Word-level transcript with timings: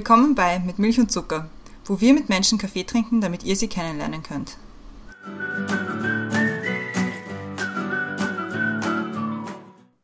Willkommen 0.00 0.34
bei 0.34 0.58
Mit 0.60 0.78
Milch 0.78 0.98
und 0.98 1.12
Zucker, 1.12 1.50
wo 1.84 2.00
wir 2.00 2.14
mit 2.14 2.30
Menschen 2.30 2.56
Kaffee 2.56 2.84
trinken, 2.84 3.20
damit 3.20 3.44
ihr 3.44 3.54
sie 3.54 3.68
kennenlernen 3.68 4.22
könnt. 4.22 4.56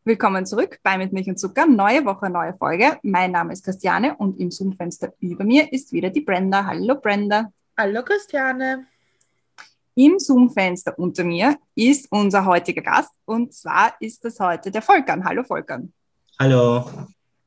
Willkommen 0.05 0.45
zurück 0.45 0.81
bei 0.83 0.99
Mit 0.99 1.15
Milch 1.15 1.29
und 1.29 1.39
Zucker. 1.39 1.65
Neue 1.65 2.05
Woche, 2.05 2.29
neue 2.29 2.53
Folge. 2.59 2.99
Mein 3.05 3.33
Name 3.33 3.55
ist 3.55 3.65
Christiane 3.65 4.15
und 4.17 4.39
im 4.39 4.51
Zoom-Fenster 4.51 5.15
über 5.21 5.45
mir 5.45 5.73
ist 5.73 5.91
wieder 5.93 6.11
die 6.11 6.21
Brenda. 6.21 6.67
Hallo 6.67 6.97
Brenda. 7.01 7.51
Hallo 7.75 8.03
Christiane. 8.03 8.87
Im 9.95 10.19
Zoom-Fenster 10.19 10.99
unter 10.99 11.25
mir 11.25 11.57
ist 11.75 12.07
unser 12.11 12.45
heutiger 12.45 12.83
Gast 12.83 13.13
und 13.25 13.55
zwar 13.55 13.95
ist 13.99 14.23
das 14.27 14.39
heute 14.41 14.71
der 14.71 14.83
Volkan. 14.83 15.25
Hallo 15.25 15.43
Volkan. 15.43 15.91
Hallo. 16.39 16.85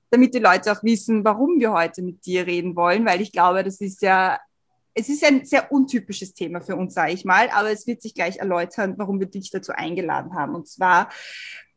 Damit 0.09 0.34
die 0.34 0.40
Leute 0.40 0.72
auch 0.72 0.84
wissen, 0.84 1.23
warum 1.23 1.59
wir 1.59 1.72
heute 1.72 2.02
mit 2.02 2.26
dir 2.26 2.48
reden 2.48 2.76
wollen, 2.76 3.05
weil 3.05 3.22
ich 3.22 3.31
glaube, 3.31 3.63
das 3.63 3.80
ist 3.80 4.02
ja, 4.02 4.40
es 4.94 5.09
ist 5.09 5.23
ein 5.23 5.45
sehr 5.45 5.72
untypisches 5.72 6.34
Thema 6.34 6.62
für 6.62 6.76
uns, 6.76 6.94
sage 6.94 7.13
ich 7.13 7.26
mal, 7.26 7.50
aber 7.52 7.70
es 7.72 7.86
wird 7.86 8.02
sich 8.02 8.16
gleich 8.16 8.38
erläutern, 8.38 8.95
warum 8.98 9.20
wir 9.20 9.27
dich 9.27 9.52
dazu 9.52 9.72
eingeladen 9.72 10.34
haben. 10.34 10.55
Und 10.55 10.67
zwar 10.67 11.09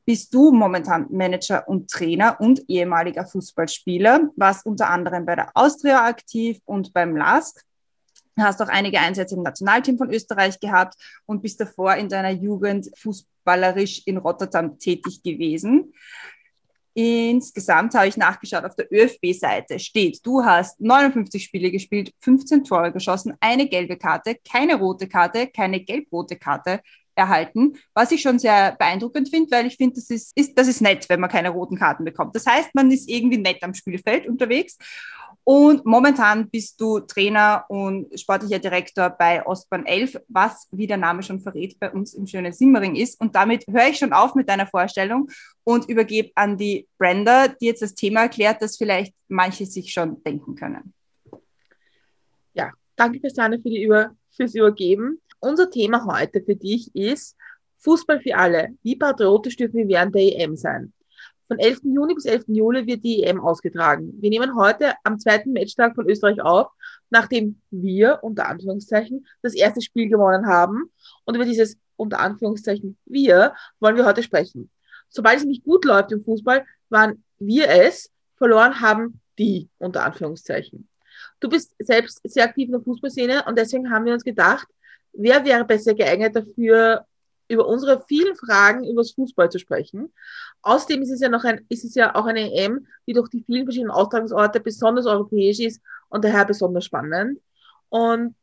bist 0.05 0.35
du 0.35 0.51
momentan 0.51 1.07
Manager 1.11 1.69
und 1.69 1.91
Trainer 1.91 2.41
und 2.41 2.63
ehemaliger 2.69 3.25
Fußballspieler, 3.25 4.31
warst 4.37 4.67
unter 4.67 4.91
anderem 4.91 5.25
bei 5.25 5.37
der 5.37 5.51
Austria 5.55 6.05
aktiv 6.05 6.61
und 6.65 6.93
beim 6.93 7.17
LASK. 7.17 7.63
Hast 8.39 8.63
auch 8.63 8.69
einige 8.69 8.99
Einsätze 8.99 9.35
im 9.35 9.43
Nationalteam 9.43 9.99
von 9.99 10.11
Österreich 10.11 10.59
gehabt 10.59 10.95
und 11.27 11.43
bist 11.43 11.61
davor 11.61 11.95
in 11.97 12.09
deiner 12.09 12.31
Jugend 12.31 12.91
fußballerisch 12.97 14.03
in 14.07 14.17
Rotterdam 14.17 14.79
tätig 14.79 15.23
gewesen. 15.23 15.93
Insgesamt 16.95 17.95
habe 17.95 18.09
ich 18.09 18.17
nachgeschaut, 18.17 18.65
auf 18.65 18.77
der 18.77 18.93
ÖFB-Seite 18.93 19.79
steht, 19.79 20.21
du 20.25 20.45
hast 20.45 20.81
59 20.81 21.43
Spiele 21.43 21.71
gespielt, 21.71 22.13
15 22.21 22.65
Tore 22.65 22.93
geschossen, 22.93 23.35
eine 23.41 23.67
gelbe 23.67 23.97
Karte, 23.97 24.37
keine 24.51 24.75
rote 24.77 25.09
Karte, 25.09 25.47
keine 25.47 25.81
gelb-rote 25.81 26.37
Karte, 26.37 26.81
erhalten, 27.15 27.75
was 27.95 28.11
ich 28.11 28.23
schon 28.23 28.39
sehr 28.39 28.75
beeindruckend 28.79 29.29
finde, 29.29 29.51
weil 29.51 29.67
ich 29.67 29.77
finde, 29.77 29.97
das 29.97 30.11
ist, 30.11 30.33
ist, 30.37 30.57
das 30.57 30.69
ist 30.69 30.81
nett, 30.81 31.09
wenn 31.09 31.21
man 31.21 31.31
keine 31.31 31.51
roten 31.51 31.77
Karten 31.77 32.05
bekommt. 32.05 32.35
Das 32.35 32.47
heißt, 32.47 32.75
man 32.75 32.91
ist 32.91 33.09
irgendwie 33.09 33.39
nett 33.39 33.63
am 33.63 33.75
Spielfeld 33.75 34.27
unterwegs. 34.27 34.79
Und 35.45 35.85
momentan 35.85 36.49
bist 36.49 36.81
du 36.81 37.01
Trainer 37.01 37.65
und 37.69 38.19
sportlicher 38.19 38.61
Direktor 38.61 39.11
bei 39.11 39.45
Ostbahn 39.45 39.85
11, 39.87 40.21
was, 40.29 40.69
wie 40.71 40.87
der 40.87 40.99
Name 40.99 41.23
schon 41.23 41.41
verrät, 41.41 41.79
bei 41.81 41.91
uns 41.91 42.15
im 42.15 42.29
schönen 42.29 42.53
Simmering 42.53 42.95
ist. 42.95 43.21
Und 43.21 43.35
damit 43.35 43.67
höre 43.67 43.89
ich 43.89 43.99
schon 43.99 44.13
auf 44.13 44.37
mit 44.37 44.49
deiner 44.49 44.69
Vorstellung 44.69 45.29
und 45.65 45.89
übergebe 45.89 46.31
an 46.37 46.57
die 46.57 46.87
Brenda, 46.97 47.49
die 47.49 47.67
jetzt 47.67 47.83
das 47.83 47.95
Thema 47.95 48.23
erklärt, 48.23 48.63
das 48.63 48.77
vielleicht 48.77 49.15
manche 49.29 49.67
sich 49.67 49.93
schon 49.93 50.23
denken 50.23 50.55
können. 50.55 50.95
Ja, 52.55 52.71
danke 52.95 53.19
Christiane 53.19 53.59
für 53.61 53.71
die 53.71 53.83
Über 53.83 54.15
fürs 54.31 54.55
Übergeben. 54.55 55.21
Unser 55.41 55.71
Thema 55.71 56.07
heute 56.07 56.41
für 56.41 56.55
dich 56.55 56.95
ist 56.95 57.37
Fußball 57.79 58.21
für 58.21 58.37
alle. 58.37 58.69
Wie 58.85 58.95
patriotisch 58.95 59.57
dürfen 59.57 59.75
wir 59.75 59.89
während 59.89 60.15
der 60.15 60.23
EM 60.23 60.57
sein? 60.57 60.93
Von 61.53 61.59
11. 61.59 61.81
Juni 61.83 62.15
bis 62.15 62.25
11. 62.25 62.45
Juli 62.47 62.87
wird 62.87 63.05
die 63.05 63.25
EM 63.25 63.39
ausgetragen. 63.39 64.15
Wir 64.23 64.31
nehmen 64.31 64.57
heute 64.57 64.95
am 65.05 65.19
zweiten 65.19 65.53
Matchtag 65.53 65.95
von 65.95 66.09
Österreich 66.09 66.41
auf, 66.41 66.69
nachdem 67.11 67.61
wir, 67.71 68.21
unter 68.23 68.49
Anführungszeichen, 68.49 69.27
das 69.43 69.53
erste 69.53 69.83
Spiel 69.83 70.09
gewonnen 70.09 70.47
haben. 70.47 70.91
Und 71.27 71.35
über 71.35 71.45
dieses, 71.45 71.77
unter 71.97 72.21
Anführungszeichen, 72.21 72.97
wir, 73.05 73.55
wollen 73.81 73.97
wir 73.97 74.07
heute 74.07 74.23
sprechen. 74.23 74.71
Sobald 75.11 75.37
es 75.37 75.43
nämlich 75.43 75.63
gut 75.63 75.85
läuft 75.85 76.11
im 76.13 76.25
Fußball, 76.25 76.65
waren 76.89 77.23
wir 77.39 77.69
es, 77.69 78.11
verloren 78.37 78.81
haben 78.81 79.21
die, 79.39 79.69
unter 79.77 80.07
Anführungszeichen. 80.07 80.89
Du 81.39 81.51
bist 81.51 81.75
selbst 81.81 82.23
sehr 82.25 82.45
aktiv 82.45 82.69
in 82.69 82.73
der 82.73 82.81
Fußballszene 82.81 83.45
und 83.45 83.59
deswegen 83.59 83.91
haben 83.91 84.07
wir 84.07 84.15
uns 84.15 84.25
gedacht, 84.25 84.69
wer 85.13 85.45
wäre 85.45 85.67
besser 85.67 85.93
geeignet 85.93 86.35
dafür, 86.35 87.05
über 87.49 87.67
unsere 87.67 88.03
vielen 88.07 88.35
Fragen 88.37 88.85
über 88.85 89.03
das 89.03 89.13
Fußball 89.13 89.51
zu 89.51 89.59
sprechen. 89.59 90.13
Außerdem 90.63 91.03
ist 91.03 91.11
es 91.11 91.21
ja 91.21 91.29
noch 91.29 91.45
ein, 91.45 91.65
ist 91.69 91.85
es 91.85 91.95
ja 91.95 92.15
auch 92.15 92.27
eine 92.27 92.53
EM, 92.53 92.87
die 93.07 93.13
durch 93.13 93.29
die 93.29 93.43
vielen 93.45 93.65
verschiedenen 93.65 93.91
Austragungsorte 93.91 94.61
besonders 94.61 95.07
europäisch 95.07 95.61
ist 95.61 95.83
und 96.09 96.25
daher 96.25 96.45
besonders 96.45 96.85
spannend. 96.85 97.41
Und 97.89 98.37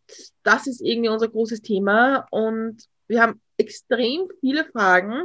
das 0.44 0.68
ist 0.68 0.82
irgendwie 0.82 1.10
unser 1.10 1.28
großes 1.28 1.62
Thema. 1.62 2.28
Und 2.30 2.84
wir 3.08 3.22
haben 3.22 3.42
extrem 3.58 4.28
viele 4.42 4.66
Fragen, 4.66 5.24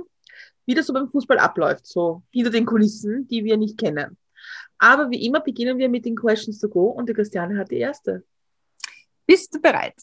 wie 0.66 0.74
das 0.74 0.86
so 0.86 0.92
beim 0.92 1.10
Fußball 1.10 1.38
abläuft, 1.38 1.86
so 1.86 2.22
hinter 2.30 2.50
den 2.50 2.64
Kulissen, 2.64 3.28
die 3.28 3.44
wir 3.44 3.56
nicht 3.56 3.78
kennen. 3.78 4.16
Aber 4.78 5.10
wie 5.10 5.24
immer 5.26 5.40
beginnen 5.40 5.78
wir 5.78 5.88
mit 5.88 6.04
den 6.04 6.16
Questions 6.16 6.58
to 6.58 6.68
go 6.68 6.86
und 6.86 7.08
die 7.08 7.12
Christiane 7.12 7.58
hat 7.58 7.70
die 7.70 7.78
erste. 7.78 8.24
Bist 9.26 9.54
du 9.54 9.60
bereit? 9.60 9.94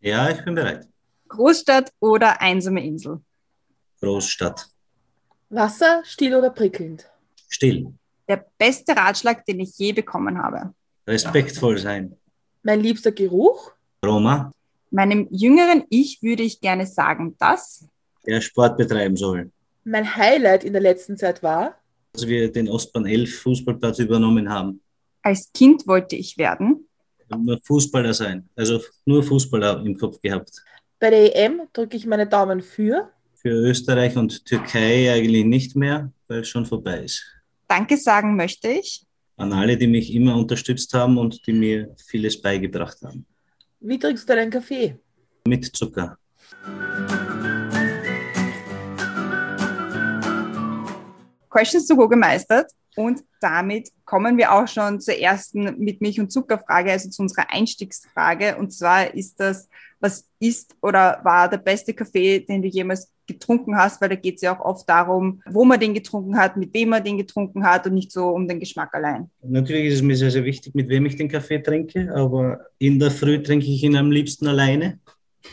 Ja, 0.00 0.30
ich 0.30 0.44
bin 0.44 0.54
bereit. 0.54 0.88
Großstadt 1.28 1.92
oder 2.00 2.40
einsame 2.40 2.84
Insel? 2.84 3.20
Großstadt. 4.00 4.68
Wasser, 5.50 6.02
still 6.04 6.34
oder 6.34 6.50
prickelnd? 6.50 7.08
Still. 7.48 7.92
Der 8.28 8.44
beste 8.58 8.96
Ratschlag, 8.96 9.44
den 9.44 9.60
ich 9.60 9.76
je 9.78 9.92
bekommen 9.92 10.38
habe. 10.38 10.74
Respektvoll 11.06 11.78
sein. 11.78 12.16
Mein 12.62 12.80
liebster 12.80 13.12
Geruch? 13.12 13.72
Roma. 14.04 14.50
Meinem 14.90 15.28
jüngeren 15.30 15.84
Ich 15.90 16.22
würde 16.22 16.42
ich 16.42 16.60
gerne 16.60 16.86
sagen, 16.86 17.36
dass 17.38 17.86
er 18.24 18.40
Sport 18.40 18.76
betreiben 18.76 19.16
soll. 19.16 19.50
Mein 19.84 20.16
Highlight 20.16 20.64
in 20.64 20.72
der 20.72 20.80
letzten 20.82 21.16
Zeit 21.16 21.42
war, 21.42 21.76
dass 22.12 22.26
wir 22.26 22.50
den 22.50 22.68
Ostbahn 22.68 23.06
11 23.06 23.40
Fußballplatz 23.40 23.98
übernommen 23.98 24.48
haben. 24.48 24.80
Als 25.22 25.52
Kind 25.52 25.86
wollte 25.86 26.16
ich 26.16 26.38
werden. 26.38 26.88
Nur 27.36 27.58
Fußballer 27.62 28.14
sein, 28.14 28.48
also 28.54 28.80
nur 29.04 29.22
Fußballer 29.22 29.84
im 29.84 29.96
Kopf 29.98 30.20
gehabt. 30.20 30.62
Bei 31.00 31.10
der 31.10 31.36
EM 31.36 31.62
drücke 31.72 31.96
ich 31.96 32.06
meine 32.06 32.26
Daumen 32.26 32.62
für. 32.62 33.10
Für 33.34 33.50
Österreich 33.50 34.16
und 34.16 34.44
Türkei 34.46 35.12
eigentlich 35.12 35.44
nicht 35.44 35.76
mehr, 35.76 36.12
weil 36.28 36.40
es 36.40 36.48
schon 36.48 36.64
vorbei 36.64 37.00
ist. 37.00 37.24
Danke 37.68 37.96
sagen 37.96 38.36
möchte 38.36 38.68
ich. 38.68 39.04
An 39.36 39.52
alle, 39.52 39.76
die 39.76 39.88
mich 39.88 40.14
immer 40.14 40.36
unterstützt 40.36 40.94
haben 40.94 41.18
und 41.18 41.44
die 41.46 41.52
mir 41.52 41.94
vieles 42.06 42.40
beigebracht 42.40 42.98
haben. 43.02 43.26
Wie 43.80 43.98
trinkst 43.98 44.28
du 44.28 44.34
deinen 44.34 44.50
Kaffee? 44.50 44.96
Mit 45.46 45.64
Zucker. 45.76 46.16
Questions 51.50 51.86
to 51.86 51.96
go 51.96 52.08
gemeistert. 52.08 52.70
Und 52.96 53.24
damit 53.40 53.90
kommen 54.04 54.38
wir 54.38 54.52
auch 54.52 54.68
schon 54.68 55.00
zur 55.00 55.14
ersten 55.14 55.78
mit 55.78 56.00
Milch- 56.00 56.20
und 56.20 56.30
Zuckerfrage, 56.30 56.92
also 56.92 57.10
zu 57.10 57.22
unserer 57.22 57.50
Einstiegsfrage. 57.50 58.56
Und 58.56 58.72
zwar 58.72 59.12
ist 59.12 59.40
das, 59.40 59.68
was 60.04 60.28
ist 60.38 60.76
oder 60.82 61.18
war 61.24 61.48
der 61.48 61.56
beste 61.56 61.94
Kaffee, 61.94 62.40
den 62.40 62.60
du 62.60 62.68
jemals 62.68 63.10
getrunken 63.26 63.74
hast? 63.74 64.00
Weil 64.00 64.10
da 64.10 64.14
geht 64.16 64.36
es 64.36 64.42
ja 64.42 64.54
auch 64.54 64.64
oft 64.64 64.86
darum, 64.86 65.40
wo 65.46 65.64
man 65.64 65.80
den 65.80 65.94
getrunken 65.94 66.36
hat, 66.36 66.58
mit 66.58 66.74
wem 66.74 66.90
man 66.90 67.02
den 67.02 67.16
getrunken 67.16 67.64
hat 67.64 67.86
und 67.86 67.94
nicht 67.94 68.12
so 68.12 68.28
um 68.28 68.46
den 68.46 68.60
Geschmack 68.60 68.92
allein. 68.92 69.30
Natürlich 69.42 69.86
ist 69.86 69.94
es 69.94 70.02
mir 70.02 70.16
sehr, 70.16 70.30
sehr 70.30 70.44
wichtig, 70.44 70.74
mit 70.74 70.90
wem 70.90 71.06
ich 71.06 71.16
den 71.16 71.28
Kaffee 71.28 71.58
trinke, 71.58 72.14
aber 72.14 72.66
in 72.78 72.98
der 72.98 73.10
Früh 73.10 73.42
trinke 73.42 73.66
ich 73.66 73.82
ihn 73.82 73.96
am 73.96 74.10
liebsten 74.10 74.46
alleine. 74.46 75.00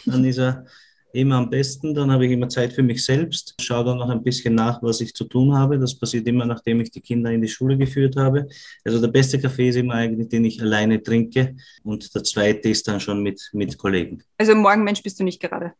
Dann 0.05 0.25
ist 0.25 0.39
er 0.39 0.65
immer 1.13 1.35
am 1.35 1.49
besten. 1.49 1.93
Dann 1.93 2.11
habe 2.11 2.25
ich 2.25 2.31
immer 2.31 2.49
Zeit 2.49 2.73
für 2.73 2.83
mich 2.83 3.03
selbst, 3.03 3.55
schaue 3.59 3.85
dann 3.85 3.97
noch 3.97 4.09
ein 4.09 4.23
bisschen 4.23 4.55
nach, 4.55 4.81
was 4.81 5.01
ich 5.01 5.13
zu 5.13 5.25
tun 5.25 5.53
habe. 5.53 5.79
Das 5.79 5.95
passiert 5.95 6.27
immer, 6.27 6.45
nachdem 6.45 6.81
ich 6.81 6.91
die 6.91 7.01
Kinder 7.01 7.31
in 7.31 7.41
die 7.41 7.47
Schule 7.47 7.77
geführt 7.77 8.15
habe. 8.15 8.47
Also 8.83 8.99
der 8.99 9.07
beste 9.07 9.39
Kaffee 9.39 9.69
ist 9.69 9.75
immer 9.75 9.95
eigentlich, 9.95 10.29
den 10.29 10.45
ich 10.45 10.61
alleine 10.61 11.01
trinke. 11.01 11.55
Und 11.83 12.13
der 12.13 12.23
zweite 12.23 12.69
ist 12.69 12.87
dann 12.87 12.99
schon 12.99 13.21
mit, 13.23 13.49
mit 13.53 13.77
Kollegen. 13.77 14.23
Also 14.37 14.55
Morgenmensch 14.55 15.03
bist 15.03 15.19
du 15.19 15.23
nicht 15.23 15.41
gerade? 15.41 15.73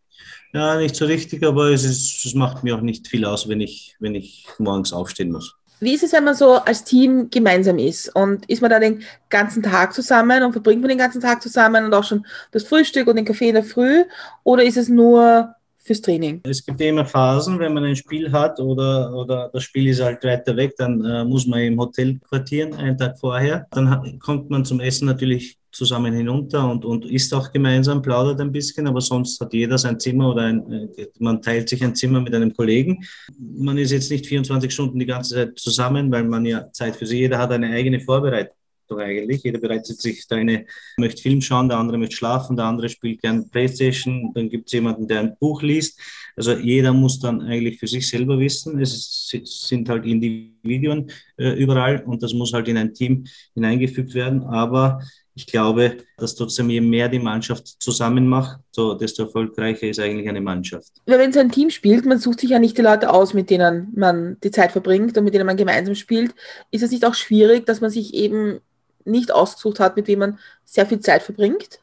Ja, 0.53 0.77
nicht 0.77 0.95
so 0.95 1.05
richtig, 1.05 1.43
aber 1.43 1.69
es, 1.69 1.83
ist, 1.83 2.25
es 2.25 2.33
macht 2.33 2.63
mir 2.63 2.75
auch 2.75 2.81
nicht 2.81 3.07
viel 3.07 3.25
aus, 3.25 3.47
wenn 3.47 3.61
ich, 3.61 3.95
wenn 3.99 4.15
ich 4.15 4.45
morgens 4.59 4.91
aufstehen 4.91 5.31
muss. 5.31 5.55
Wie 5.81 5.95
ist 5.95 6.03
es, 6.03 6.13
wenn 6.13 6.23
man 6.23 6.35
so 6.35 6.53
als 6.53 6.83
Team 6.83 7.31
gemeinsam 7.31 7.79
ist? 7.79 8.15
Und 8.15 8.47
ist 8.47 8.61
man 8.61 8.69
da 8.69 8.79
den 8.79 9.01
ganzen 9.29 9.63
Tag 9.63 9.95
zusammen 9.95 10.43
und 10.43 10.51
verbringt 10.51 10.81
man 10.81 10.89
den 10.89 10.99
ganzen 10.99 11.21
Tag 11.21 11.41
zusammen 11.41 11.83
und 11.83 11.93
auch 11.93 12.03
schon 12.03 12.23
das 12.51 12.63
Frühstück 12.63 13.07
und 13.07 13.15
den 13.15 13.25
Kaffee 13.25 13.49
in 13.49 13.55
der 13.55 13.63
Früh? 13.63 14.03
Oder 14.43 14.63
ist 14.63 14.77
es 14.77 14.89
nur 14.89 15.55
fürs 15.79 16.01
Training? 16.01 16.41
Es 16.43 16.63
gibt 16.63 16.79
immer 16.81 17.03
Phasen, 17.03 17.57
wenn 17.57 17.73
man 17.73 17.83
ein 17.83 17.95
Spiel 17.95 18.31
hat 18.31 18.59
oder, 18.59 19.11
oder 19.15 19.49
das 19.51 19.63
Spiel 19.63 19.87
ist 19.87 20.01
halt 20.01 20.23
weiter 20.23 20.55
weg, 20.55 20.75
dann 20.77 21.03
äh, 21.03 21.25
muss 21.25 21.47
man 21.47 21.61
im 21.61 21.79
Hotel 21.79 22.19
quartieren, 22.29 22.75
einen 22.75 22.95
Tag 22.95 23.17
vorher. 23.17 23.65
Dann 23.71 24.19
kommt 24.19 24.51
man 24.51 24.63
zum 24.63 24.79
Essen 24.81 25.07
natürlich 25.07 25.57
zusammen 25.71 26.13
hinunter 26.13 26.69
und, 26.69 26.85
und 26.85 27.05
isst 27.05 27.33
auch 27.33 27.51
gemeinsam, 27.51 28.01
plaudert 28.01 28.41
ein 28.41 28.51
bisschen, 28.51 28.87
aber 28.87 29.01
sonst 29.01 29.39
hat 29.39 29.53
jeder 29.53 29.77
sein 29.77 29.99
Zimmer 29.99 30.29
oder 30.29 30.43
ein, 30.43 30.89
äh, 30.97 31.07
man 31.19 31.41
teilt 31.41 31.69
sich 31.69 31.83
ein 31.83 31.95
Zimmer 31.95 32.21
mit 32.21 32.33
einem 32.35 32.53
Kollegen. 32.53 33.03
Man 33.37 33.77
ist 33.77 33.91
jetzt 33.91 34.11
nicht 34.11 34.27
24 34.27 34.71
Stunden 34.71 34.99
die 34.99 35.05
ganze 35.05 35.35
Zeit 35.35 35.59
zusammen, 35.59 36.11
weil 36.11 36.23
man 36.23 36.45
ja 36.45 36.71
Zeit 36.71 36.95
für 36.95 37.05
sich, 37.05 37.19
jeder 37.19 37.37
hat 37.37 37.51
eine 37.51 37.71
eigene 37.71 37.99
Vorbereitung 37.99 38.55
eigentlich. 38.99 39.43
Jeder 39.43 39.59
bereitet 39.59 40.01
sich 40.01 40.25
seine, 40.25 40.65
möchte 40.97 41.21
Film 41.21 41.41
schauen, 41.41 41.69
der 41.69 41.77
andere 41.77 41.97
möchte 41.97 42.15
schlafen, 42.15 42.57
der 42.57 42.65
andere 42.65 42.89
spielt 42.89 43.21
gern 43.21 43.49
Playstation, 43.49 44.33
dann 44.33 44.49
gibt 44.49 44.67
es 44.67 44.73
jemanden, 44.73 45.07
der 45.07 45.21
ein 45.21 45.37
Buch 45.39 45.61
liest. 45.61 45.99
Also 46.35 46.53
jeder 46.57 46.93
muss 46.93 47.19
dann 47.19 47.41
eigentlich 47.41 47.79
für 47.79 47.87
sich 47.87 48.07
selber 48.07 48.39
wissen. 48.39 48.79
Es 48.81 49.29
sind 49.43 49.89
halt 49.89 50.05
Individuen 50.05 51.11
äh, 51.37 51.51
überall 51.53 52.03
und 52.03 52.23
das 52.23 52.33
muss 52.33 52.53
halt 52.53 52.67
in 52.67 52.77
ein 52.77 52.93
Team 52.93 53.25
hineingefügt 53.53 54.13
werden. 54.13 54.43
Aber 54.43 55.01
ich 55.41 55.47
glaube, 55.47 55.97
dass 56.17 56.35
trotzdem 56.35 56.69
je 56.69 56.81
mehr 56.81 57.09
die 57.09 57.17
Mannschaft 57.17 57.81
zusammen 57.81 58.27
macht, 58.27 58.59
so 58.71 58.93
desto 58.93 59.23
erfolgreicher 59.23 59.87
ist 59.87 59.99
eigentlich 59.99 60.29
eine 60.29 60.39
Mannschaft. 60.39 60.91
Wenn 61.07 61.31
es 61.31 61.37
ein 61.37 61.51
Team 61.51 61.71
spielt, 61.71 62.05
man 62.05 62.19
sucht 62.19 62.41
sich 62.41 62.51
ja 62.51 62.59
nicht 62.59 62.77
die 62.77 62.83
Leute 62.83 63.11
aus, 63.11 63.33
mit 63.33 63.49
denen 63.49 63.91
man 63.95 64.37
die 64.43 64.51
Zeit 64.51 64.71
verbringt 64.71 65.17
und 65.17 65.23
mit 65.23 65.33
denen 65.33 65.47
man 65.47 65.57
gemeinsam 65.57 65.95
spielt. 65.95 66.35
Ist 66.69 66.83
es 66.83 66.91
nicht 66.91 67.03
auch 67.05 67.15
schwierig, 67.15 67.65
dass 67.65 67.81
man 67.81 67.89
sich 67.89 68.13
eben 68.13 68.59
nicht 69.03 69.31
ausgesucht 69.31 69.79
hat, 69.79 69.95
mit 69.95 70.07
wem 70.07 70.19
man 70.19 70.39
sehr 70.63 70.85
viel 70.85 70.99
Zeit 70.99 71.23
verbringt? 71.23 71.79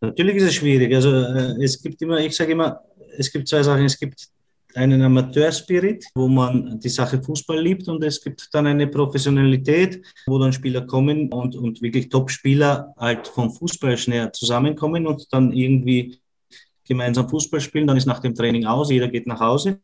Natürlich 0.00 0.36
ist 0.36 0.48
es 0.48 0.54
schwierig. 0.54 0.92
Also 0.92 1.12
äh, 1.12 1.62
es 1.62 1.80
gibt 1.80 2.02
immer, 2.02 2.18
ich 2.18 2.34
sage 2.34 2.52
immer, 2.52 2.80
es 3.16 3.30
gibt 3.30 3.46
zwei 3.46 3.62
Sachen. 3.62 3.84
Es 3.84 3.98
gibt 3.98 4.18
einen 4.74 5.02
Amateurspirit, 5.02 6.06
wo 6.14 6.28
man 6.28 6.78
die 6.80 6.88
Sache 6.88 7.22
Fußball 7.22 7.60
liebt 7.60 7.88
und 7.88 8.02
es 8.04 8.22
gibt 8.22 8.48
dann 8.52 8.66
eine 8.66 8.86
Professionalität, 8.86 10.02
wo 10.26 10.38
dann 10.38 10.52
Spieler 10.52 10.82
kommen 10.82 11.32
und, 11.32 11.56
und 11.56 11.80
wirklich 11.82 12.08
Top-Spieler 12.08 12.94
halt 12.98 13.28
vom 13.28 13.50
Fußball 13.50 13.96
schnell 13.96 14.32
zusammenkommen 14.32 15.06
und 15.06 15.32
dann 15.32 15.52
irgendwie 15.52 16.18
gemeinsam 16.86 17.28
Fußball 17.28 17.60
spielen, 17.60 17.86
dann 17.86 17.96
ist 17.96 18.06
nach 18.06 18.20
dem 18.20 18.34
Training 18.34 18.66
aus, 18.66 18.90
jeder 18.90 19.08
geht 19.08 19.26
nach 19.26 19.40
Hause. 19.40 19.80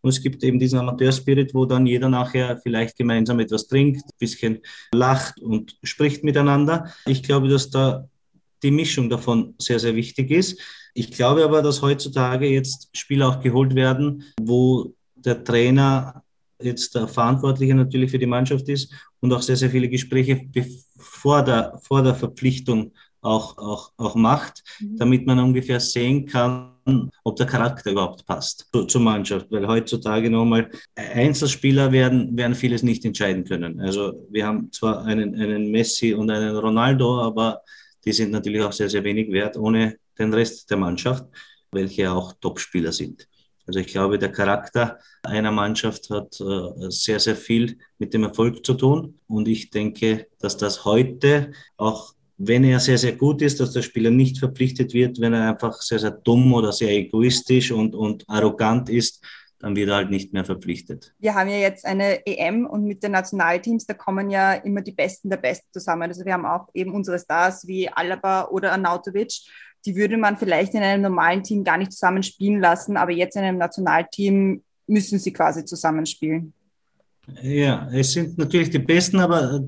Und 0.00 0.10
es 0.10 0.20
gibt 0.20 0.42
eben 0.42 0.58
diesen 0.58 0.78
Amateurspirit, 0.78 1.54
wo 1.54 1.66
dann 1.66 1.86
jeder 1.86 2.08
nachher 2.08 2.58
vielleicht 2.58 2.96
gemeinsam 2.96 3.38
etwas 3.38 3.68
trinkt, 3.68 4.04
ein 4.04 4.18
bisschen 4.18 4.58
lacht 4.92 5.40
und 5.40 5.76
spricht 5.84 6.24
miteinander. 6.24 6.92
Ich 7.06 7.22
glaube, 7.22 7.48
dass 7.48 7.70
da 7.70 8.08
die 8.62 8.70
Mischung 8.70 9.08
davon 9.10 9.54
sehr, 9.58 9.78
sehr 9.78 9.94
wichtig 9.94 10.30
ist. 10.30 10.60
Ich 10.94 11.10
glaube 11.10 11.44
aber, 11.44 11.62
dass 11.62 11.82
heutzutage 11.82 12.46
jetzt 12.48 12.90
Spieler 12.92 13.28
auch 13.28 13.40
geholt 13.40 13.74
werden, 13.74 14.24
wo 14.40 14.94
der 15.14 15.42
Trainer 15.42 16.22
jetzt 16.60 16.94
der 16.94 17.08
Verantwortliche 17.08 17.74
natürlich 17.74 18.10
für 18.10 18.18
die 18.18 18.26
Mannschaft 18.26 18.68
ist 18.68 18.92
und 19.20 19.32
auch 19.32 19.42
sehr, 19.42 19.56
sehr 19.56 19.70
viele 19.70 19.88
Gespräche 19.88 20.46
vor 20.96 21.42
der, 21.42 21.78
vor 21.82 22.02
der 22.02 22.14
Verpflichtung 22.14 22.92
auch, 23.20 23.56
auch, 23.56 23.92
auch 23.96 24.14
macht, 24.14 24.62
mhm. 24.80 24.96
damit 24.96 25.26
man 25.26 25.38
ungefähr 25.38 25.80
sehen 25.80 26.26
kann, 26.26 26.70
ob 27.22 27.36
der 27.36 27.46
Charakter 27.46 27.92
überhaupt 27.92 28.26
passt 28.26 28.68
zur, 28.72 28.88
zur 28.88 29.00
Mannschaft. 29.00 29.46
Weil 29.50 29.66
heutzutage 29.66 30.28
nochmal 30.28 30.70
Einzelspieler 30.96 31.92
werden, 31.92 32.36
werden 32.36 32.56
vieles 32.56 32.82
nicht 32.82 33.04
entscheiden 33.04 33.44
können. 33.44 33.80
Also 33.80 34.26
wir 34.30 34.46
haben 34.46 34.70
zwar 34.72 35.04
einen, 35.04 35.34
einen 35.36 35.70
Messi 35.70 36.12
und 36.14 36.30
einen 36.30 36.56
Ronaldo, 36.56 37.20
aber 37.20 37.62
die 38.04 38.12
sind 38.12 38.30
natürlich 38.30 38.62
auch 38.62 38.72
sehr, 38.72 38.88
sehr 38.88 39.04
wenig 39.04 39.30
wert 39.30 39.56
ohne 39.56 39.96
den 40.18 40.32
Rest 40.34 40.70
der 40.70 40.76
Mannschaft, 40.76 41.24
welche 41.70 42.10
auch 42.12 42.32
Topspieler 42.40 42.92
sind. 42.92 43.28
Also 43.66 43.78
ich 43.78 43.86
glaube, 43.86 44.18
der 44.18 44.32
Charakter 44.32 44.98
einer 45.22 45.52
Mannschaft 45.52 46.10
hat 46.10 46.40
äh, 46.40 46.90
sehr, 46.90 47.20
sehr 47.20 47.36
viel 47.36 47.78
mit 47.98 48.12
dem 48.12 48.24
Erfolg 48.24 48.66
zu 48.66 48.74
tun. 48.74 49.20
Und 49.28 49.46
ich 49.46 49.70
denke, 49.70 50.26
dass 50.40 50.56
das 50.56 50.84
heute, 50.84 51.52
auch 51.76 52.14
wenn 52.38 52.64
er 52.64 52.80
sehr, 52.80 52.98
sehr 52.98 53.12
gut 53.12 53.40
ist, 53.40 53.60
dass 53.60 53.72
der 53.72 53.82
Spieler 53.82 54.10
nicht 54.10 54.38
verpflichtet 54.38 54.94
wird, 54.94 55.20
wenn 55.20 55.32
er 55.32 55.50
einfach 55.50 55.80
sehr, 55.80 56.00
sehr 56.00 56.10
dumm 56.10 56.52
oder 56.52 56.72
sehr 56.72 56.90
egoistisch 56.90 57.70
und, 57.70 57.94
und 57.94 58.28
arrogant 58.28 58.88
ist, 58.88 59.24
dann 59.62 59.76
wird 59.76 59.88
er 59.88 59.94
halt 59.94 60.10
nicht 60.10 60.32
mehr 60.32 60.44
verpflichtet. 60.44 61.14
Wir 61.20 61.36
haben 61.36 61.48
ja 61.48 61.56
jetzt 61.56 61.86
eine 61.86 62.26
EM 62.26 62.66
und 62.66 62.84
mit 62.84 63.04
den 63.04 63.12
Nationalteams, 63.12 63.86
da 63.86 63.94
kommen 63.94 64.28
ja 64.28 64.54
immer 64.54 64.82
die 64.82 64.90
Besten 64.90 65.30
der 65.30 65.36
Besten 65.36 65.68
zusammen. 65.72 66.02
Also 66.02 66.24
wir 66.24 66.32
haben 66.32 66.44
auch 66.44 66.68
eben 66.74 66.92
unsere 66.92 67.18
Stars 67.18 67.66
wie 67.68 67.88
Alaba 67.88 68.48
oder 68.48 68.72
Arnautovic. 68.72 69.32
Die 69.86 69.94
würde 69.94 70.16
man 70.16 70.36
vielleicht 70.36 70.74
in 70.74 70.82
einem 70.82 71.02
normalen 71.02 71.44
Team 71.44 71.62
gar 71.62 71.78
nicht 71.78 71.92
zusammen 71.92 72.24
spielen 72.24 72.60
lassen, 72.60 72.96
aber 72.96 73.12
jetzt 73.12 73.36
in 73.36 73.44
einem 73.44 73.58
Nationalteam 73.58 74.62
müssen 74.88 75.20
sie 75.20 75.32
quasi 75.32 75.64
zusammenspielen. 75.64 76.52
Ja, 77.40 77.88
es 77.92 78.12
sind 78.12 78.36
natürlich 78.36 78.70
die 78.70 78.80
Besten, 78.80 79.20
aber 79.20 79.60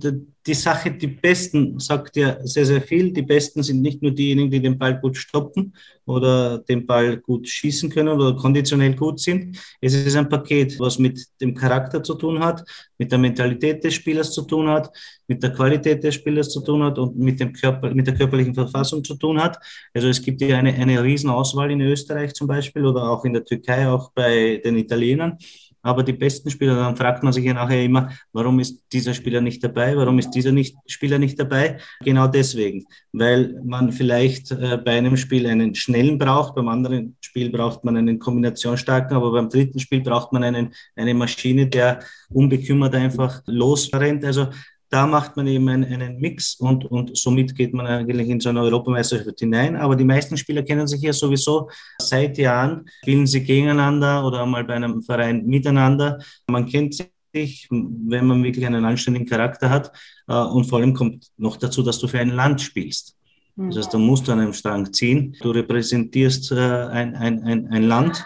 die 0.47 0.55
Sache, 0.55 0.91
die 0.91 1.07
Besten 1.07 1.79
sagt 1.79 2.17
ja 2.17 2.37
sehr, 2.47 2.67
sehr 2.67 2.83
viel. 2.83 3.13
Die 3.13 3.23
Besten 3.23 3.63
sind 3.63 3.81
nicht 3.81 4.03
nur 4.03 4.11
diejenigen, 4.11 4.51
die 4.51 4.61
den 4.61 4.79
Ball 4.79 5.01
gut 5.01 5.17
stoppen 5.17 5.75
oder 6.05 6.59
den 6.59 6.87
Ball 6.87 7.17
gut 7.17 7.49
schießen 7.49 7.89
können 7.89 8.09
oder 8.09 8.37
konditionell 8.37 8.95
gut 8.95 9.21
sind. 9.21 9.59
Es 9.81 9.95
ist 9.95 10.17
ein 10.17 10.29
Paket, 10.29 10.79
was 10.79 10.99
mit 10.99 11.19
dem 11.41 11.55
Charakter 11.55 12.03
zu 12.03 12.15
tun 12.15 12.41
hat, 12.41 12.63
mit 12.99 13.11
der 13.11 13.19
Mentalität 13.19 13.83
des 13.83 13.95
Spielers 13.95 14.33
zu 14.33 14.43
tun 14.43 14.69
hat, 14.69 14.91
mit 15.27 15.43
der 15.43 15.51
Qualität 15.51 16.05
des 16.05 16.15
Spielers 16.15 16.51
zu 16.51 16.61
tun 16.61 16.83
hat 16.83 16.99
und 16.99 17.17
mit, 17.17 17.41
dem 17.41 17.53
Körper, 17.55 17.95
mit 17.95 18.07
der 18.07 18.15
körperlichen 18.15 18.55
Verfassung 18.55 19.03
zu 19.03 19.15
tun 19.15 19.43
hat. 19.43 19.59
Also 19.95 20.09
es 20.09 20.21
gibt 20.21 20.43
ja 20.43 20.59
eine, 20.59 20.75
eine 20.75 21.03
Riesenauswahl 21.03 21.71
in 21.71 21.81
Österreich 21.81 22.35
zum 22.35 22.47
Beispiel 22.47 22.85
oder 22.85 23.09
auch 23.09 23.25
in 23.25 23.33
der 23.33 23.45
Türkei, 23.45 23.89
auch 23.89 24.13
bei 24.13 24.61
den 24.63 24.77
Italienern 24.77 25.39
aber 25.85 26.03
die 26.03 26.15
besten 26.15 26.51
Spieler, 26.51 26.77
dann 26.77 26.97
fragt 26.97 27.23
man 27.23 27.33
sich 27.33 27.45
ja 27.45 27.53
nachher 27.53 27.85
immer, 27.85 28.09
warum 28.33 28.59
ist 28.59 28.83
dieser 28.93 29.13
Spieler 29.13 29.41
nicht 29.41 29.63
dabei, 29.63 29.97
warum 29.97 30.19
ist 30.19 30.31
dieser 30.31 30.51
nicht, 30.51 30.77
Spieler 30.87 31.19
nicht 31.19 31.39
dabei? 31.39 31.79
Genau 32.03 32.27
deswegen, 32.27 32.87
weil 33.13 33.61
man 33.63 33.93
vielleicht 33.93 34.51
äh, 34.51 34.79
bei 34.83 34.97
einem 34.97 35.17
Spiel 35.17 35.47
einen 35.47 35.75
schnellen 35.75 36.19
braucht, 36.19 36.55
beim 36.55 36.69
anderen 36.69 37.17
Spiel 37.21 37.51
braucht 37.51 37.85
man 37.85 37.99
einen 37.99 38.19
kombinationsstarken, 38.19 39.15
aber 39.15 39.31
beim 39.33 39.51
dritten 39.51 39.79
Spiel 39.79 40.01
braucht 40.01 40.33
man 40.33 40.43
einen, 40.43 40.75
eine 40.97 41.13
Maschine, 41.13 41.67
der 41.67 42.01
unbekümmert 42.31 42.95
einfach 42.95 43.43
losrennt. 43.47 44.25
Also 44.25 44.49
da 44.95 45.09
macht 45.09 45.37
man 45.37 45.49
eben 45.49 45.69
einen, 45.69 45.85
einen 45.93 46.21
Mix 46.21 46.55
und, 46.55 46.85
und 46.85 47.17
somit 47.17 47.57
geht 47.57 47.75
man 47.75 47.85
eigentlich 47.85 48.29
in 48.29 48.39
so 48.39 48.51
eine 48.51 48.61
Europameisterschaft 48.61 49.41
hinein. 49.41 49.75
Aber 49.75 49.97
die 49.97 50.05
meisten 50.05 50.37
Spieler 50.37 50.63
kennen 50.63 50.87
sich 50.87 51.03
ja 51.03 51.13
sowieso 51.13 51.69
seit 51.99 52.39
Jahren, 52.39 52.89
spielen 53.03 53.27
sie 53.27 53.43
gegeneinander 53.43 54.25
oder 54.25 54.47
mal 54.47 54.63
bei 54.63 54.75
einem 54.75 55.03
Verein 55.03 55.45
miteinander. 55.47 56.21
Man 56.47 56.67
kennt 56.67 56.95
sich, 56.95 57.67
wenn 57.71 58.25
man 58.25 58.45
wirklich 58.45 58.65
einen 58.65 58.85
anständigen 58.85 59.27
Charakter 59.27 59.69
hat. 59.69 59.91
Äh, 60.29 60.35
und 60.35 60.67
vor 60.67 60.79
allem 60.79 60.95
kommt 60.95 61.27
noch 61.39 61.57
dazu, 61.57 61.83
dass 61.83 61.99
du 61.99 62.07
für 62.07 62.21
ein 62.21 62.31
Land 62.31 62.61
spielst. 62.61 63.17
Das 63.57 63.77
heißt, 63.77 63.95
du 63.95 63.99
musst 63.99 64.31
an 64.31 64.39
einem 64.39 64.53
Strang 64.53 64.93
ziehen. 64.93 65.37
Du 65.41 65.51
repräsentierst 65.51 66.53
äh, 66.53 66.55
ein, 66.55 67.17
ein, 67.17 67.43
ein, 67.43 67.67
ein 67.67 67.83
Land. 67.83 68.25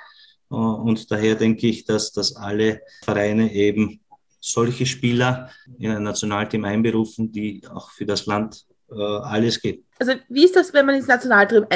Äh, 0.51 0.55
und 0.55 1.11
daher 1.11 1.35
denke 1.35 1.67
ich, 1.67 1.87
dass, 1.87 2.13
dass 2.13 2.37
alle 2.37 2.83
Vereine 3.05 3.51
eben 3.55 4.01
solche 4.41 4.87
Spieler 4.87 5.51
in 5.79 5.91
ein 5.91 6.03
Nationalteam 6.03 6.65
einberufen, 6.65 7.33
die 7.33 7.63
auch 7.73 7.91
für 7.91 8.07
das 8.07 8.27
Land 8.27 8.67
äh, 8.91 8.95
alles 8.95 9.61
geben. 9.61 9.85
Also 9.99 10.13
wie 10.29 10.45
ist 10.45 10.57
das, 10.57 10.73
wenn 10.73 10.87
man 10.87 10.95
ins 10.95 11.09
Nationalteam 11.09 11.67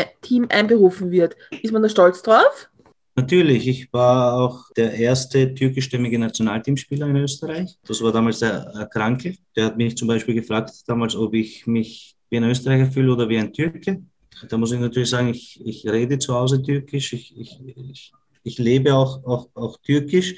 äh, 0.45 0.55
einberufen 0.55 1.11
wird? 1.11 1.37
Ist 1.63 1.73
man 1.73 1.83
da 1.83 1.89
stolz 1.89 2.23
drauf? 2.23 2.69
Natürlich, 3.15 3.69
ich 3.69 3.93
war 3.93 4.41
auch 4.41 4.71
der 4.75 4.95
erste 4.95 5.53
türkischstämmige 5.53 6.19
Nationalteamspieler 6.19 7.07
in 7.09 7.17
Österreich. 7.17 7.77
Das 7.87 8.01
war 8.03 8.11
damals 8.11 8.39
der 8.39 8.89
Kranke. 8.91 9.37
Der 9.55 9.67
hat 9.67 9.77
mich 9.77 9.97
zum 9.99 10.09
Beispiel 10.09 10.35
gefragt 10.35 10.73
damals, 10.87 11.15
ob 11.15 11.35
ich 11.35 11.67
mich 11.67 12.17
wie 12.31 12.39
ein 12.39 12.45
Österreicher 12.45 12.91
fühle 12.91 13.13
oder 13.13 13.29
wie 13.29 13.37
ein 13.37 13.53
Türke. 13.53 14.03
Da 14.49 14.57
muss 14.57 14.73
ich 14.73 14.81
natürlich 14.81 15.11
sagen, 15.11 15.29
ich, 15.29 15.61
ich 15.63 15.87
rede 15.87 16.19
zu 16.19 16.35
Hause 16.35 16.63
Türkisch, 16.63 17.13
ich, 17.13 17.37
ich, 17.39 17.61
ich, 17.67 18.13
ich 18.43 18.59
lebe 18.59 18.95
auch, 18.95 19.23
auch, 19.25 19.49
auch 19.55 19.77
Türkisch. 19.83 20.35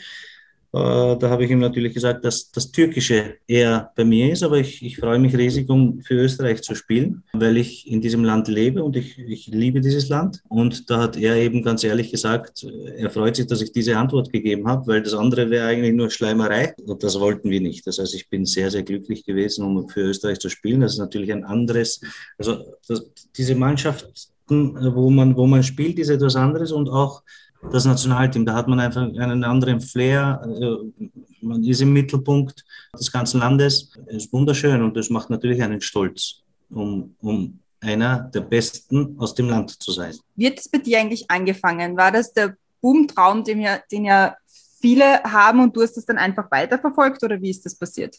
Äh, 0.75 1.17
da 1.19 1.31
habe 1.31 1.45
ich 1.45 1.53
ihm 1.53 1.61
natürlich 1.61 1.95
gesagt, 1.95 2.25
dass 2.25 2.51
das 2.51 2.73
Türkische 2.73 3.37
eher 3.47 3.93
bei 3.95 4.05
mir 4.05 4.33
ist, 4.33 4.43
aber 4.43 4.59
ich, 4.59 4.85
ich 4.85 4.97
freue 4.97 5.21
mich 5.21 5.37
riesig, 5.37 5.71
um 5.71 6.01
für 6.01 6.15
Österreich 6.15 6.63
zu 6.63 6.75
spielen, 6.75 7.23
weil 7.33 7.57
ich 7.59 7.89
in 7.89 8.01
diesem 8.01 8.25
Land 8.25 8.49
lebe 8.49 8.83
und 8.83 8.97
ich, 8.97 9.17
ich 9.21 9.47
liebe 9.47 9.81
dieses 9.81 10.09
Land. 10.09 10.43
Und 10.49 10.91
da 10.91 11.03
hat 11.03 11.17
er 11.17 11.37
eben 11.37 11.63
ganz 11.63 11.85
ehrlich 11.85 12.11
gesagt, 12.11 12.67
er 12.97 13.09
freut 13.11 13.37
sich, 13.37 13.47
dass 13.47 13.61
ich 13.61 13.71
diese 13.71 13.97
Antwort 13.97 14.33
gegeben 14.33 14.67
habe, 14.67 14.85
weil 14.89 15.03
das 15.03 15.15
andere 15.15 15.49
wäre 15.49 15.69
eigentlich 15.69 15.95
nur 15.95 16.11
Schleimerei 16.11 16.75
und 16.85 17.05
das 17.05 17.21
wollten 17.21 17.51
wir 17.51 17.61
nicht. 17.61 17.87
Das 17.87 18.01
heißt, 18.01 18.15
ich 18.17 18.29
bin 18.29 18.45
sehr, 18.45 18.73
sehr 18.73 18.83
glücklich 18.83 19.25
gewesen, 19.25 19.65
um 19.65 19.89
für 19.89 20.01
Österreich 20.01 20.41
zu 20.41 20.49
spielen. 20.49 20.81
Das 20.81 20.95
ist 20.95 20.99
natürlich 20.99 21.33
ein 21.33 21.45
anderes, 21.45 22.01
also 22.37 22.65
das, 22.89 23.09
diese 23.37 23.55
Mannschaften, 23.55 24.13
wo 24.49 25.09
man, 25.09 25.37
wo 25.37 25.47
man 25.47 25.63
spielt, 25.63 26.01
ist 26.01 26.09
etwas 26.09 26.35
anderes 26.35 26.73
und 26.73 26.89
auch 26.89 27.23
das 27.71 27.85
Nationalteam. 27.85 28.45
Da 28.45 28.55
hat 28.55 28.69
man 28.69 28.81
einfach 28.81 29.03
einen 29.03 29.45
anderen 29.45 29.81
Flair. 29.81 30.41
Äh, 30.45 31.07
man 31.41 31.63
ist 31.65 31.83
im 31.83 31.93
Mittelpunkt 31.93 32.65
des 32.99 33.11
ganzen 33.11 33.41
Landes. 33.41 33.91
Es 34.07 34.25
ist 34.25 34.33
wunderschön 34.33 34.83
und 34.83 34.97
das 34.97 35.11
macht 35.11 35.31
natürlich 35.31 35.63
einen 35.63 35.81
stolz, 35.81 36.43
um, 36.71 37.15
um 37.21 37.59
einer 37.81 38.31
der 38.35 38.41
Besten 38.41 39.17
aus 39.19 39.35
dem 39.35 39.49
Land 39.49 39.83
zu 39.83 39.93
sein. 39.93 40.15
Wie 40.37 40.47
hat 40.47 40.59
es 40.59 40.69
bei 40.69 40.79
dir 40.79 41.01
eigentlich 41.01 41.31
angefangen? 41.31 41.97
War 41.97 42.13
das 42.13 42.33
der 42.33 42.57
Boomtraum, 42.81 43.45
den 43.45 43.61
ja, 43.61 43.79
den 43.91 44.05
ja 44.07 44.35
viele 44.81 45.23
haben 45.23 45.61
und 45.61 45.77
du 45.77 45.83
hast 45.83 45.97
das 45.97 46.05
dann 46.05 46.19
einfach 46.19 46.51
weiterverfolgt 46.51 47.23
oder 47.23 47.41
wie 47.41 47.51
ist 47.51 47.65
das 47.65 47.75
passiert? 47.75 48.17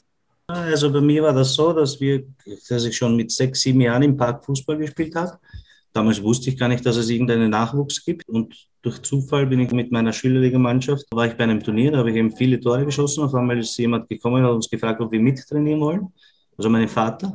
Also 0.47 0.91
bei 0.91 1.01
mir 1.01 1.23
war 1.23 1.33
das 1.33 1.53
so, 1.53 1.73
dass, 1.73 1.99
wir, 1.99 2.23
dass 2.69 2.85
ich 2.85 2.95
schon 2.95 3.15
mit 3.15 3.31
sechs, 3.31 3.61
sieben 3.61 3.81
Jahren 3.81 4.03
im 4.03 4.15
Park 4.15 4.45
Fußball 4.45 4.77
gespielt 4.77 5.15
habe. 5.15 5.39
Damals 5.91 6.21
wusste 6.21 6.49
ich 6.49 6.57
gar 6.57 6.67
nicht, 6.67 6.85
dass 6.85 6.97
es 6.97 7.09
irgendeinen 7.09 7.49
Nachwuchs 7.49 8.03
gibt. 8.03 8.27
Und 8.29 8.53
durch 8.85 9.01
Zufall 9.01 9.47
bin 9.47 9.59
ich 9.59 9.71
mit 9.71 9.91
meiner 9.91 10.13
Schülerliga-Mannschaft, 10.13 11.07
war 11.09 11.25
ich 11.25 11.33
bei 11.33 11.43
einem 11.43 11.61
Turnier, 11.61 11.91
da 11.91 11.97
habe 11.97 12.11
ich 12.11 12.17
eben 12.17 12.31
viele 12.31 12.59
Tore 12.59 12.85
geschossen. 12.85 13.23
Auf 13.23 13.33
einmal 13.33 13.57
ist 13.57 13.75
jemand 13.77 14.07
gekommen 14.07 14.37
und 14.37 14.43
hat 14.43 14.51
uns 14.51 14.69
gefragt, 14.69 15.01
ob 15.01 15.11
wir 15.11 15.19
mittrainieren 15.19 15.81
wollen. 15.81 16.07
also 16.55 16.69
mein 16.69 16.87
Vater. 16.87 17.33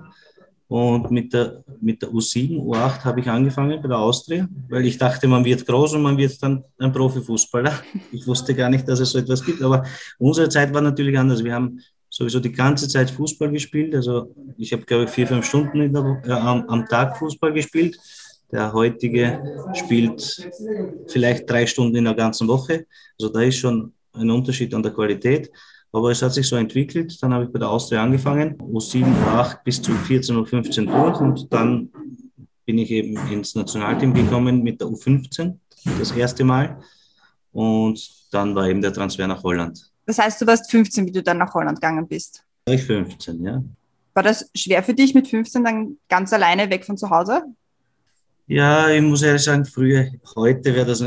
Und 0.68 1.10
mit 1.10 1.32
der, 1.32 1.64
mit 1.80 2.00
der 2.00 2.10
U7, 2.10 2.56
U8 2.56 3.04
habe 3.04 3.18
ich 3.18 3.28
angefangen 3.28 3.82
bei 3.82 3.88
der 3.88 3.98
Austria, 3.98 4.48
weil 4.68 4.86
ich 4.86 4.96
dachte, 4.96 5.26
man 5.26 5.44
wird 5.44 5.66
groß 5.66 5.94
und 5.94 6.02
man 6.02 6.16
wird 6.16 6.40
dann 6.40 6.62
ein 6.78 6.92
Profifußballer. 6.92 7.72
Ich 8.12 8.24
wusste 8.28 8.54
gar 8.54 8.70
nicht, 8.70 8.88
dass 8.88 9.00
es 9.00 9.10
so 9.10 9.18
etwas 9.18 9.44
gibt, 9.44 9.60
aber 9.60 9.84
unsere 10.18 10.48
Zeit 10.48 10.72
war 10.72 10.80
natürlich 10.80 11.18
anders. 11.18 11.42
Wir 11.42 11.54
haben 11.54 11.80
sowieso 12.08 12.38
die 12.38 12.52
ganze 12.52 12.86
Zeit 12.86 13.10
Fußball 13.10 13.50
gespielt. 13.50 13.92
Also 13.96 14.32
ich 14.56 14.72
habe, 14.72 14.84
glaube 14.84 15.04
ich, 15.04 15.10
vier, 15.10 15.26
fünf 15.26 15.44
Stunden 15.46 15.92
der, 15.92 16.22
äh, 16.24 16.30
am, 16.30 16.64
am 16.68 16.86
Tag 16.86 17.16
Fußball 17.18 17.52
gespielt. 17.52 17.98
Der 18.52 18.72
heutige 18.72 19.40
spielt 19.74 20.50
vielleicht 21.08 21.48
drei 21.48 21.66
Stunden 21.66 21.96
in 21.96 22.04
der 22.04 22.14
ganzen 22.14 22.48
Woche. 22.48 22.86
Also 23.18 23.32
da 23.32 23.42
ist 23.42 23.58
schon 23.58 23.92
ein 24.12 24.30
Unterschied 24.30 24.74
an 24.74 24.82
der 24.82 24.92
Qualität. 24.92 25.50
Aber 25.92 26.10
es 26.10 26.22
hat 26.22 26.32
sich 26.32 26.46
so 26.46 26.56
entwickelt. 26.56 27.16
Dann 27.20 27.32
habe 27.34 27.44
ich 27.44 27.52
bei 27.52 27.58
der 27.58 27.68
Austria 27.68 28.02
angefangen, 28.02 28.56
U7, 28.58 29.04
U8 29.04 29.58
bis 29.64 29.82
zu 29.82 29.92
14, 29.92 30.36
U15 30.36 30.86
durch. 30.86 31.20
Und 31.20 31.52
dann 31.52 31.90
bin 32.64 32.78
ich 32.78 32.90
eben 32.90 33.16
ins 33.30 33.54
Nationalteam 33.54 34.14
gekommen 34.14 34.62
mit 34.62 34.80
der 34.80 34.88
U15, 34.88 35.56
das 35.98 36.12
erste 36.12 36.44
Mal. 36.44 36.80
Und 37.52 38.08
dann 38.30 38.54
war 38.54 38.68
eben 38.68 38.80
der 38.80 38.92
Transfer 38.92 39.26
nach 39.26 39.42
Holland. 39.42 39.90
Das 40.06 40.18
heißt, 40.18 40.40
du 40.40 40.46
warst 40.46 40.70
15, 40.70 41.06
wie 41.06 41.12
du 41.12 41.22
dann 41.22 41.38
nach 41.38 41.52
Holland 41.54 41.80
gegangen 41.80 42.06
bist? 42.06 42.44
Ich 42.66 42.84
15, 42.84 43.42
ja. 43.42 43.62
War 44.14 44.22
das 44.22 44.50
schwer 44.54 44.82
für 44.82 44.94
dich 44.94 45.14
mit 45.14 45.28
15 45.28 45.64
dann 45.64 45.96
ganz 46.08 46.32
alleine 46.32 46.70
weg 46.70 46.84
von 46.84 46.96
zu 46.96 47.10
Hause? 47.10 47.42
Ja, 48.50 48.90
ich 48.90 49.00
muss 49.00 49.22
ehrlich 49.22 49.44
sagen, 49.44 49.64
früher, 49.64 50.10
heute 50.34 50.74
wäre 50.74 50.84
das, 50.84 51.00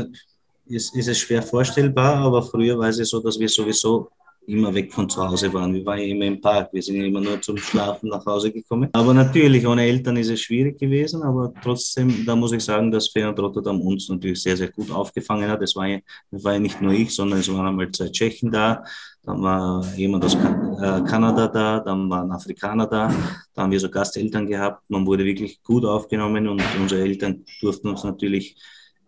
ist, 0.64 0.96
ist 0.96 1.08
es 1.08 1.18
schwer 1.18 1.42
vorstellbar, 1.42 2.16
aber 2.16 2.42
früher 2.42 2.78
war 2.78 2.88
es 2.88 2.96
so, 2.96 3.20
dass 3.20 3.38
wir 3.38 3.50
sowieso 3.50 4.08
immer 4.46 4.74
weg 4.74 4.92
von 4.92 5.08
zu 5.08 5.26
Hause 5.26 5.52
waren. 5.52 5.72
Wir 5.74 5.84
waren 5.84 6.00
immer 6.00 6.26
im 6.26 6.40
Park, 6.40 6.70
wir 6.72 6.82
sind 6.82 6.96
immer 6.96 7.20
nur 7.20 7.40
zum 7.40 7.56
Schlafen 7.56 8.08
nach 8.08 8.24
Hause 8.26 8.52
gekommen. 8.52 8.88
Aber 8.92 9.14
natürlich, 9.14 9.66
ohne 9.66 9.82
Eltern 9.82 10.16
ist 10.16 10.30
es 10.30 10.40
schwierig 10.40 10.78
gewesen, 10.78 11.22
aber 11.22 11.52
trotzdem, 11.62 12.24
da 12.26 12.36
muss 12.36 12.52
ich 12.52 12.62
sagen, 12.62 12.90
dass 12.90 13.08
Feyenoord 13.08 13.38
Rotterdam 13.40 13.80
uns 13.80 14.08
natürlich 14.08 14.42
sehr, 14.42 14.56
sehr 14.56 14.70
gut 14.70 14.90
aufgefangen 14.90 15.48
hat. 15.48 15.62
Es 15.62 15.74
war 15.76 15.86
ja, 15.86 15.98
das 16.30 16.44
war 16.44 16.54
ja 16.54 16.58
nicht 16.58 16.80
nur 16.80 16.92
ich, 16.92 17.14
sondern 17.14 17.40
es 17.40 17.52
waren 17.52 17.66
einmal 17.66 17.90
zwei 17.90 18.08
Tschechen 18.08 18.50
da, 18.50 18.84
dann 19.22 19.42
war 19.42 19.84
jemand 19.96 20.24
aus 20.24 20.34
äh, 20.34 21.00
Kanada 21.08 21.48
da, 21.48 21.80
dann 21.80 22.10
waren 22.10 22.30
Afrikaner 22.30 22.86
da, 22.86 23.14
da 23.54 23.62
haben 23.62 23.72
wir 23.72 23.80
so 23.80 23.88
Gasteltern 23.88 24.46
gehabt. 24.46 24.82
Man 24.88 25.06
wurde 25.06 25.24
wirklich 25.24 25.62
gut 25.62 25.84
aufgenommen 25.84 26.46
und 26.48 26.62
unsere 26.78 27.02
Eltern 27.02 27.44
durften 27.60 27.88
uns 27.88 28.04
natürlich 28.04 28.56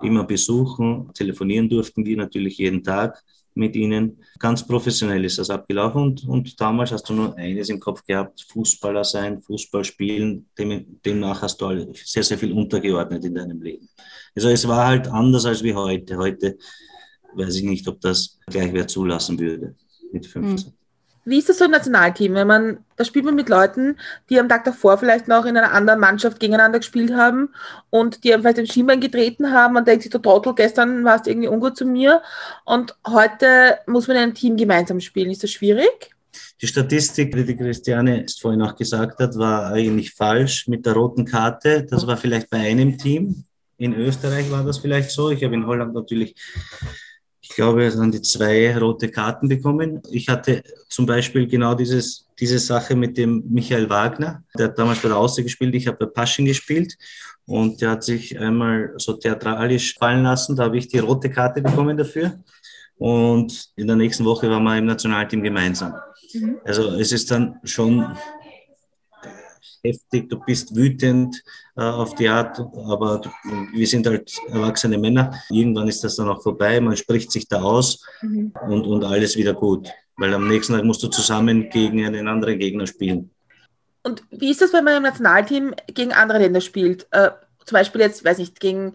immer 0.02 0.24
besuchen. 0.24 1.10
Telefonieren 1.14 1.68
durften 1.68 2.04
wir 2.04 2.16
natürlich 2.16 2.58
jeden 2.58 2.82
Tag 2.82 3.22
mit 3.56 3.74
ihnen. 3.74 4.18
Ganz 4.38 4.66
professionell 4.66 5.24
ist 5.24 5.38
das 5.38 5.50
abgelaufen 5.50 6.02
und, 6.02 6.28
und 6.28 6.60
damals 6.60 6.92
hast 6.92 7.08
du 7.08 7.14
nur 7.14 7.36
eines 7.36 7.68
im 7.68 7.80
Kopf 7.80 8.04
gehabt, 8.04 8.46
Fußballer 8.48 9.04
sein, 9.04 9.40
Fußball 9.40 9.84
spielen, 9.84 10.46
dem, 10.58 11.00
demnach 11.04 11.42
hast 11.42 11.60
du 11.60 11.92
sehr, 11.94 12.22
sehr 12.22 12.38
viel 12.38 12.52
untergeordnet 12.52 13.24
in 13.24 13.34
deinem 13.34 13.60
Leben. 13.62 13.88
Also 14.34 14.48
es 14.48 14.68
war 14.68 14.86
halt 14.86 15.08
anders 15.08 15.46
als 15.46 15.62
wie 15.62 15.74
heute. 15.74 16.16
Heute 16.18 16.58
weiß 17.34 17.56
ich 17.56 17.64
nicht, 17.64 17.88
ob 17.88 18.00
das 18.00 18.38
gleich 18.46 18.72
wer 18.72 18.86
zulassen 18.86 19.38
würde 19.38 19.74
mit 20.12 20.26
15. 20.26 20.70
Mhm. 20.70 20.85
Wie 21.26 21.38
ist 21.38 21.48
das 21.48 21.58
so 21.58 21.64
im 21.64 21.72
Nationalteam? 21.72 22.34
Wenn 22.34 22.46
man, 22.46 22.78
da 22.94 23.04
spielt 23.04 23.24
man 23.24 23.34
mit 23.34 23.48
Leuten, 23.48 23.96
die 24.30 24.38
am 24.38 24.48
Tag 24.48 24.62
davor 24.62 24.96
vielleicht 24.96 25.26
noch 25.26 25.44
in 25.44 25.56
einer 25.56 25.72
anderen 25.72 25.98
Mannschaft 25.98 26.38
gegeneinander 26.38 26.78
gespielt 26.78 27.12
haben 27.12 27.48
und 27.90 28.22
die 28.22 28.30
vielleicht 28.30 28.58
den 28.58 28.68
Schienbein 28.68 29.00
getreten 29.00 29.50
haben 29.50 29.76
und 29.76 29.88
denkt 29.88 30.04
sich, 30.04 30.12
du 30.12 30.18
Trottel, 30.18 30.54
gestern 30.54 31.04
warst 31.04 31.26
du 31.26 31.30
irgendwie 31.30 31.48
ungut 31.48 31.76
zu 31.76 31.84
mir 31.84 32.22
und 32.64 32.94
heute 33.04 33.78
muss 33.88 34.06
man 34.06 34.18
in 34.18 34.22
einem 34.22 34.34
Team 34.34 34.56
gemeinsam 34.56 35.00
spielen. 35.00 35.32
Ist 35.32 35.42
das 35.42 35.50
schwierig? 35.50 36.14
Die 36.62 36.68
Statistik, 36.68 37.34
die 37.34 37.44
die 37.44 37.56
Christiane 37.56 38.24
vorhin 38.40 38.62
auch 38.62 38.76
gesagt 38.76 39.18
hat, 39.18 39.36
war 39.36 39.72
eigentlich 39.72 40.12
falsch 40.12 40.68
mit 40.68 40.86
der 40.86 40.92
roten 40.92 41.24
Karte. 41.24 41.84
Das 41.84 42.06
war 42.06 42.16
vielleicht 42.16 42.50
bei 42.50 42.58
einem 42.58 42.98
Team. 42.98 43.44
In 43.78 43.94
Österreich 43.94 44.48
war 44.52 44.64
das 44.64 44.78
vielleicht 44.78 45.10
so. 45.10 45.30
Ich 45.30 45.42
habe 45.42 45.54
in 45.54 45.66
Holland 45.66 45.92
natürlich 45.92 46.36
ich 47.48 47.54
glaube, 47.54 47.88
dann 47.88 48.10
die 48.10 48.22
zwei 48.22 48.76
rote 48.76 49.08
Karten 49.08 49.48
bekommen. 49.48 50.02
Ich 50.10 50.28
hatte 50.28 50.64
zum 50.88 51.06
Beispiel 51.06 51.46
genau 51.46 51.74
dieses, 51.74 52.26
diese 52.40 52.58
Sache 52.58 52.96
mit 52.96 53.16
dem 53.16 53.44
Michael 53.48 53.88
Wagner. 53.88 54.42
Der 54.58 54.66
hat 54.66 54.78
damals 54.78 54.98
bei 54.98 55.08
der 55.08 55.16
Außer 55.16 55.44
gespielt, 55.44 55.74
ich 55.76 55.86
habe 55.86 55.96
bei 55.96 56.06
Pasching 56.06 56.44
gespielt 56.44 56.98
und 57.46 57.80
der 57.80 57.90
hat 57.90 58.02
sich 58.02 58.36
einmal 58.36 58.92
so 58.96 59.12
theatralisch 59.12 59.94
fallen 59.96 60.24
lassen. 60.24 60.56
Da 60.56 60.64
habe 60.64 60.76
ich 60.76 60.88
die 60.88 60.98
rote 60.98 61.30
Karte 61.30 61.62
bekommen 61.62 61.96
dafür. 61.96 62.32
Und 62.98 63.70
in 63.76 63.86
der 63.86 63.96
nächsten 63.96 64.24
Woche 64.24 64.50
waren 64.50 64.64
wir 64.64 64.76
im 64.76 64.86
Nationalteam 64.86 65.42
gemeinsam. 65.42 65.94
Mhm. 66.34 66.56
Also 66.64 66.88
es 66.98 67.12
ist 67.12 67.30
dann 67.30 67.60
schon 67.62 68.04
heftig, 69.86 70.28
du 70.28 70.38
bist 70.40 70.74
wütend 70.74 71.42
äh, 71.76 71.82
auf 71.82 72.14
die 72.14 72.28
Art, 72.28 72.58
aber 72.58 73.18
du, 73.18 73.30
wir 73.72 73.86
sind 73.86 74.06
halt 74.06 74.32
erwachsene 74.48 74.98
Männer. 74.98 75.32
Irgendwann 75.50 75.88
ist 75.88 76.02
das 76.04 76.16
dann 76.16 76.28
auch 76.28 76.42
vorbei, 76.42 76.80
man 76.80 76.96
spricht 76.96 77.32
sich 77.32 77.48
da 77.48 77.62
aus 77.62 78.04
mhm. 78.22 78.52
und, 78.68 78.86
und 78.86 79.04
alles 79.04 79.36
wieder 79.36 79.54
gut. 79.54 79.88
Weil 80.16 80.32
am 80.34 80.48
nächsten 80.48 80.74
Tag 80.74 80.84
musst 80.84 81.02
du 81.02 81.08
zusammen 81.08 81.68
gegen 81.70 82.04
einen 82.04 82.26
anderen 82.26 82.58
Gegner 82.58 82.86
spielen. 82.86 83.30
Und 84.02 84.22
wie 84.30 84.50
ist 84.50 84.60
das, 84.60 84.72
wenn 84.72 84.84
man 84.84 84.96
im 84.96 85.02
Nationalteam 85.02 85.74
gegen 85.92 86.12
andere 86.12 86.38
Länder 86.38 86.60
spielt? 86.60 87.06
Äh, 87.10 87.30
zum 87.64 87.74
Beispiel 87.74 88.00
jetzt, 88.00 88.24
weiß 88.24 88.38
nicht, 88.38 88.60
gegen 88.60 88.94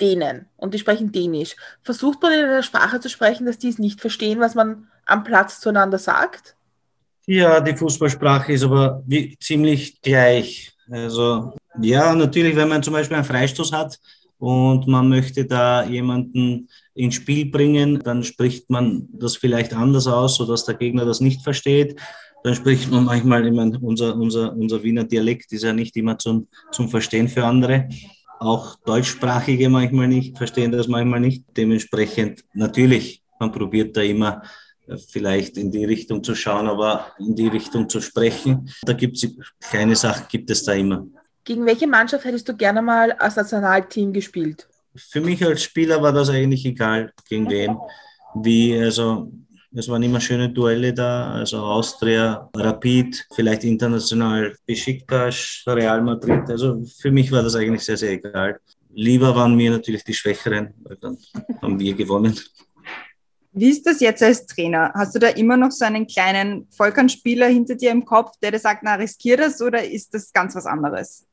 Dänen 0.00 0.46
und 0.56 0.74
die 0.74 0.78
sprechen 0.78 1.12
Dänisch. 1.12 1.56
Versucht 1.82 2.22
man 2.22 2.32
in 2.32 2.44
einer 2.44 2.62
Sprache 2.62 3.00
zu 3.00 3.08
sprechen, 3.08 3.46
dass 3.46 3.58
die 3.58 3.68
es 3.68 3.78
nicht 3.78 4.00
verstehen, 4.00 4.40
was 4.40 4.54
man 4.54 4.88
am 5.04 5.24
Platz 5.24 5.60
zueinander 5.60 5.98
sagt? 5.98 6.56
Ja, 7.32 7.60
die 7.60 7.76
Fußballsprache 7.76 8.52
ist 8.54 8.64
aber 8.64 9.04
wie, 9.06 9.38
ziemlich 9.38 10.02
gleich. 10.02 10.72
Also 10.90 11.52
ja, 11.80 12.12
natürlich, 12.12 12.56
wenn 12.56 12.68
man 12.68 12.82
zum 12.82 12.92
Beispiel 12.92 13.18
einen 13.18 13.24
Freistoß 13.24 13.70
hat 13.72 14.00
und 14.38 14.88
man 14.88 15.08
möchte 15.08 15.44
da 15.44 15.84
jemanden 15.84 16.68
ins 16.92 17.14
Spiel 17.14 17.46
bringen, 17.48 18.00
dann 18.02 18.24
spricht 18.24 18.68
man 18.68 19.06
das 19.12 19.36
vielleicht 19.36 19.72
anders 19.74 20.08
aus, 20.08 20.38
sodass 20.38 20.64
der 20.64 20.74
Gegner 20.74 21.04
das 21.04 21.20
nicht 21.20 21.42
versteht. 21.42 22.00
Dann 22.42 22.56
spricht 22.56 22.90
man 22.90 23.04
manchmal, 23.04 23.46
ich 23.46 23.54
meine, 23.54 23.78
unser, 23.78 24.16
unser, 24.16 24.52
unser 24.52 24.82
Wiener 24.82 25.04
Dialekt 25.04 25.52
ist 25.52 25.62
ja 25.62 25.72
nicht 25.72 25.96
immer 25.96 26.18
zum, 26.18 26.48
zum 26.72 26.88
Verstehen 26.88 27.28
für 27.28 27.44
andere. 27.44 27.88
Auch 28.40 28.74
Deutschsprachige 28.84 29.68
manchmal 29.68 30.08
nicht, 30.08 30.36
verstehen 30.36 30.72
das 30.72 30.88
manchmal 30.88 31.20
nicht. 31.20 31.44
Dementsprechend 31.56 32.42
natürlich, 32.54 33.22
man 33.38 33.52
probiert 33.52 33.96
da 33.96 34.00
immer 34.00 34.42
vielleicht 34.96 35.56
in 35.56 35.70
die 35.70 35.84
Richtung 35.84 36.22
zu 36.22 36.34
schauen, 36.34 36.68
aber 36.68 37.12
in 37.18 37.34
die 37.34 37.48
Richtung 37.48 37.88
zu 37.88 38.00
sprechen. 38.00 38.70
Da 38.82 38.92
gibt 38.92 39.16
es 39.16 39.36
kleine 39.60 39.96
Sachen, 39.96 40.26
gibt 40.28 40.50
es 40.50 40.64
da 40.64 40.72
immer. 40.72 41.06
Gegen 41.44 41.66
welche 41.66 41.86
Mannschaft 41.86 42.24
hättest 42.24 42.48
du 42.48 42.56
gerne 42.56 42.82
mal 42.82 43.12
als 43.12 43.36
Nationalteam 43.36 44.12
gespielt? 44.12 44.68
Für 44.94 45.20
mich 45.20 45.44
als 45.44 45.62
Spieler 45.62 46.02
war 46.02 46.12
das 46.12 46.28
eigentlich 46.30 46.64
egal, 46.66 47.12
gegen 47.28 47.48
wen. 47.48 47.76
Wie, 48.34 48.78
also, 48.78 49.32
es 49.72 49.88
waren 49.88 50.02
immer 50.02 50.20
schöne 50.20 50.50
Duelle 50.50 50.92
da, 50.92 51.32
also 51.32 51.58
Austria, 51.58 52.48
Rapid, 52.54 53.26
vielleicht 53.32 53.64
international 53.64 54.54
Besiktas, 54.66 55.62
Real 55.66 56.02
Madrid. 56.02 56.48
Also 56.48 56.82
für 56.98 57.12
mich 57.12 57.30
war 57.30 57.42
das 57.42 57.54
eigentlich 57.54 57.84
sehr, 57.84 57.96
sehr 57.96 58.12
egal. 58.12 58.58
Lieber 58.92 59.34
waren 59.36 59.54
mir 59.54 59.70
natürlich 59.70 60.02
die 60.02 60.14
Schwächeren, 60.14 60.74
weil 60.82 60.96
dann 60.96 61.16
haben 61.62 61.78
wir 61.78 61.94
gewonnen. 61.94 62.38
Wie 63.52 63.68
ist 63.68 63.84
das 63.84 64.00
jetzt 64.00 64.22
als 64.22 64.46
Trainer? 64.46 64.92
Hast 64.94 65.14
du 65.14 65.18
da 65.18 65.28
immer 65.28 65.56
noch 65.56 65.72
so 65.72 65.84
einen 65.84 66.06
kleinen 66.06 66.68
Volkernspieler 66.70 67.48
hinter 67.48 67.74
dir 67.74 67.90
im 67.90 68.04
Kopf, 68.04 68.32
der 68.40 68.52
dir 68.52 68.60
sagt, 68.60 68.82
na, 68.84 68.94
riskier 68.94 69.36
das 69.36 69.60
oder 69.60 69.84
ist 69.84 70.14
das 70.14 70.32
ganz 70.32 70.54
was 70.54 70.66
anderes? 70.66 71.26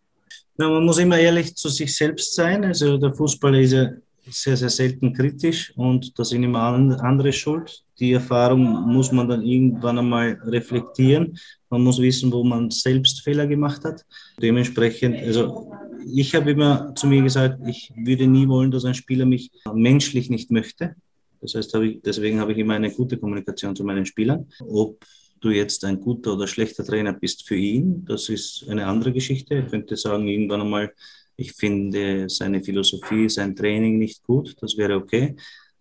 Na, 0.58 0.68
man 0.70 0.84
muss 0.84 0.98
immer 0.98 1.20
ehrlich 1.20 1.56
zu 1.56 1.70
sich 1.70 1.96
selbst 1.96 2.34
sein. 2.34 2.66
Also 2.66 2.98
der 2.98 3.14
Fußballer 3.14 3.60
ist 3.60 3.74
ja 3.74 3.90
sehr, 4.30 4.58
sehr 4.58 4.70
selten 4.70 5.14
kritisch 5.14 5.72
und 5.76 6.18
da 6.18 6.24
sind 6.26 6.44
immer 6.44 6.60
andere 6.60 7.32
schuld. 7.32 7.84
Die 8.00 8.14
Erfahrung 8.14 8.64
muss 8.92 9.12
man 9.12 9.30
dann 9.30 9.44
irgendwann 9.44 10.00
einmal 10.00 10.40
reflektieren. 10.44 11.38
Man 11.70 11.84
muss 11.84 12.00
wissen, 12.00 12.32
wo 12.32 12.44
man 12.44 12.72
selbst 12.72 13.22
Fehler 13.22 13.46
gemacht 13.48 13.84
hat. 13.86 14.06
Dementsprechend, 14.42 15.18
also 15.18 15.72
ich 16.14 16.34
habe 16.34 16.52
immer 16.52 16.94
zu 16.96 17.08
mir 17.08 17.22
gesagt, 17.22 17.60
ich 17.68 17.92
würde 17.96 18.28
nie 18.28 18.48
wollen, 18.48 18.72
dass 18.72 18.86
ein 18.86 18.94
Spieler 18.96 19.26
mich 19.26 19.52
menschlich 19.72 20.30
nicht 20.30 20.52
möchte. 20.52 20.96
Das 21.42 21.56
heißt, 21.56 21.74
hab 21.74 21.82
ich, 21.84 22.02
deswegen 22.02 22.40
habe 22.40 22.52
ich 22.52 22.58
immer 22.58 22.76
eine 22.76 22.92
gute 22.92 23.18
Kommunikation 23.18 23.76
zu 23.76 23.84
meinen 23.84 24.06
Spielern. 24.06 24.48
Ob 24.60 25.04
du 25.40 25.50
jetzt 25.50 25.84
ein 25.86 26.00
guter 26.00 26.34
oder 26.34 26.48
schlechter 26.48 26.84
Trainer 26.84 27.14
bist 27.14 27.48
für 27.48 27.56
ihn, 27.56 28.06
das 28.06 28.30
ist 28.30 28.66
eine 28.70 28.86
andere 28.86 29.14
Geschichte. 29.14 29.60
Ich 29.60 29.72
könnte 29.72 29.96
sagen, 29.96 30.28
irgendwann 30.28 30.62
einmal, 30.62 30.94
ich 31.36 31.54
finde 31.54 32.30
seine 32.30 32.64
Philosophie, 32.64 33.30
sein 33.30 33.56
Training 33.56 33.98
nicht 33.98 34.24
gut, 34.24 34.56
das 34.62 34.78
wäre 34.78 34.96
okay. 34.96 35.36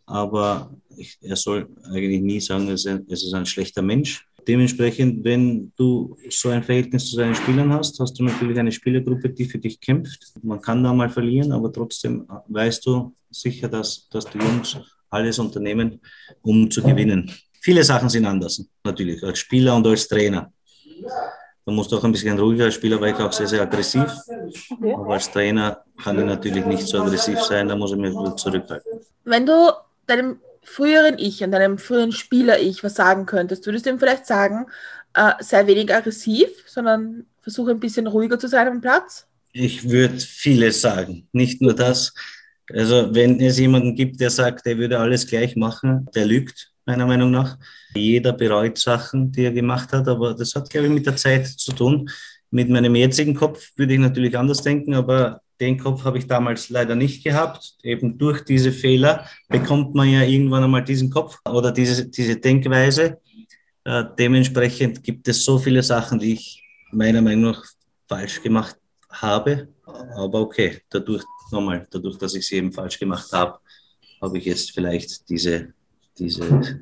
Aber 0.04 0.76
ich, 0.96 1.18
er 1.20 1.36
soll 1.36 1.68
eigentlich 1.90 2.20
nie 2.20 2.40
sagen, 2.40 2.68
es 2.68 2.84
ist 2.84 3.34
ein 3.34 3.46
schlechter 3.46 3.82
Mensch. 3.82 4.26
Dementsprechend, 4.46 5.24
wenn 5.24 5.72
du 5.76 6.16
so 6.30 6.50
ein 6.50 6.62
Verhältnis 6.62 7.10
zu 7.10 7.16
deinen 7.16 7.34
Spielern 7.34 7.72
hast, 7.72 7.98
hast 7.98 8.14
du 8.14 8.22
natürlich 8.22 8.56
eine 8.58 8.70
Spielergruppe, 8.70 9.30
die 9.30 9.44
für 9.44 9.58
dich 9.58 9.80
kämpft. 9.80 10.34
Man 10.42 10.60
kann 10.60 10.84
da 10.84 10.92
mal 10.92 11.10
verlieren, 11.10 11.50
aber 11.50 11.72
trotzdem 11.72 12.28
weißt 12.46 12.86
du 12.86 13.12
sicher, 13.28 13.68
dass, 13.68 14.08
dass 14.08 14.24
die 14.26 14.38
Jungs 14.38 14.76
alles 15.10 15.38
unternehmen, 15.38 16.00
um 16.42 16.70
zu 16.70 16.82
gewinnen. 16.82 17.30
Viele 17.60 17.82
Sachen 17.82 18.08
sind 18.08 18.26
anders, 18.26 18.62
natürlich, 18.84 19.22
als 19.22 19.38
Spieler 19.38 19.74
und 19.74 19.86
als 19.86 20.06
Trainer. 20.06 20.52
Musst 21.64 21.90
du 21.90 21.96
auch 21.96 22.04
ein 22.04 22.12
bisschen 22.12 22.38
ruhiger 22.38 22.66
als 22.66 22.74
Spieler, 22.74 23.00
weil 23.00 23.12
ich 23.12 23.18
auch 23.18 23.32
sehr, 23.32 23.48
sehr 23.48 23.62
aggressiv. 23.62 24.06
Okay. 24.70 24.94
Aber 24.94 25.14
als 25.14 25.28
Trainer 25.30 25.82
kann 26.02 26.16
ich 26.18 26.24
natürlich 26.24 26.64
nicht 26.64 26.86
so 26.86 27.02
aggressiv 27.02 27.40
sein, 27.40 27.66
da 27.66 27.74
muss 27.74 27.90
ich 27.90 27.98
mich 27.98 28.14
zurückhalten. 28.36 29.00
Wenn 29.24 29.46
du 29.46 29.72
deinem 30.06 30.38
früheren 30.62 31.18
Ich 31.18 31.42
und 31.42 31.50
deinem 31.52 31.78
früheren 31.78 32.12
Spieler-Ich 32.12 32.84
was 32.84 32.94
sagen 32.94 33.26
könntest, 33.26 33.66
würdest 33.66 33.86
du 33.86 33.90
ihm 33.90 33.98
vielleicht 33.98 34.26
sagen, 34.26 34.66
äh, 35.14 35.32
sei 35.40 35.66
weniger 35.66 35.96
aggressiv, 35.96 36.48
sondern 36.66 37.26
versuche 37.40 37.70
ein 37.72 37.80
bisschen 37.80 38.06
ruhiger 38.06 38.38
zu 38.38 38.48
sein 38.48 38.68
am 38.68 38.80
Platz? 38.80 39.26
Ich 39.52 39.88
würde 39.88 40.18
vieles 40.18 40.80
sagen, 40.80 41.28
nicht 41.32 41.62
nur 41.62 41.74
das. 41.74 42.12
Also 42.72 43.14
wenn 43.14 43.40
es 43.40 43.58
jemanden 43.58 43.94
gibt, 43.94 44.20
der 44.20 44.30
sagt, 44.30 44.66
er 44.66 44.78
würde 44.78 44.98
alles 44.98 45.26
gleich 45.26 45.56
machen, 45.56 46.06
der 46.14 46.26
lügt, 46.26 46.72
meiner 46.84 47.06
Meinung 47.06 47.30
nach. 47.30 47.58
Jeder 47.94 48.32
bereut 48.32 48.78
Sachen, 48.78 49.32
die 49.32 49.44
er 49.44 49.52
gemacht 49.52 49.92
hat, 49.92 50.08
aber 50.08 50.34
das 50.34 50.54
hat, 50.54 50.70
glaube 50.70 50.86
ich, 50.88 50.92
mit 50.92 51.06
der 51.06 51.16
Zeit 51.16 51.46
zu 51.46 51.72
tun. 51.72 52.08
Mit 52.50 52.68
meinem 52.68 52.94
jetzigen 52.94 53.34
Kopf 53.34 53.70
würde 53.76 53.94
ich 53.94 54.00
natürlich 54.00 54.36
anders 54.36 54.62
denken, 54.62 54.94
aber 54.94 55.40
den 55.60 55.78
Kopf 55.78 56.04
habe 56.04 56.18
ich 56.18 56.26
damals 56.26 56.68
leider 56.68 56.94
nicht 56.94 57.24
gehabt. 57.24 57.76
Eben 57.82 58.18
durch 58.18 58.44
diese 58.44 58.72
Fehler 58.72 59.26
bekommt 59.48 59.94
man 59.94 60.08
ja 60.08 60.22
irgendwann 60.22 60.64
einmal 60.64 60.84
diesen 60.84 61.10
Kopf 61.10 61.38
oder 61.48 61.72
diese, 61.72 62.08
diese 62.08 62.36
Denkweise. 62.36 63.18
Äh, 63.84 64.04
dementsprechend 64.18 65.02
gibt 65.02 65.28
es 65.28 65.44
so 65.44 65.58
viele 65.58 65.82
Sachen, 65.82 66.18
die 66.18 66.34
ich 66.34 66.62
meiner 66.92 67.22
Meinung 67.22 67.52
nach 67.52 67.64
falsch 68.08 68.42
gemacht 68.42 68.76
habe. 69.10 69.68
Aber 69.86 70.40
okay, 70.40 70.82
dadurch, 70.90 71.24
nochmal, 71.52 71.86
dadurch, 71.90 72.18
dass 72.18 72.34
ich 72.34 72.46
sie 72.46 72.56
eben 72.56 72.72
falsch 72.72 72.98
gemacht 72.98 73.32
habe, 73.32 73.58
habe 74.20 74.38
ich 74.38 74.44
jetzt 74.44 74.72
vielleicht 74.72 75.28
diese, 75.28 75.72
diese, 76.18 76.80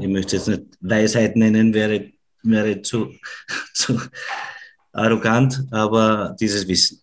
ich 0.00 0.08
möchte 0.08 0.36
jetzt 0.36 0.48
nicht 0.48 0.62
Weisheit 0.80 1.36
nennen, 1.36 1.74
wäre, 1.74 2.12
wäre 2.42 2.82
zu, 2.82 3.12
zu 3.74 4.00
arrogant, 4.92 5.64
aber 5.70 6.36
dieses 6.40 6.66
Wissen. 6.66 7.00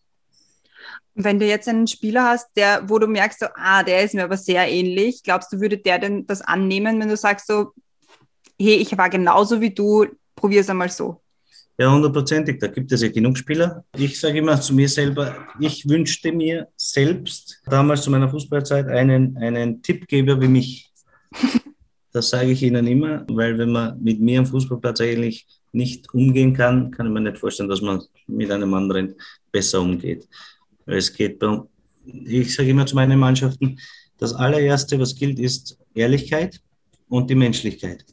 Wenn 1.15 1.39
du 1.39 1.47
jetzt 1.47 1.67
einen 1.67 1.87
Spieler 1.87 2.25
hast, 2.25 2.49
der, 2.55 2.87
wo 2.87 2.99
du 2.99 3.07
merkst, 3.07 3.39
so, 3.39 3.47
ah, 3.55 3.81
der 3.81 4.03
ist 4.03 4.13
mir 4.13 4.23
aber 4.23 4.37
sehr 4.37 4.69
ähnlich, 4.69 5.23
glaubst 5.23 5.51
du, 5.51 5.59
würde 5.59 5.77
der 5.77 5.97
denn 5.97 6.27
das 6.27 6.41
annehmen, 6.41 6.99
wenn 6.99 7.09
du 7.09 7.17
sagst 7.17 7.47
so, 7.47 7.71
hey, 8.59 8.75
ich 8.75 8.95
war 8.97 9.09
genauso 9.09 9.59
wie 9.61 9.73
du, 9.73 10.05
probier 10.35 10.61
es 10.61 10.69
einmal 10.69 10.89
so? 10.89 11.21
Ja, 11.79 11.93
hundertprozentig. 11.93 12.57
Da 12.59 12.67
gibt 12.67 12.91
es 12.91 13.01
ja 13.01 13.09
genug 13.09 13.37
Spieler. 13.37 13.85
Ich 13.95 14.19
sage 14.19 14.39
immer 14.39 14.59
zu 14.59 14.73
mir 14.73 14.89
selber, 14.89 15.47
ich 15.59 15.87
wünschte 15.87 16.31
mir 16.31 16.67
selbst 16.75 17.61
damals 17.67 18.01
zu 18.01 18.09
meiner 18.09 18.29
Fußballzeit 18.29 18.87
einen, 18.87 19.37
einen 19.37 19.81
Tippgeber 19.81 20.39
wie 20.41 20.47
mich. 20.47 20.91
Das 22.13 22.29
sage 22.31 22.49
ich 22.49 22.63
Ihnen 22.63 22.87
immer, 22.87 23.25
weil 23.29 23.59
wenn 23.59 23.71
man 23.71 24.01
mit 24.01 24.19
mir 24.19 24.39
am 24.39 24.45
Fußballplatz 24.47 25.01
eigentlich 25.01 25.45
nicht 25.71 26.11
umgehen 26.15 26.51
kann, 26.51 26.89
kann 26.89 27.05
ich 27.05 27.11
mir 27.11 27.21
nicht 27.21 27.37
vorstellen, 27.37 27.69
dass 27.69 27.81
man 27.81 28.01
mit 28.25 28.49
einem 28.49 28.73
anderen 28.73 29.13
besser 29.51 29.81
umgeht. 29.81 30.27
Es 30.87 31.13
geht 31.13 31.37
bei, 31.37 31.59
ich 32.05 32.55
sage 32.55 32.69
immer 32.69 32.87
zu 32.87 32.95
meinen 32.95 33.19
Mannschaften, 33.19 33.77
das 34.17 34.33
allererste, 34.33 34.99
was 34.99 35.13
gilt, 35.13 35.37
ist 35.37 35.77
Ehrlichkeit 35.93 36.59
und 37.07 37.29
die 37.29 37.35
Menschlichkeit. 37.35 38.03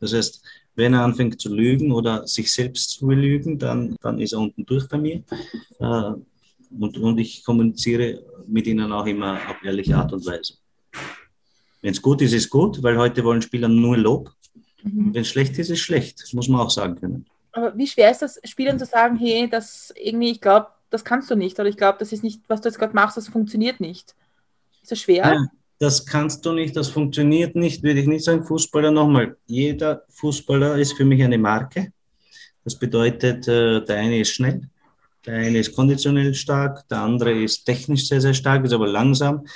Das 0.00 0.12
heißt, 0.12 0.42
wenn 0.76 0.94
er 0.94 1.02
anfängt 1.02 1.40
zu 1.40 1.52
lügen 1.52 1.90
oder 1.90 2.26
sich 2.26 2.52
selbst 2.52 2.90
zu 2.90 3.06
belügen, 3.06 3.58
dann, 3.58 3.96
dann 4.02 4.20
ist 4.20 4.32
er 4.32 4.40
unten 4.40 4.64
durch 4.64 4.88
bei 4.88 4.98
mir. 4.98 5.22
Äh, 5.78 6.12
und, 6.78 6.98
und 6.98 7.18
ich 7.18 7.44
kommuniziere 7.44 8.22
mit 8.46 8.66
ihnen 8.66 8.92
auch 8.92 9.06
immer 9.06 9.34
auf 9.48 9.62
ehrliche 9.64 9.96
Art 9.96 10.12
und 10.12 10.24
Weise. 10.26 10.54
Wenn 11.80 11.92
es 11.92 12.02
gut 12.02 12.20
ist, 12.22 12.32
ist 12.32 12.50
gut, 12.50 12.82
weil 12.82 12.98
heute 12.98 13.24
wollen 13.24 13.42
Spieler 13.42 13.68
nur 13.68 13.96
Lob. 13.96 14.32
Mhm. 14.82 15.14
Wenn 15.14 15.22
es 15.22 15.28
schlecht 15.28 15.58
ist, 15.58 15.70
ist 15.70 15.80
schlecht, 15.80 16.22
muss 16.32 16.48
man 16.48 16.60
auch 16.60 16.70
sagen 16.70 16.96
können. 16.96 17.26
Aber 17.52 17.76
wie 17.76 17.86
schwer 17.86 18.10
ist 18.10 18.20
das, 18.20 18.38
Spielern 18.44 18.78
zu 18.78 18.84
sagen, 18.84 19.16
hey, 19.16 19.48
das 19.48 19.92
irgendwie, 19.96 20.30
ich 20.30 20.40
glaube, 20.40 20.68
das 20.90 21.04
kannst 21.04 21.30
du 21.30 21.36
nicht, 21.36 21.58
oder 21.58 21.68
ich 21.68 21.76
glaube, 21.76 21.98
das 21.98 22.12
ist 22.12 22.22
nicht, 22.22 22.42
was 22.48 22.60
du 22.60 22.68
jetzt 22.68 22.78
gerade 22.78 22.94
machst, 22.94 23.16
das 23.16 23.28
funktioniert 23.28 23.80
nicht. 23.80 24.14
Ist 24.82 24.92
das 24.92 25.00
schwer? 25.00 25.24
Ja, 25.24 25.46
das 25.78 26.06
kannst 26.06 26.44
du 26.46 26.52
nicht, 26.52 26.76
das 26.76 26.88
funktioniert 26.88 27.54
nicht, 27.54 27.82
würde 27.82 28.00
ich 28.00 28.06
nicht 28.06 28.24
sagen. 28.24 28.44
Fußballer 28.44 28.90
nochmal, 28.90 29.36
jeder 29.46 30.02
Fußballer 30.08 30.76
ist 30.76 30.94
für 30.94 31.04
mich 31.04 31.22
eine 31.22 31.38
Marke. 31.38 31.92
Das 32.64 32.78
bedeutet, 32.78 33.46
äh, 33.46 33.84
der 33.84 33.96
eine 33.96 34.20
ist 34.20 34.32
schnell, 34.32 34.68
der 35.24 35.34
eine 35.34 35.58
ist 35.58 35.74
konditionell 35.74 36.34
stark, 36.34 36.88
der 36.88 37.00
andere 37.00 37.32
ist 37.32 37.64
technisch 37.64 38.08
sehr, 38.08 38.20
sehr 38.20 38.34
stark, 38.34 38.64
ist 38.64 38.72
aber 38.72 38.88
langsam. 38.88 39.46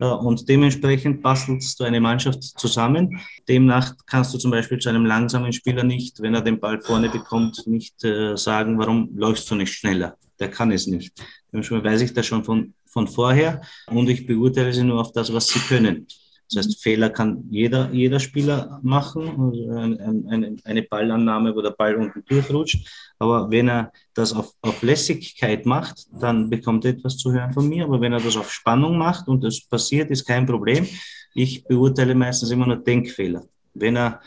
Äh, 0.00 0.04
und 0.04 0.48
dementsprechend 0.48 1.22
bastelst 1.22 1.80
du 1.80 1.84
eine 1.84 2.00
Mannschaft 2.00 2.42
zusammen. 2.42 3.20
Demnach 3.48 3.94
kannst 4.06 4.34
du 4.34 4.38
zum 4.38 4.50
Beispiel 4.50 4.78
zu 4.78 4.88
einem 4.88 5.06
langsamen 5.06 5.52
Spieler 5.52 5.84
nicht, 5.84 6.20
wenn 6.20 6.34
er 6.34 6.42
den 6.42 6.60
Ball 6.60 6.80
vorne 6.80 7.08
bekommt, 7.08 7.66
nicht 7.66 8.04
äh, 8.04 8.36
sagen, 8.36 8.78
warum 8.78 9.10
läufst 9.16 9.50
du 9.50 9.54
nicht 9.54 9.72
schneller? 9.72 10.16
Der 10.38 10.50
kann 10.50 10.72
es 10.72 10.86
nicht. 10.86 11.12
Dementsprechend 11.52 11.84
weiß 11.84 12.00
ich 12.02 12.14
das 12.14 12.26
schon 12.26 12.44
von 12.44 12.74
von 12.90 13.08
vorher 13.08 13.60
und 13.86 14.08
ich 14.08 14.26
beurteile 14.26 14.72
sie 14.72 14.84
nur 14.84 15.00
auf 15.00 15.12
das, 15.12 15.32
was 15.32 15.46
sie 15.46 15.60
können. 15.60 16.06
Das 16.52 16.66
heißt, 16.66 16.82
Fehler 16.82 17.10
kann 17.10 17.44
jeder, 17.48 17.92
jeder 17.92 18.18
Spieler 18.18 18.80
machen, 18.82 19.22
also 19.40 19.70
eine, 20.28 20.56
eine 20.64 20.82
Ballannahme, 20.82 21.54
wo 21.54 21.62
der 21.62 21.70
Ball 21.70 21.94
unten 21.94 22.24
durchrutscht. 22.26 22.88
Aber 23.20 23.48
wenn 23.50 23.68
er 23.68 23.92
das 24.14 24.32
auf, 24.32 24.52
auf 24.62 24.82
Lässigkeit 24.82 25.64
macht, 25.64 26.08
dann 26.20 26.50
bekommt 26.50 26.84
er 26.84 26.92
etwas 26.92 27.18
zu 27.18 27.30
hören 27.30 27.52
von 27.52 27.68
mir. 27.68 27.84
Aber 27.84 28.00
wenn 28.00 28.12
er 28.12 28.20
das 28.20 28.36
auf 28.36 28.50
Spannung 28.50 28.98
macht 28.98 29.28
und 29.28 29.44
das 29.44 29.60
passiert, 29.60 30.10
ist 30.10 30.26
kein 30.26 30.44
Problem. 30.44 30.88
Ich 31.34 31.62
beurteile 31.64 32.16
meistens 32.16 32.50
immer 32.50 32.66
nur 32.66 32.78
Denkfehler. 32.78 33.44
Wenn 33.74 33.94
er 33.94 34.20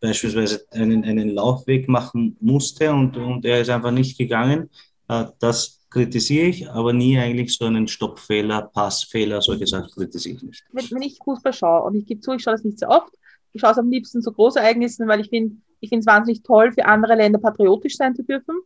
beispielsweise 0.00 0.66
einen, 0.70 1.02
einen 1.04 1.30
Laufweg 1.30 1.88
machen 1.88 2.36
musste 2.40 2.92
und, 2.92 3.16
und 3.16 3.44
er 3.44 3.60
ist 3.60 3.70
einfach 3.70 3.90
nicht 3.90 4.16
gegangen, 4.18 4.70
äh, 5.08 5.24
das 5.40 5.85
kritisiere 5.90 6.46
ich, 6.46 6.70
aber 6.70 6.92
nie 6.92 7.18
eigentlich 7.18 7.56
so 7.56 7.64
einen 7.64 7.88
Stoppfehler, 7.88 8.62
Passfehler, 8.62 9.40
solche 9.40 9.66
Sachen 9.66 9.90
kritisiere 9.90 10.36
ich 10.36 10.42
nicht. 10.42 10.64
Wenn, 10.72 10.90
wenn 10.90 11.02
ich 11.02 11.18
Fußball 11.24 11.52
schaue, 11.52 11.84
und 11.84 11.94
ich 11.94 12.06
gebe 12.06 12.20
zu, 12.20 12.32
ich 12.32 12.42
schaue 12.42 12.54
das 12.54 12.64
nicht 12.64 12.78
sehr 12.78 12.90
oft, 12.90 13.12
ich 13.52 13.60
schaue 13.60 13.72
es 13.72 13.78
am 13.78 13.90
liebsten 13.90 14.22
zu 14.22 14.32
Großereignissen, 14.32 15.08
weil 15.08 15.20
ich 15.20 15.30
finde, 15.30 15.56
ich 15.80 15.88
finde 15.88 16.00
es 16.00 16.06
wahnsinnig 16.06 16.42
toll, 16.42 16.72
für 16.72 16.84
andere 16.84 17.14
Länder 17.14 17.38
patriotisch 17.38 17.96
sein 17.96 18.14
zu 18.14 18.22
dürfen. 18.22 18.56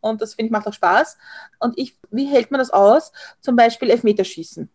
Und 0.00 0.20
das 0.20 0.34
finde 0.34 0.46
ich 0.46 0.52
macht 0.52 0.66
auch 0.66 0.74
Spaß. 0.74 1.16
Und 1.60 1.78
ich, 1.78 1.96
wie 2.10 2.26
hält 2.26 2.50
man 2.50 2.58
das 2.58 2.70
aus? 2.70 3.10
Zum 3.40 3.56
Beispiel 3.56 3.90
Elfmeterschießen. 3.90 4.68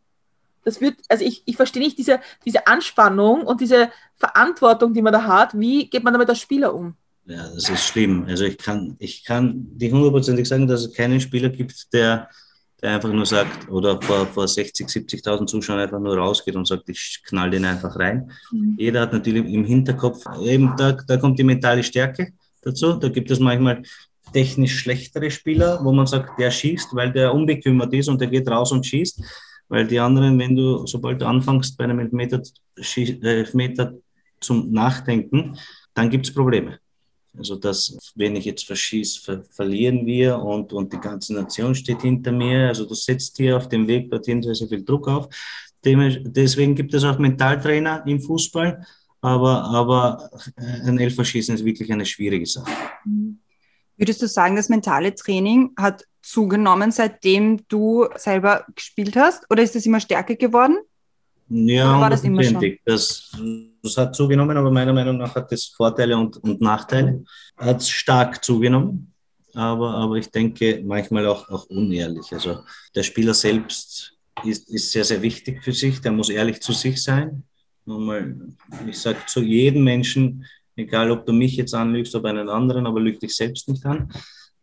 Das 0.65 0.81
wird, 0.81 0.95
also 1.07 1.23
ich, 1.23 1.43
ich 1.45 1.55
verstehe 1.55 1.81
nicht 1.81 1.97
diese, 1.97 2.19
diese 2.45 2.67
Anspannung 2.67 3.43
und 3.43 3.61
diese 3.61 3.89
Verantwortung, 4.15 4.93
die 4.93 5.01
man 5.01 5.13
da 5.13 5.23
hat. 5.23 5.57
Wie 5.57 5.89
geht 5.89 6.03
man 6.03 6.13
damit 6.13 6.29
als 6.29 6.39
Spieler 6.39 6.73
um? 6.73 6.95
Ja, 7.29 7.47
das 7.53 7.69
ist 7.69 7.85
schlimm. 7.85 8.25
Also 8.27 8.45
ich 8.45 8.57
kann, 8.57 8.95
ich 8.97 9.23
kann 9.23 9.67
die 9.77 9.91
hundertprozentig 9.91 10.47
sagen, 10.47 10.67
dass 10.67 10.85
es 10.85 10.93
keinen 10.95 11.21
Spieler 11.21 11.49
gibt, 11.49 11.93
der, 11.93 12.27
der 12.81 12.95
einfach 12.95 13.13
nur 13.13 13.25
sagt, 13.25 13.69
oder 13.69 14.01
vor, 14.01 14.25
vor 14.25 14.47
60, 14.47 14.87
70.000 14.87 15.45
Zuschauern 15.45 15.79
einfach 15.79 15.99
nur 15.99 16.17
rausgeht 16.17 16.55
und 16.55 16.67
sagt, 16.67 16.89
ich 16.89 17.21
knall 17.27 17.51
den 17.51 17.65
einfach 17.65 17.95
rein. 17.99 18.31
Mhm. 18.51 18.75
Jeder 18.79 19.01
hat 19.01 19.13
natürlich 19.13 19.45
im 19.45 19.63
Hinterkopf, 19.63 20.25
eben 20.43 20.73
da, 20.75 20.93
da 20.93 21.17
kommt 21.17 21.37
die 21.37 21.43
mentale 21.43 21.83
Stärke 21.83 22.33
dazu. 22.63 22.93
Da 22.93 23.09
gibt 23.09 23.29
es 23.29 23.39
manchmal 23.39 23.83
technisch 24.33 24.79
schlechtere 24.79 25.29
Spieler, 25.29 25.79
wo 25.83 25.91
man 25.91 26.07
sagt, 26.07 26.39
der 26.39 26.49
schießt, 26.49 26.95
weil 26.95 27.11
der 27.11 27.31
unbekümmert 27.31 27.93
ist 27.93 28.09
und 28.09 28.19
der 28.19 28.29
geht 28.29 28.49
raus 28.49 28.71
und 28.71 28.87
schießt. 28.87 29.21
Weil 29.67 29.85
die 29.85 29.99
anderen, 29.99 30.39
wenn 30.39 30.55
du, 30.55 30.87
sobald 30.87 31.21
du 31.21 31.27
anfängst 31.27 31.77
bei 31.77 31.83
einem 31.83 31.99
Elfmeter, 31.99 32.41
Elfmeter 33.21 33.93
zum 34.39 34.71
Nachdenken, 34.71 35.55
dann 35.93 36.09
gibt 36.09 36.25
es 36.25 36.33
Probleme. 36.33 36.79
Also 37.37 37.55
das, 37.55 37.97
wenn 38.15 38.35
ich 38.35 38.45
jetzt 38.45 38.65
verschieße, 38.65 39.21
ver 39.21 39.43
verlieren 39.51 40.05
wir 40.05 40.39
und, 40.39 40.73
und 40.73 40.91
die 40.91 40.99
ganze 40.99 41.33
Nation 41.33 41.75
steht 41.75 42.01
hinter 42.01 42.31
mir. 42.31 42.67
Also 42.67 42.85
du 42.85 42.93
setzt 42.93 43.37
hier 43.37 43.57
auf 43.57 43.69
dem 43.69 43.87
Weg 43.87 44.09
dorthin 44.09 44.41
sehr, 44.41 44.55
sehr 44.55 44.67
viel 44.67 44.83
Druck 44.83 45.07
auf. 45.07 45.29
Deswegen 45.83 46.75
gibt 46.75 46.93
es 46.93 47.03
auch 47.03 47.17
Mentaltrainer 47.19 48.03
im 48.05 48.19
Fußball, 48.19 48.85
aber, 49.21 49.63
aber 49.63 50.29
ein 50.57 50.99
Elferschießen 50.99 51.55
ist 51.55 51.63
wirklich 51.63 51.91
eine 51.91 52.05
schwierige 52.05 52.45
Sache. 52.45 52.71
Würdest 53.95 54.21
du 54.21 54.27
sagen, 54.27 54.55
das 54.55 54.69
mentale 54.69 55.15
Training 55.15 55.71
hat 55.77 56.05
zugenommen, 56.21 56.91
seitdem 56.91 57.65
du 57.67 58.07
selber 58.15 58.65
gespielt 58.75 59.15
hast? 59.15 59.45
Oder 59.49 59.63
ist 59.63 59.75
es 59.75 59.85
immer 59.85 59.99
stärker 59.99 60.35
geworden? 60.35 60.77
Ja, 61.49 61.99
war 61.99 62.09
das 62.09 62.23
immer 62.23 62.43
schon? 62.43 62.77
Das, 62.85 63.31
das 63.81 63.97
hat 63.97 64.15
zugenommen, 64.15 64.55
aber 64.55 64.69
meiner 64.69 64.93
Meinung 64.93 65.17
nach 65.17 65.33
hat 65.35 65.51
es 65.51 65.65
Vorteile 65.65 66.15
und, 66.15 66.37
und 66.37 66.61
Nachteile. 66.61 67.23
Hat 67.57 67.83
stark 67.83 68.43
zugenommen, 68.43 69.13
aber, 69.55 69.95
aber 69.95 70.15
ich 70.15 70.29
denke 70.29 70.83
manchmal 70.85 71.25
auch, 71.25 71.49
auch 71.49 71.65
unehrlich. 71.65 72.31
Also 72.31 72.59
der 72.93 73.03
Spieler 73.03 73.33
selbst 73.33 74.13
ist, 74.45 74.69
ist 74.69 74.91
sehr, 74.91 75.03
sehr 75.03 75.21
wichtig 75.21 75.63
für 75.63 75.73
sich. 75.73 75.99
Der 76.01 76.11
muss 76.11 76.29
ehrlich 76.29 76.61
zu 76.61 76.71
sich 76.71 77.01
sein. 77.01 77.43
Nochmal, 77.85 78.35
ich 78.87 78.99
sage 78.99 79.17
zu 79.25 79.41
jedem 79.41 79.83
Menschen, 79.83 80.45
egal 80.75 81.09
ob 81.09 81.25
du 81.25 81.33
mich 81.33 81.57
jetzt 81.57 81.73
anlügst 81.73 82.15
oder 82.15 82.29
einen 82.29 82.49
anderen, 82.49 82.85
aber 82.85 82.99
lüg 82.99 83.19
dich 83.19 83.35
selbst 83.35 83.67
nicht 83.67 83.85
an. 83.85 84.11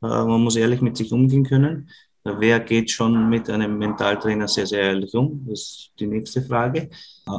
Äh, 0.02 0.06
man 0.06 0.40
muss 0.40 0.56
ehrlich 0.56 0.80
mit 0.80 0.96
sich 0.96 1.12
umgehen 1.12 1.44
können. 1.44 1.90
Wer 2.38 2.60
geht 2.60 2.90
schon 2.90 3.28
mit 3.28 3.48
einem 3.48 3.78
Mentaltrainer 3.78 4.48
sehr, 4.48 4.66
sehr 4.66 4.82
ehrlich 4.82 5.14
um? 5.14 5.46
Das 5.48 5.60
ist 5.60 5.90
die 5.98 6.06
nächste 6.06 6.42
Frage. 6.42 6.90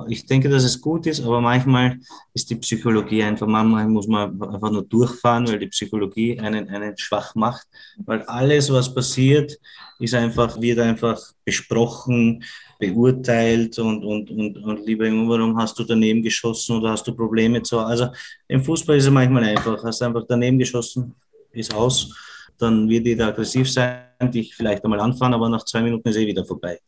Ich 0.07 0.25
denke, 0.25 0.49
dass 0.49 0.63
es 0.63 0.79
gut 0.79 1.07
ist, 1.07 1.23
aber 1.23 1.41
manchmal 1.41 1.97
ist 2.33 2.49
die 2.49 2.55
Psychologie 2.55 3.23
einfach, 3.23 3.47
manchmal 3.47 3.87
muss 3.87 4.07
man 4.07 4.41
einfach 4.41 4.71
nur 4.71 4.83
durchfahren, 4.83 5.47
weil 5.47 5.59
die 5.59 5.67
Psychologie 5.67 6.39
einen, 6.39 6.69
einen 6.69 6.97
schwach 6.97 7.35
macht. 7.35 7.67
Weil 8.05 8.21
alles, 8.23 8.71
was 8.71 8.93
passiert, 8.93 9.57
ist 9.99 10.13
einfach, 10.13 10.59
wird 10.59 10.79
einfach 10.79 11.19
besprochen, 11.43 12.43
beurteilt 12.79 13.77
und, 13.79 14.03
und, 14.03 14.29
und, 14.29 14.57
und 14.57 14.85
lieber 14.85 15.07
Junge, 15.07 15.29
warum 15.29 15.57
hast 15.57 15.77
du 15.79 15.83
daneben 15.83 16.21
geschossen 16.21 16.77
oder 16.77 16.91
hast 16.91 17.07
du 17.07 17.13
Probleme 17.15 17.61
zu 17.61 17.79
Also 17.79 18.07
im 18.47 18.63
Fußball 18.63 18.97
ist 18.97 19.05
es 19.05 19.11
manchmal 19.11 19.43
einfach, 19.43 19.83
hast 19.83 20.01
einfach 20.01 20.23
daneben 20.27 20.59
geschossen, 20.59 21.13
ist 21.51 21.73
aus, 21.73 22.13
dann 22.57 22.87
wird 22.87 23.05
jeder 23.05 23.27
aggressiv 23.27 23.71
sein, 23.71 24.06
dich 24.19 24.55
vielleicht 24.55 24.83
einmal 24.83 24.99
anfahren, 24.99 25.33
aber 25.33 25.49
nach 25.49 25.65
zwei 25.65 25.81
Minuten 25.81 26.07
ist 26.09 26.17
eh 26.17 26.27
wieder 26.27 26.45
vorbei. 26.45 26.79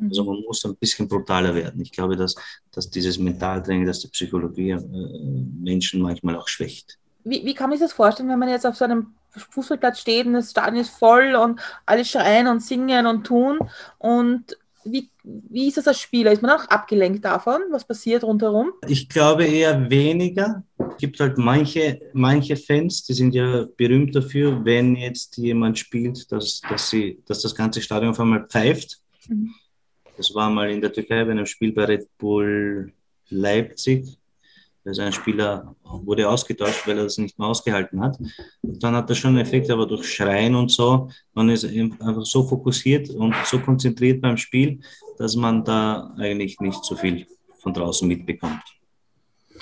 Also 0.00 0.24
man 0.24 0.42
muss 0.42 0.64
ein 0.64 0.76
bisschen 0.76 1.08
brutaler 1.08 1.54
werden. 1.54 1.80
Ich 1.80 1.90
glaube, 1.90 2.16
dass, 2.16 2.34
dass 2.70 2.88
dieses 2.88 3.18
Mentaltraining, 3.18 3.86
dass 3.86 4.00
die 4.00 4.08
Psychologie 4.08 4.70
äh, 4.70 4.80
Menschen 5.60 6.00
manchmal 6.00 6.36
auch 6.36 6.46
schwächt. 6.46 6.98
Wie, 7.24 7.44
wie 7.44 7.54
kann 7.54 7.68
man 7.70 7.78
sich 7.78 7.86
das 7.86 7.94
vorstellen, 7.94 8.28
wenn 8.28 8.38
man 8.38 8.48
jetzt 8.48 8.66
auf 8.66 8.76
so 8.76 8.84
einem 8.84 9.14
Fußballplatz 9.30 10.00
steht 10.00 10.26
und 10.26 10.34
das 10.34 10.50
Stadion 10.50 10.80
ist 10.80 10.90
voll 10.90 11.34
und 11.34 11.60
alle 11.84 12.04
schreien 12.04 12.46
und 12.46 12.60
singen 12.62 13.06
und 13.06 13.24
tun 13.24 13.58
und 13.98 14.56
wie, 14.84 15.08
wie 15.22 15.68
ist 15.68 15.76
das 15.76 15.88
als 15.88 16.00
Spieler? 16.00 16.32
Ist 16.32 16.42
man 16.42 16.52
auch 16.52 16.64
abgelenkt 16.68 17.24
davon, 17.24 17.60
was 17.70 17.86
passiert 17.86 18.24
rundherum? 18.24 18.72
Ich 18.86 19.08
glaube 19.08 19.44
eher 19.44 19.90
weniger. 19.90 20.64
Es 20.78 20.96
gibt 20.98 21.20
halt 21.20 21.38
manche, 21.38 22.00
manche 22.12 22.56
Fans, 22.56 23.04
die 23.04 23.12
sind 23.12 23.34
ja 23.34 23.66
berühmt 23.76 24.14
dafür, 24.14 24.64
wenn 24.64 24.96
jetzt 24.96 25.36
jemand 25.36 25.78
spielt, 25.78 26.30
dass, 26.32 26.60
dass, 26.68 26.90
sie, 26.90 27.22
dass 27.26 27.42
das 27.42 27.54
ganze 27.54 27.80
Stadion 27.80 28.10
auf 28.10 28.20
einmal 28.20 28.46
pfeift. 28.46 28.98
Mhm. 29.28 29.54
Das 30.16 30.34
war 30.34 30.50
mal 30.50 30.70
in 30.70 30.80
der 30.80 30.92
Türkei 30.92 31.24
bei 31.24 31.30
einem 31.30 31.46
Spiel 31.46 31.72
bei 31.72 31.84
Red 31.84 32.08
Bull 32.18 32.92
Leipzig. 33.28 34.18
Also 34.88 35.02
ein 35.02 35.12
Spieler 35.12 35.76
wurde 35.84 36.26
ausgetauscht, 36.26 36.86
weil 36.86 36.96
er 36.96 37.04
das 37.04 37.18
nicht 37.18 37.38
mehr 37.38 37.46
ausgehalten 37.46 38.00
hat. 38.00 38.18
Und 38.62 38.82
dann 38.82 38.96
hat 38.96 39.10
das 39.10 39.18
schon 39.18 39.30
einen 39.30 39.40
Effekt, 39.40 39.70
aber 39.70 39.86
durch 39.86 40.10
Schreien 40.10 40.54
und 40.54 40.70
so, 40.70 41.10
man 41.34 41.50
ist 41.50 41.66
einfach 41.66 42.24
so 42.24 42.42
fokussiert 42.42 43.10
und 43.10 43.34
so 43.44 43.58
konzentriert 43.58 44.22
beim 44.22 44.38
Spiel, 44.38 44.80
dass 45.18 45.36
man 45.36 45.62
da 45.62 46.14
eigentlich 46.16 46.58
nicht 46.60 46.82
so 46.82 46.96
viel 46.96 47.26
von 47.58 47.74
draußen 47.74 48.08
mitbekommt. 48.08 48.62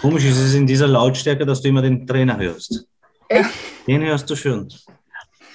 Komisch 0.00 0.24
ist 0.26 0.38
es 0.38 0.54
in 0.54 0.64
dieser 0.64 0.86
Lautstärke, 0.86 1.44
dass 1.44 1.60
du 1.60 1.70
immer 1.70 1.82
den 1.82 2.06
Trainer 2.06 2.38
hörst. 2.38 2.86
Echt? 3.28 3.50
Den 3.84 4.02
hörst 4.02 4.30
du 4.30 4.36
schon. 4.36 4.68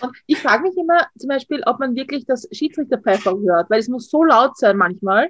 Und 0.01 0.17
ich 0.25 0.37
frage 0.39 0.63
mich 0.63 0.75
immer 0.75 1.07
zum 1.17 1.29
Beispiel, 1.29 1.63
ob 1.65 1.79
man 1.79 1.95
wirklich 1.95 2.25
das 2.25 2.45
Schiedsrichterpfeifer 2.51 3.37
hört, 3.39 3.69
weil 3.69 3.79
es 3.79 3.87
muss 3.87 4.09
so 4.09 4.25
laut 4.25 4.57
sein 4.57 4.75
manchmal. 4.75 5.29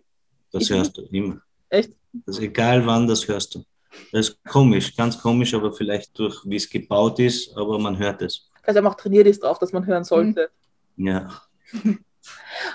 Das 0.51 0.63
ich 0.63 0.71
hörst 0.71 0.97
du 0.97 1.03
immer. 1.11 1.41
Echt? 1.69 1.91
Das 2.25 2.39
egal 2.39 2.83
wann, 2.87 3.05
das 3.05 3.27
hörst 3.27 3.53
du. 3.53 3.63
Das 4.11 4.29
ist 4.29 4.43
komisch, 4.45 4.95
ganz 4.95 5.19
komisch, 5.19 5.53
aber 5.53 5.73
vielleicht 5.73 6.17
durch, 6.17 6.41
wie 6.45 6.55
es 6.55 6.69
gebaut 6.69 7.19
ist, 7.19 7.55
aber 7.55 7.77
man 7.79 7.97
hört 7.97 8.21
es. 8.21 8.49
Also 8.63 8.79
er 8.79 8.85
auch 8.85 8.95
trainiert 8.95 9.27
ist 9.27 9.43
drauf, 9.43 9.59
dass 9.59 9.73
man 9.73 9.85
hören 9.85 10.03
sollte. 10.03 10.49
Ja. 10.97 11.29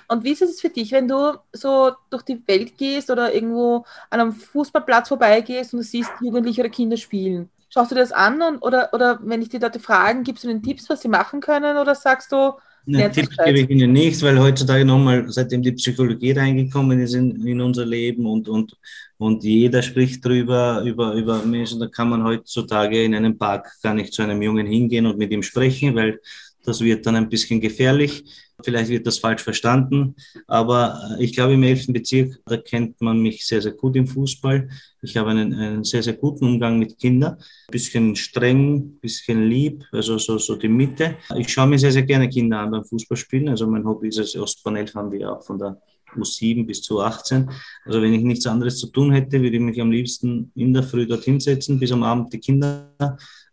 Und 0.09 0.24
wie 0.24 0.33
ist 0.33 0.42
es 0.42 0.61
für 0.61 0.68
dich, 0.68 0.92
wenn 0.92 1.09
du 1.09 1.38
so 1.52 1.92
durch 2.11 2.22
die 2.22 2.42
Welt 2.48 2.76
gehst 2.76 3.11
oder 3.11 3.33
irgendwo 3.33 3.85
an 4.11 4.20
einem 4.20 4.33
Fußballplatz 4.33 5.09
vorbeigehst 5.09 5.72
und 5.72 5.79
du 5.79 5.85
siehst 5.85 6.11
Jugendliche 6.20 6.62
oder 6.62 6.70
Kinder 6.70 6.96
spielen? 6.96 7.50
Schaust 7.68 7.90
du 7.90 7.94
dir 7.94 8.00
das 8.00 8.12
an 8.12 8.42
und, 8.42 8.59
oder, 8.59 8.90
oder 8.92 9.18
wenn 9.22 9.42
ich 9.42 9.48
die 9.48 9.59
Leute 9.59 9.79
fragen, 9.79 10.24
gibst 10.24 10.44
du 10.44 10.48
ihnen 10.48 10.62
Tipps, 10.62 10.88
was 10.88 11.02
sie 11.02 11.09
machen 11.09 11.40
können 11.40 11.76
oder 11.76 11.94
sagst 11.94 12.33
du, 12.33 12.55
Nein, 12.88 13.11
Tipps 13.12 13.37
gebe 13.44 13.59
ich 13.61 13.68
Ihnen 13.70 13.92
nicht, 13.92 14.22
weil 14.22 14.38
heutzutage 14.38 14.85
nochmal, 14.85 15.25
seitdem 15.29 15.61
die 15.61 15.72
Psychologie 15.72 16.31
reingekommen 16.31 17.01
ist 17.01 17.14
in, 17.14 17.44
in 17.44 17.61
unser 17.61 17.85
Leben 17.85 18.27
und, 18.27 18.49
und, 18.49 18.77
und 19.18 19.42
jeder 19.42 19.83
spricht 19.83 20.25
drüber, 20.25 20.83
über, 20.85 21.14
über 21.14 21.44
Menschen, 21.44 21.81
da 21.81 21.88
kann 21.88 22.09
man 22.09 22.22
heutzutage 22.22 23.03
in 23.03 23.14
einem 23.16 23.37
Park 23.37 23.72
gar 23.83 23.92
nicht 23.92 24.12
zu 24.12 24.22
einem 24.22 24.40
Jungen 24.40 24.68
hingehen 24.68 25.07
und 25.07 25.18
mit 25.18 25.33
ihm 25.33 25.42
sprechen, 25.42 25.96
weil 25.96 26.20
das 26.66 26.81
wird 26.81 27.07
dann 27.07 27.16
ein 27.16 27.29
bisschen 27.29 27.61
gefährlich. 27.61 28.24
Vielleicht 28.62 28.88
wird 28.88 29.07
das 29.07 29.18
falsch 29.18 29.42
verstanden, 29.42 30.14
aber 30.46 30.98
äh, 31.18 31.24
ich 31.24 31.35
glaube, 31.35 31.55
im 31.55 31.62
11. 31.62 31.88
Bezirk, 31.88 32.40
da 32.46 32.57
kennt 32.57 33.00
man 33.02 33.20
mich 33.20 33.44
sehr, 33.44 33.61
sehr 33.61 33.72
gut 33.72 33.96
im 33.96 34.07
Fußball. 34.07 34.68
Ich 35.02 35.16
habe 35.16 35.31
einen, 35.31 35.52
einen 35.52 35.85
sehr, 35.85 36.02
sehr 36.02 36.14
guten 36.14 36.46
Umgang 36.46 36.79
mit 36.79 36.98
Kindern. 36.98 37.35
Ein 37.35 37.70
bisschen 37.70 38.16
streng, 38.16 38.76
ein 38.76 38.98
bisschen 39.00 39.48
lieb, 39.48 39.85
also 39.92 40.16
so, 40.16 40.38
so 40.38 40.57
die 40.57 40.68
Mitte. 40.68 41.16
Ich 41.37 41.48
schaue 41.48 41.66
mir 41.66 41.79
sehr, 41.79 41.92
sehr 41.92 42.05
gerne 42.05 42.29
Kinder 42.31 42.61
an 42.61 42.70
beim 42.70 42.85
Fußballspielen. 42.85 43.48
Also 43.50 43.66
mein 43.66 43.85
Hobby 43.85 44.09
ist 44.09 44.18
es, 44.18 44.37
Ostbahn 44.37 44.76
11 44.76 44.94
haben 44.94 45.12
wir 45.12 45.33
auch 45.33 45.44
von 45.44 45.59
der 45.59 45.81
U7 46.16 46.66
bis 46.66 46.83
zu 46.83 47.00
18. 47.00 47.50
Also 47.85 48.00
wenn 48.00 48.14
ich 48.14 48.22
nichts 48.22 48.46
anderes 48.46 48.79
zu 48.79 48.87
tun 48.88 49.12
hätte, 49.12 49.40
würde 49.40 49.57
ich 49.57 49.62
mich 49.62 49.81
am 49.81 49.90
liebsten 49.90 50.50
in 50.55 50.72
der 50.72 50.83
Früh 50.83 51.07
dorthin 51.07 51.40
setzen, 51.40 51.79
bis 51.79 51.92
am 51.92 52.02
Abend 52.02 52.33
die 52.33 52.40
Kinder 52.40 52.88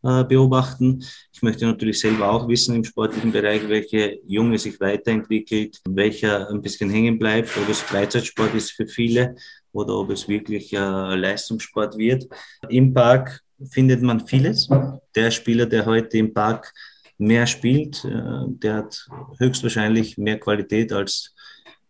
äh, 0.03 0.23
beobachten. 0.23 1.03
Ich 1.31 1.41
möchte 1.41 1.65
natürlich 1.65 1.99
selber 1.99 2.31
auch 2.31 2.47
wissen 2.47 2.75
im 2.75 2.83
sportlichen 2.83 3.31
Bereich, 3.31 3.67
welche 3.69 4.19
Junge 4.27 4.57
sich 4.57 4.79
weiterentwickelt, 4.79 5.79
welcher 5.87 6.49
ein 6.49 6.61
bisschen 6.61 6.89
hängen 6.89 7.17
bleibt, 7.17 7.55
ob 7.57 7.69
es 7.69 7.79
Freizeitsport 7.81 8.53
ist 8.53 8.71
für 8.71 8.87
viele 8.87 9.35
oder 9.71 9.95
ob 9.97 10.09
es 10.11 10.27
wirklich 10.27 10.73
äh, 10.73 10.77
Leistungssport 11.15 11.97
wird. 11.97 12.27
Im 12.69 12.93
Park 12.93 13.41
findet 13.71 14.01
man 14.01 14.27
vieles. 14.27 14.69
Der 15.15 15.31
Spieler, 15.31 15.65
der 15.65 15.85
heute 15.85 16.17
im 16.17 16.33
Park 16.33 16.73
mehr 17.17 17.47
spielt, 17.47 18.03
äh, 18.05 18.45
der 18.47 18.75
hat 18.75 19.07
höchstwahrscheinlich 19.39 20.17
mehr 20.17 20.39
Qualität 20.39 20.91
als 20.91 21.33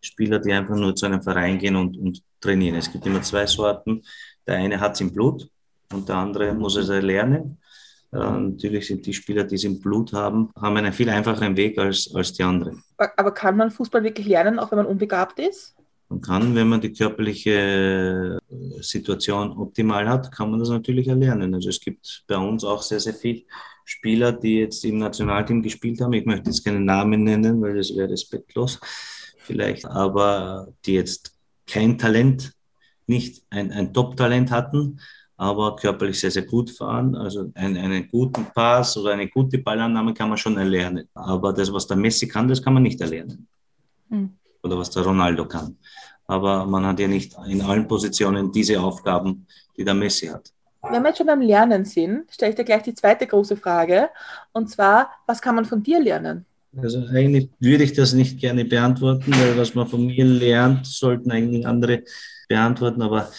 Spieler, 0.00 0.38
die 0.38 0.52
einfach 0.52 0.76
nur 0.76 0.94
zu 0.94 1.06
einem 1.06 1.22
Verein 1.22 1.58
gehen 1.58 1.76
und, 1.76 1.96
und 1.96 2.22
trainieren. 2.40 2.76
Es 2.76 2.92
gibt 2.92 3.06
immer 3.06 3.22
zwei 3.22 3.46
Sorten. 3.46 4.02
Der 4.46 4.56
eine 4.56 4.78
hat 4.78 4.94
es 4.94 5.00
im 5.00 5.12
Blut 5.12 5.48
und 5.92 6.08
der 6.08 6.16
andere 6.16 6.54
muss 6.54 6.76
es 6.76 6.88
erlernen. 6.90 7.58
Äh, 8.14 8.18
natürlich 8.18 8.86
sind 8.86 9.04
die 9.06 9.12
Spieler, 9.12 9.44
die 9.44 9.56
es 9.56 9.64
im 9.64 9.80
Blut 9.80 10.12
haben, 10.12 10.50
haben 10.60 10.76
einen 10.76 10.92
viel 10.92 11.08
einfacheren 11.08 11.56
Weg 11.56 11.78
als, 11.78 12.10
als 12.14 12.32
die 12.32 12.44
anderen. 12.44 12.82
Aber 12.96 13.32
kann 13.32 13.56
man 13.56 13.70
Fußball 13.70 14.04
wirklich 14.04 14.26
lernen, 14.26 14.58
auch 14.58 14.70
wenn 14.70 14.78
man 14.78 14.86
unbegabt 14.86 15.38
ist? 15.40 15.74
Man 16.08 16.20
kann, 16.20 16.54
wenn 16.54 16.68
man 16.68 16.80
die 16.80 16.92
körperliche 16.92 18.38
äh, 18.48 18.82
Situation 18.82 19.56
optimal 19.56 20.08
hat, 20.08 20.30
kann 20.30 20.50
man 20.50 20.60
das 20.60 20.68
natürlich 20.68 21.08
erlernen. 21.08 21.54
Also 21.54 21.70
es 21.70 21.80
gibt 21.80 22.24
bei 22.28 22.36
uns 22.36 22.62
auch 22.62 22.82
sehr, 22.82 23.00
sehr 23.00 23.14
viele 23.14 23.42
Spieler, 23.84 24.32
die 24.32 24.60
jetzt 24.60 24.84
im 24.84 24.98
Nationalteam 24.98 25.62
gespielt 25.62 26.00
haben. 26.00 26.12
Ich 26.12 26.24
möchte 26.24 26.50
jetzt 26.50 26.64
keinen 26.64 26.84
Namen 26.84 27.24
nennen, 27.24 27.60
weil 27.60 27.76
das 27.76 27.94
wäre 27.96 28.10
respektlos 28.10 28.78
vielleicht, 29.38 29.86
aber 29.86 30.68
die 30.86 30.94
jetzt 30.94 31.36
kein 31.66 31.98
Talent, 31.98 32.52
nicht 33.06 33.42
ein, 33.50 33.70
ein 33.72 33.92
Top-Talent 33.92 34.50
hatten, 34.50 35.00
aber 35.36 35.76
körperlich 35.76 36.20
sehr, 36.20 36.30
sehr 36.30 36.44
gut 36.44 36.70
fahren. 36.70 37.14
Also 37.16 37.50
einen, 37.54 37.76
einen 37.76 38.08
guten 38.08 38.46
Pass 38.54 38.96
oder 38.96 39.12
eine 39.12 39.28
gute 39.28 39.58
Ballannahme 39.58 40.14
kann 40.14 40.28
man 40.28 40.38
schon 40.38 40.56
erlernen. 40.56 41.08
Aber 41.14 41.52
das, 41.52 41.72
was 41.72 41.86
der 41.86 41.96
Messi 41.96 42.28
kann, 42.28 42.48
das 42.48 42.62
kann 42.62 42.74
man 42.74 42.82
nicht 42.82 43.00
erlernen. 43.00 43.46
Mhm. 44.08 44.30
Oder 44.62 44.78
was 44.78 44.90
der 44.90 45.02
Ronaldo 45.02 45.46
kann. 45.46 45.76
Aber 46.26 46.64
man 46.64 46.86
hat 46.86 47.00
ja 47.00 47.08
nicht 47.08 47.36
in 47.46 47.60
allen 47.62 47.86
Positionen 47.86 48.50
diese 48.50 48.80
Aufgaben, 48.80 49.46
die 49.76 49.84
der 49.84 49.94
Messi 49.94 50.26
hat. 50.26 50.52
Wenn 50.82 51.02
wir 51.02 51.08
jetzt 51.08 51.18
schon 51.18 51.26
beim 51.26 51.40
Lernen 51.40 51.84
sind, 51.84 52.30
stelle 52.30 52.50
ich 52.50 52.56
dir 52.56 52.64
gleich 52.64 52.82
die 52.82 52.94
zweite 52.94 53.26
große 53.26 53.56
Frage. 53.56 54.10
Und 54.52 54.70
zwar, 54.70 55.10
was 55.26 55.40
kann 55.40 55.54
man 55.54 55.64
von 55.64 55.82
dir 55.82 56.00
lernen? 56.00 56.44
Also 56.76 57.06
eigentlich 57.06 57.50
würde 57.60 57.84
ich 57.84 57.92
das 57.92 58.12
nicht 58.12 58.38
gerne 58.38 58.64
beantworten, 58.64 59.32
weil 59.32 59.56
was 59.56 59.74
man 59.74 59.86
von 59.86 60.06
mir 60.06 60.24
lernt, 60.24 60.86
sollten 60.86 61.30
eigentlich 61.30 61.66
andere 61.66 62.02
beantworten. 62.48 63.02
Aber 63.02 63.30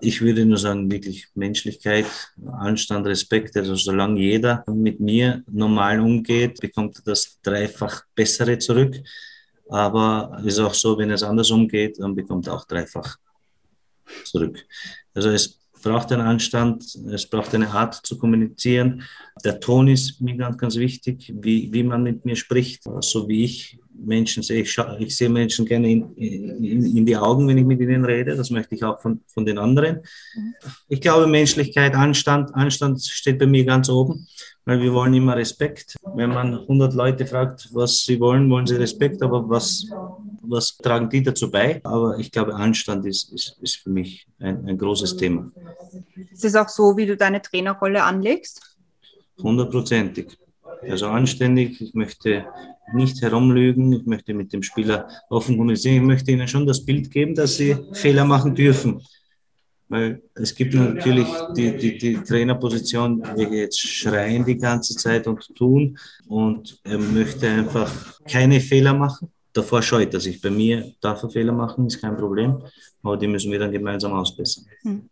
ich 0.00 0.20
würde 0.20 0.44
nur 0.44 0.58
sagen, 0.58 0.90
wirklich 0.90 1.28
Menschlichkeit, 1.34 2.06
Anstand, 2.58 3.06
Respekt. 3.06 3.56
Also 3.56 3.74
solange 3.74 4.20
jeder 4.20 4.64
mit 4.68 5.00
mir 5.00 5.42
normal 5.50 6.00
umgeht, 6.00 6.60
bekommt 6.60 6.98
er 6.98 7.02
das 7.04 7.40
dreifach 7.42 8.02
Bessere 8.14 8.58
zurück. 8.58 8.96
Aber 9.68 10.36
es 10.40 10.54
ist 10.54 10.58
auch 10.60 10.74
so, 10.74 10.96
wenn 10.98 11.10
es 11.10 11.22
anders 11.22 11.50
umgeht, 11.50 11.98
dann 11.98 12.14
bekommt 12.14 12.46
er 12.46 12.54
auch 12.54 12.64
dreifach 12.64 13.16
zurück. 14.24 14.64
Also 15.14 15.30
es 15.30 15.58
braucht 15.82 16.12
einen 16.12 16.22
Anstand, 16.22 16.84
es 17.12 17.26
braucht 17.26 17.54
eine 17.54 17.70
Art 17.70 17.94
zu 18.06 18.18
kommunizieren. 18.18 19.02
Der 19.44 19.60
Ton 19.60 19.88
ist 19.88 20.20
mir 20.20 20.36
ganz, 20.36 20.58
ganz 20.58 20.76
wichtig, 20.76 21.32
wie, 21.36 21.72
wie 21.72 21.82
man 21.82 22.02
mit 22.02 22.24
mir 22.24 22.36
spricht, 22.36 22.84
so 23.00 23.28
wie 23.28 23.44
ich 23.44 23.78
Menschen 24.04 24.42
sehe. 24.42 24.62
Ich, 24.62 24.76
ich 24.98 25.16
sehe 25.16 25.28
Menschen 25.28 25.66
gerne 25.66 25.90
in, 25.90 26.14
in, 26.16 26.96
in, 26.96 27.06
die 27.06 27.16
Augen, 27.16 27.46
wenn 27.48 27.58
ich 27.58 27.64
mit 27.64 27.80
ihnen 27.80 28.04
rede. 28.04 28.36
Das 28.36 28.50
möchte 28.50 28.74
ich 28.74 28.84
auch 28.84 29.00
von, 29.00 29.20
von 29.26 29.44
den 29.46 29.58
anderen. 29.58 30.02
Mhm. 30.34 30.54
Ich 30.88 31.00
glaube, 31.00 31.26
Menschlichkeit, 31.26 31.94
Anstand, 31.94 32.54
Anstand 32.54 33.02
steht 33.02 33.38
bei 33.38 33.46
mir 33.46 33.64
ganz 33.64 33.88
oben 33.88 34.26
weil 34.66 34.82
wir 34.82 34.92
wollen 34.92 35.14
immer 35.14 35.36
Respekt. 35.36 35.96
Wenn 36.14 36.30
man 36.30 36.52
100 36.52 36.92
Leute 36.92 37.24
fragt, 37.24 37.68
was 37.72 38.04
sie 38.04 38.18
wollen, 38.20 38.50
wollen 38.50 38.66
sie 38.66 38.74
Respekt, 38.74 39.22
aber 39.22 39.48
was, 39.48 39.86
was 40.42 40.76
tragen 40.76 41.08
die 41.08 41.22
dazu 41.22 41.50
bei? 41.50 41.80
Aber 41.84 42.18
ich 42.18 42.32
glaube, 42.32 42.54
Anstand 42.54 43.06
ist, 43.06 43.32
ist, 43.32 43.56
ist 43.62 43.76
für 43.76 43.90
mich 43.90 44.26
ein, 44.40 44.66
ein 44.66 44.76
großes 44.76 45.16
Thema. 45.16 45.52
Ist 46.32 46.44
es 46.44 46.56
auch 46.56 46.68
so, 46.68 46.96
wie 46.96 47.06
du 47.06 47.16
deine 47.16 47.40
Trainerrolle 47.40 48.02
anlegst? 48.02 48.76
Hundertprozentig. 49.40 50.36
Also 50.82 51.06
anständig. 51.06 51.80
Ich 51.80 51.94
möchte 51.94 52.44
nicht 52.92 53.20
herumlügen. 53.22 53.92
Ich 53.92 54.06
möchte 54.06 54.34
mit 54.34 54.52
dem 54.52 54.62
Spieler 54.62 55.08
offen 55.28 55.56
kommunizieren. 55.56 55.96
Ich 55.96 56.02
möchte 56.02 56.32
ihnen 56.32 56.48
schon 56.48 56.66
das 56.66 56.84
Bild 56.84 57.10
geben, 57.10 57.34
dass 57.34 57.56
sie 57.56 57.76
Fehler 57.92 58.24
machen 58.24 58.54
dürfen. 58.54 59.02
Weil 59.88 60.22
es 60.34 60.54
gibt 60.54 60.74
natürlich 60.74 61.28
die, 61.56 61.76
die, 61.76 61.96
die 61.96 62.14
Trainerposition, 62.16 63.22
welche 63.36 63.54
jetzt 63.54 63.80
schreien 63.80 64.44
die 64.44 64.58
ganze 64.58 64.96
Zeit 64.96 65.26
und 65.26 65.54
tun. 65.54 65.96
Und 66.26 66.80
er 66.82 66.98
möchte 66.98 67.48
einfach 67.48 68.20
keine 68.28 68.60
Fehler 68.60 68.94
machen. 68.94 69.30
Davor 69.52 69.82
scheut 69.82 70.12
er 70.12 70.20
sich. 70.20 70.40
Bei 70.40 70.50
mir 70.50 70.92
darf 71.00 71.22
er 71.22 71.30
Fehler 71.30 71.52
machen, 71.52 71.86
ist 71.86 72.00
kein 72.00 72.16
Problem. 72.16 72.62
Aber 73.02 73.16
die 73.16 73.28
müssen 73.28 73.52
wir 73.52 73.58
dann 73.58 73.70
gemeinsam 73.70 74.12
ausbessern. 74.12 74.66
Hm. 74.82 75.08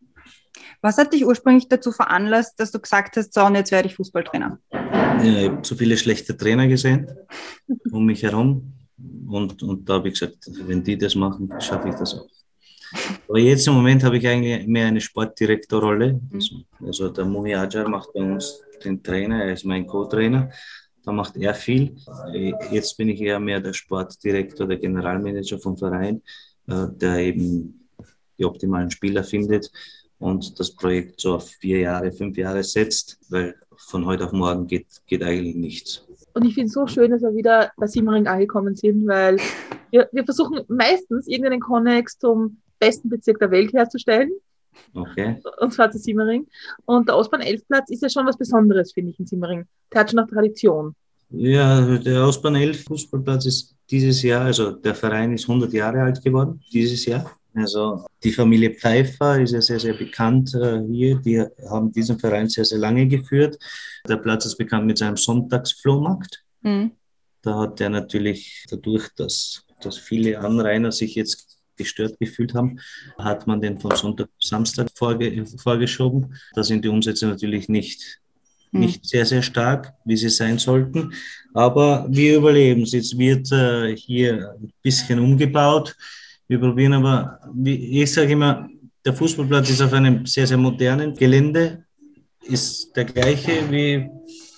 Was 0.82 0.98
hat 0.98 1.12
dich 1.12 1.24
ursprünglich 1.24 1.68
dazu 1.68 1.92
veranlasst, 1.92 2.58
dass 2.60 2.70
du 2.70 2.78
gesagt 2.78 3.16
hast, 3.16 3.32
so 3.32 3.44
und 3.44 3.54
jetzt 3.54 3.72
werde 3.72 3.88
ich 3.88 3.94
Fußballtrainer? 3.94 4.58
Habe 5.18 5.62
zu 5.62 5.76
viele 5.76 5.96
schlechte 5.96 6.36
Trainer 6.36 6.66
gesehen 6.66 7.06
um 7.90 8.04
mich 8.04 8.22
herum. 8.22 8.72
Und, 9.28 9.62
und 9.62 9.88
da 9.88 9.94
habe 9.94 10.08
ich 10.08 10.14
gesagt, 10.14 10.38
wenn 10.66 10.82
die 10.82 10.98
das 10.98 11.14
machen, 11.14 11.52
schaffe 11.60 11.88
ich 11.88 11.94
das 11.94 12.14
auch. 12.14 12.28
Aber 13.28 13.38
jetzt 13.38 13.66
im 13.66 13.74
Moment 13.74 14.04
habe 14.04 14.18
ich 14.18 14.28
eigentlich 14.28 14.66
mehr 14.66 14.86
eine 14.86 15.00
Sportdirektorrolle. 15.00 16.20
Mhm. 16.30 16.64
Also 16.86 17.08
der 17.08 17.24
Muhi 17.24 17.54
Ajar 17.54 17.88
macht 17.88 18.12
bei 18.12 18.20
uns 18.20 18.60
den 18.84 19.02
Trainer, 19.02 19.44
er 19.44 19.54
ist 19.54 19.64
mein 19.64 19.86
Co-Trainer. 19.86 20.50
Da 21.02 21.12
macht 21.12 21.36
er 21.36 21.54
viel. 21.54 21.96
Jetzt 22.70 22.96
bin 22.96 23.08
ich 23.08 23.20
eher 23.20 23.40
mehr 23.40 23.60
der 23.60 23.72
Sportdirektor, 23.72 24.66
der 24.66 24.78
Generalmanager 24.78 25.58
vom 25.58 25.76
Verein, 25.76 26.22
äh, 26.66 26.86
der 26.92 27.18
eben 27.18 27.88
die 28.38 28.44
optimalen 28.44 28.90
Spieler 28.90 29.22
findet 29.22 29.70
und 30.18 30.58
das 30.58 30.74
Projekt 30.74 31.20
so 31.20 31.34
auf 31.34 31.48
vier 31.48 31.80
Jahre, 31.80 32.12
fünf 32.12 32.36
Jahre 32.36 32.62
setzt, 32.62 33.18
weil 33.30 33.54
von 33.76 34.06
heute 34.06 34.24
auf 34.24 34.32
morgen 34.32 34.66
geht, 34.66 34.86
geht 35.06 35.22
eigentlich 35.22 35.56
nichts. 35.56 36.06
Und 36.34 36.44
ich 36.44 36.54
finde 36.54 36.68
es 36.68 36.72
so 36.72 36.86
schön, 36.86 37.10
dass 37.10 37.22
wir 37.22 37.34
wieder 37.34 37.70
bei 37.76 37.86
Simmering 37.86 38.26
angekommen 38.26 38.74
sind, 38.74 39.06
weil 39.06 39.38
wir, 39.90 40.08
wir 40.12 40.24
versuchen 40.24 40.60
meistens 40.68 41.28
irgendeinen 41.28 41.60
Konnex 41.60 42.18
zum 42.18 42.58
besten 42.78 43.08
Bezirk 43.08 43.38
der 43.38 43.50
Welt 43.50 43.72
herzustellen. 43.72 44.32
Okay. 44.94 45.40
Und 45.60 45.72
zwar 45.72 45.90
zu 45.90 45.98
Simmering. 45.98 46.46
Und 46.84 47.08
der 47.08 47.14
Ausbahn 47.14 47.40
11 47.40 47.66
Platz 47.68 47.90
ist 47.90 48.02
ja 48.02 48.08
schon 48.08 48.26
was 48.26 48.36
Besonderes, 48.36 48.92
finde 48.92 49.12
ich, 49.12 49.20
in 49.20 49.26
Simmering. 49.26 49.66
Der 49.92 50.00
hat 50.00 50.10
schon 50.10 50.18
noch 50.18 50.28
Tradition. 50.28 50.94
Ja, 51.30 51.98
der 51.98 52.24
Ausbahn 52.24 52.56
11 52.56 52.84
Fußballplatz 52.84 53.46
ist 53.46 53.76
dieses 53.90 54.22
Jahr, 54.22 54.46
also 54.46 54.72
der 54.72 54.94
Verein 54.94 55.32
ist 55.32 55.48
100 55.48 55.72
Jahre 55.72 56.02
alt 56.02 56.22
geworden, 56.22 56.60
dieses 56.72 57.04
Jahr. 57.06 57.30
Also 57.54 58.04
die 58.22 58.32
Familie 58.32 58.74
Pfeiffer 58.74 59.40
ist 59.40 59.52
ja 59.52 59.60
sehr, 59.60 59.78
sehr 59.78 59.94
bekannt 59.94 60.54
äh, 60.54 60.82
hier. 60.90 61.16
Die 61.16 61.40
haben 61.70 61.92
diesen 61.92 62.18
Verein 62.18 62.48
sehr, 62.48 62.64
sehr 62.64 62.78
lange 62.78 63.06
geführt. 63.06 63.58
Der 64.08 64.16
Platz 64.16 64.44
ist 64.44 64.56
bekannt 64.56 64.86
mit 64.86 64.98
seinem 64.98 65.16
Sonntagsflohmarkt. 65.16 66.44
Mhm. 66.62 66.92
Da 67.42 67.58
hat 67.60 67.80
er 67.80 67.90
natürlich 67.90 68.64
dadurch, 68.70 69.08
dass, 69.16 69.64
dass 69.80 69.98
viele 69.98 70.38
Anrainer 70.40 70.90
sich 70.90 71.14
jetzt 71.14 71.54
gestört 71.76 72.18
gefühlt 72.18 72.54
haben, 72.54 72.80
hat 73.18 73.46
man 73.46 73.60
den 73.60 73.78
von 73.78 73.94
Sonntag 73.96 74.26
auf 74.26 74.42
Samstag 74.42 74.88
vorge 74.94 75.44
vorgeschoben. 75.58 76.34
Da 76.54 76.62
sind 76.62 76.84
die 76.84 76.88
Umsätze 76.88 77.26
natürlich 77.26 77.68
nicht, 77.68 78.20
mhm. 78.72 78.80
nicht 78.80 79.06
sehr, 79.06 79.26
sehr 79.26 79.42
stark, 79.42 79.92
wie 80.04 80.16
sie 80.16 80.28
sein 80.28 80.58
sollten. 80.58 81.12
Aber 81.52 82.06
wir 82.08 82.38
überleben 82.38 82.82
es. 82.82 82.92
Jetzt 82.92 83.16
wird 83.18 83.50
äh, 83.52 83.96
hier 83.96 84.56
ein 84.60 84.72
bisschen 84.82 85.18
umgebaut. 85.18 85.96
Wir 86.46 86.58
probieren 86.58 86.92
aber, 86.92 87.40
wie 87.54 88.02
ich 88.02 88.12
sage 88.12 88.32
immer, 88.32 88.68
der 89.04 89.14
Fußballplatz 89.14 89.70
ist 89.70 89.82
auf 89.82 89.92
einem 89.92 90.26
sehr, 90.26 90.46
sehr 90.46 90.56
modernen 90.56 91.14
Gelände, 91.14 91.84
ist 92.42 92.94
der 92.94 93.04
gleiche 93.04 93.70
wie 93.70 94.08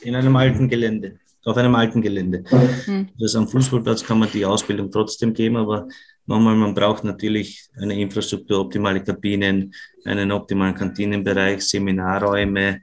in 0.03 0.15
einem 0.15 0.35
alten 0.37 0.69
Gelände, 0.69 1.19
auf 1.45 1.57
einem 1.57 1.75
alten 1.75 2.03
Gelände. 2.03 2.45
Mhm. 2.87 3.09
Das 3.19 3.37
am 3.37 3.49
Fußballplatz 3.49 4.05
kann 4.05 4.19
man 4.19 4.29
die 4.33 4.45
Ausbildung 4.45 4.91
trotzdem 4.91 5.33
geben, 5.33 5.57
aber 5.57 5.89
nochmal, 6.27 6.57
man 6.57 6.75
braucht 6.75 7.05
natürlich 7.05 7.69
eine 7.77 8.01
Infrastruktur, 8.01 8.61
optimale 8.61 9.03
Kabinen, 9.03 9.73
einen 10.05 10.33
optimalen 10.33 10.75
Kantinenbereich, 10.75 11.63
Seminarräume. 11.63 12.83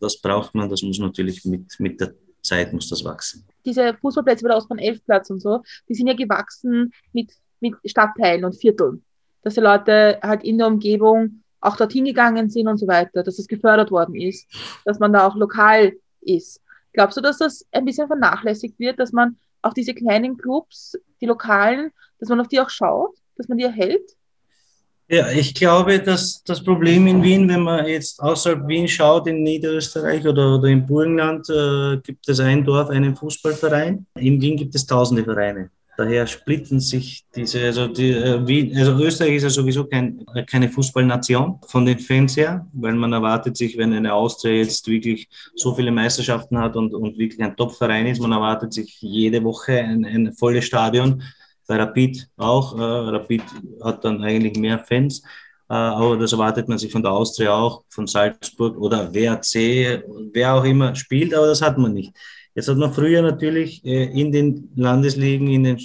Das 0.00 0.20
braucht 0.20 0.54
man, 0.54 0.68
das 0.68 0.82
muss 0.82 0.98
natürlich 0.98 1.44
mit, 1.44 1.78
mit 1.78 2.00
der 2.00 2.14
Zeit 2.42 2.72
muss 2.72 2.88
das 2.88 3.04
wachsen. 3.04 3.46
Diese 3.64 3.94
Fußballplätze 3.94 4.42
bei 4.42 4.48
der 4.48 4.56
Ausbahn 4.56 4.78
11 4.78 5.04
Platz 5.04 5.30
und 5.30 5.40
so, 5.40 5.62
die 5.88 5.94
sind 5.94 6.08
ja 6.08 6.14
gewachsen 6.14 6.92
mit 7.12 7.30
mit 7.62 7.74
Stadtteilen 7.84 8.44
und 8.44 8.54
Vierteln. 8.54 9.02
Dass 9.42 9.54
die 9.54 9.60
Leute 9.60 10.18
halt 10.22 10.44
in 10.44 10.58
der 10.58 10.66
Umgebung 10.66 11.42
auch 11.60 11.76
dorthin 11.76 12.04
gegangen 12.04 12.50
sind 12.50 12.68
und 12.68 12.78
so 12.78 12.86
weiter, 12.86 13.22
dass 13.22 13.38
es 13.38 13.46
gefördert 13.46 13.90
worden 13.90 14.14
ist, 14.14 14.46
dass 14.84 14.98
man 14.98 15.12
da 15.12 15.26
auch 15.26 15.36
lokal 15.36 15.92
ist. 16.20 16.60
Glaubst 16.92 17.16
du, 17.16 17.20
dass 17.20 17.38
das 17.38 17.64
ein 17.72 17.84
bisschen 17.84 18.06
vernachlässigt 18.06 18.78
wird, 18.78 18.98
dass 18.98 19.12
man 19.12 19.36
auf 19.62 19.72
diese 19.74 19.94
kleinen 19.94 20.36
Clubs, 20.36 20.98
die 21.20 21.26
lokalen, 21.26 21.90
dass 22.18 22.28
man 22.28 22.40
auf 22.40 22.48
die 22.48 22.60
auch 22.60 22.68
schaut, 22.68 23.16
dass 23.36 23.48
man 23.48 23.58
die 23.58 23.64
erhält? 23.64 24.16
Ja, 25.08 25.30
ich 25.30 25.54
glaube, 25.54 26.00
dass 26.00 26.42
das 26.42 26.62
Problem 26.62 27.06
in 27.06 27.22
Wien, 27.22 27.48
wenn 27.48 27.62
man 27.62 27.86
jetzt 27.86 28.20
außerhalb 28.20 28.66
Wien 28.66 28.88
schaut, 28.88 29.26
in 29.26 29.42
Niederösterreich 29.42 30.26
oder, 30.26 30.56
oder 30.56 30.68
im 30.68 30.86
Burgenland, 30.86 31.48
äh, 31.50 31.98
gibt 31.98 32.28
es 32.28 32.40
ein 32.40 32.64
Dorf, 32.64 32.88
einen 32.88 33.14
Fußballverein. 33.14 34.06
In 34.14 34.40
Wien 34.40 34.56
gibt 34.56 34.74
es 34.74 34.86
tausende 34.86 35.24
Vereine. 35.24 35.70
Daher 36.02 36.26
splitten 36.26 36.80
sich 36.80 37.24
diese, 37.36 37.60
also, 37.62 37.86
die, 37.86 38.10
äh, 38.10 38.44
wie, 38.44 38.74
also 38.76 38.92
Österreich 38.94 39.34
ist 39.36 39.44
ja 39.44 39.50
sowieso 39.50 39.84
kein, 39.84 40.26
keine 40.50 40.68
Fußballnation 40.68 41.60
von 41.68 41.86
den 41.86 42.00
Fans 42.00 42.36
her, 42.36 42.66
weil 42.72 42.94
man 42.94 43.12
erwartet 43.12 43.56
sich, 43.56 43.78
wenn 43.78 43.92
eine 43.92 44.12
Austria 44.12 44.54
jetzt 44.54 44.88
wirklich 44.88 45.28
so 45.54 45.72
viele 45.72 45.92
Meisterschaften 45.92 46.58
hat 46.58 46.74
und, 46.74 46.92
und 46.92 47.16
wirklich 47.18 47.40
ein 47.40 47.54
Top-Verein 47.54 48.08
ist, 48.08 48.20
man 48.20 48.32
erwartet 48.32 48.72
sich 48.72 49.00
jede 49.00 49.44
Woche 49.44 49.78
ein, 49.78 50.04
ein 50.04 50.32
volles 50.32 50.64
Stadion. 50.64 51.22
Bei 51.68 51.76
Rapid 51.76 52.28
auch. 52.36 52.76
Äh, 52.76 52.82
Rapid 52.82 53.42
hat 53.84 54.04
dann 54.04 54.24
eigentlich 54.24 54.56
mehr 54.56 54.80
Fans. 54.80 55.22
Äh, 55.70 55.74
aber 55.74 56.16
das 56.16 56.32
erwartet 56.32 56.68
man 56.68 56.78
sich 56.78 56.90
von 56.90 57.02
der 57.02 57.12
Austria 57.12 57.54
auch, 57.54 57.84
von 57.90 58.08
Salzburg 58.08 58.76
oder 58.76 59.14
WRC, 59.14 60.02
wer 60.32 60.54
auch 60.54 60.64
immer 60.64 60.96
spielt, 60.96 61.32
aber 61.32 61.46
das 61.46 61.62
hat 61.62 61.78
man 61.78 61.94
nicht. 61.94 62.12
Jetzt 62.54 62.68
hat 62.68 62.76
man 62.76 62.92
früher 62.92 63.22
natürlich 63.22 63.84
äh, 63.84 64.04
in 64.04 64.32
den 64.32 64.70
Landesligen, 64.76 65.48
in 65.48 65.64
den, 65.64 65.78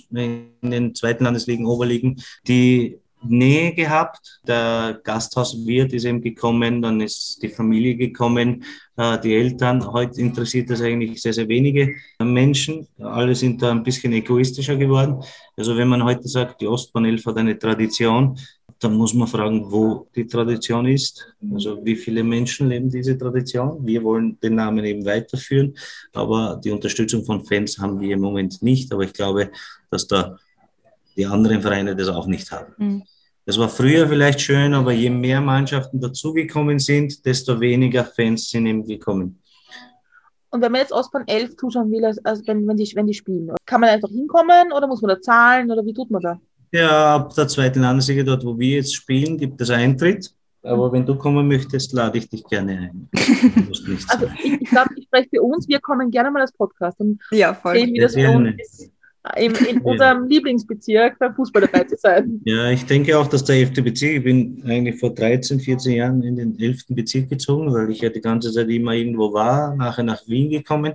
in 0.62 0.72
den 0.72 0.96
zweiten 0.96 1.24
Landesligen, 1.24 1.66
Oberligen, 1.66 2.22
die 2.48 3.00
Nähe 3.24 3.74
gehabt. 3.74 4.42
Der 4.48 5.00
Gasthauswirt 5.04 5.94
ist 5.94 6.06
eben 6.06 6.22
gekommen, 6.22 6.82
dann 6.82 7.02
ist 7.02 7.42
die 7.42 7.50
Familie 7.50 7.96
gekommen, 7.96 8.64
äh, 8.96 9.20
die 9.20 9.36
Eltern. 9.36 9.92
Heute 9.92 10.22
interessiert 10.22 10.70
das 10.70 10.82
eigentlich 10.82 11.22
sehr, 11.22 11.34
sehr 11.34 11.48
wenige 11.48 11.96
Menschen. 12.20 12.88
Alle 13.00 13.34
sind 13.34 13.62
da 13.62 13.72
ein 13.72 13.84
bisschen 13.84 14.14
egoistischer 14.14 14.76
geworden. 14.76 15.24
Also 15.56 15.76
wenn 15.78 15.88
man 15.88 16.04
heute 16.04 16.28
sagt, 16.28 16.62
die 16.62 16.68
Ostbahn 16.68 17.06
11 17.06 17.26
hat 17.26 17.38
eine 17.38 17.58
Tradition, 17.58 18.38
dann 18.80 18.96
muss 18.96 19.14
man 19.14 19.28
fragen, 19.28 19.72
wo 19.72 20.08
die 20.16 20.28
Tradition 20.28 20.86
ist. 20.86 21.34
Also 21.54 21.84
wie 21.84 21.96
viele 21.96 22.24
Menschen 22.24 22.70
leben 22.70 22.90
diese 22.90 23.18
Tradition. 23.18 23.86
Wir 23.86 24.04
wollen 24.04 24.40
den 24.40 24.56
Namen 24.56 24.86
eben 24.86 25.06
weiterführen, 25.06 25.76
aber 26.14 26.60
die 26.64 26.72
Unterstützung 26.72 27.26
von 27.26 27.44
Fans 27.44 27.78
haben 27.80 28.00
wir 28.00 28.14
im 28.14 28.22
Moment 28.22 28.62
nicht. 28.62 28.92
Aber 28.94 29.04
ich 29.04 29.14
glaube, 29.14 29.52
dass 29.90 30.08
da 30.08 30.38
die 31.16 31.26
anderen 31.26 31.62
Vereine 31.62 31.96
das 31.96 32.08
auch 32.08 32.28
nicht 32.28 32.52
haben. 32.52 32.74
Mhm. 32.78 33.04
Das 33.46 33.58
war 33.58 33.70
früher 33.70 34.08
vielleicht 34.08 34.42
schön, 34.42 34.74
aber 34.74 34.92
je 34.92 35.10
mehr 35.10 35.40
Mannschaften 35.40 36.02
dazugekommen 36.02 36.80
sind, 36.80 37.26
desto 37.26 37.60
weniger 37.60 38.04
Fans 38.04 38.50
sind 38.50 38.66
eben 38.66 38.86
gekommen. 38.86 39.42
Und 40.50 40.62
wenn 40.62 40.72
man 40.72 40.82
jetzt 40.82 40.92
Ostbahn 40.92 41.24
11 41.28 41.56
zuschauen 41.56 41.92
will, 41.92 42.04
also 42.04 42.44
wenn, 42.46 42.68
wenn, 42.68 42.78
die, 42.78 42.92
wenn 42.96 43.08
die 43.08 43.14
spielen, 43.14 43.50
kann 43.66 43.82
man 43.82 43.90
einfach 43.90 44.10
hinkommen 44.10 44.72
oder 44.74 44.88
muss 44.88 45.02
man 45.02 45.10
da 45.10 45.22
zahlen 45.22 45.72
oder 45.72 45.86
wie 45.86 45.94
tut 45.94 46.12
man 46.12 46.22
da? 46.22 46.40
Ja, 46.72 47.16
ab 47.16 47.34
der 47.36 47.48
zweiten 47.48 47.82
Landesliga, 47.82 48.24
dort 48.24 48.46
wo 48.46 48.58
wir 48.58 48.78
jetzt 48.78 48.96
spielen, 48.96 49.38
gibt 49.38 49.60
es 49.62 49.70
Eintritt. 49.70 50.32
Aber 50.64 50.92
wenn 50.92 51.06
du 51.06 51.16
kommen 51.16 51.48
möchtest, 51.48 51.94
lade 51.94 52.18
ich 52.18 52.30
dich 52.30 52.44
gerne 52.44 52.92
ein. 52.92 53.10
also 54.10 54.28
ich, 54.44 54.62
ich 54.62 54.70
glaube, 54.70 54.90
ich 54.98 55.06
spreche 55.06 55.30
für 55.30 55.42
uns, 55.42 55.68
wir 55.68 55.80
kommen 55.80 56.12
gerne 56.12 56.30
mal 56.30 56.42
als 56.42 56.52
Podcast 56.52 57.00
und 57.00 57.22
ja, 57.32 57.54
voll. 57.54 57.76
sehen, 57.76 57.94
wie 57.94 58.00
das 58.00 58.16
für 58.16 58.30
uns 58.30 58.56
ist, 58.60 58.92
in, 59.38 59.54
in 59.54 59.82
unserem 59.82 60.24
ja. 60.24 60.28
Lieblingsbezirk 60.28 61.20
beim 61.20 61.36
Fußball 61.36 61.62
dabei 61.62 61.84
zu 61.84 61.96
sein. 61.98 62.42
Ja, 62.46 62.70
ich 62.70 62.86
denke 62.86 63.18
auch, 63.18 63.28
dass 63.28 63.44
der 63.44 63.58
11. 63.58 63.84
Bezirk, 63.84 64.18
ich 64.18 64.24
bin 64.24 64.64
eigentlich 64.66 65.00
vor 65.00 65.14
13, 65.14 65.60
14 65.60 65.94
Jahren 65.94 66.24
in 66.24 66.36
den 66.36 66.60
11. 66.60 66.86
Bezirk 66.90 67.30
gezogen, 67.30 67.72
weil 67.74 67.90
ich 67.92 68.02
ja 68.02 68.10
die 68.10 68.22
ganze 68.22 68.52
Zeit 68.52 68.70
immer 68.70 68.94
irgendwo 68.94 69.34
war, 69.34 69.76
nachher 69.76 70.04
nach 70.04 70.28
Wien 70.28 70.50
gekommen. 70.50 70.94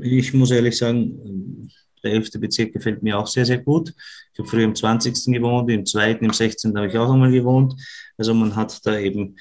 Ich 0.00 0.34
muss 0.34 0.50
ehrlich 0.50 0.76
sagen, 0.76 1.70
der 2.02 2.12
11. 2.12 2.30
Bezirk 2.40 2.72
gefällt 2.72 3.02
mir 3.02 3.18
auch 3.18 3.26
sehr, 3.26 3.44
sehr 3.44 3.58
gut. 3.58 3.92
Ich 4.32 4.38
habe 4.38 4.48
früher 4.48 4.64
im 4.64 4.74
20. 4.74 5.14
gewohnt, 5.26 5.70
im 5.70 5.84
2., 5.86 6.12
im 6.12 6.32
16. 6.32 6.76
habe 6.76 6.88
ich 6.88 6.98
auch 6.98 7.12
einmal 7.12 7.30
gewohnt. 7.30 7.74
Also 8.16 8.34
man 8.34 8.54
hat 8.56 8.84
da 8.84 8.98
eben 8.98 9.36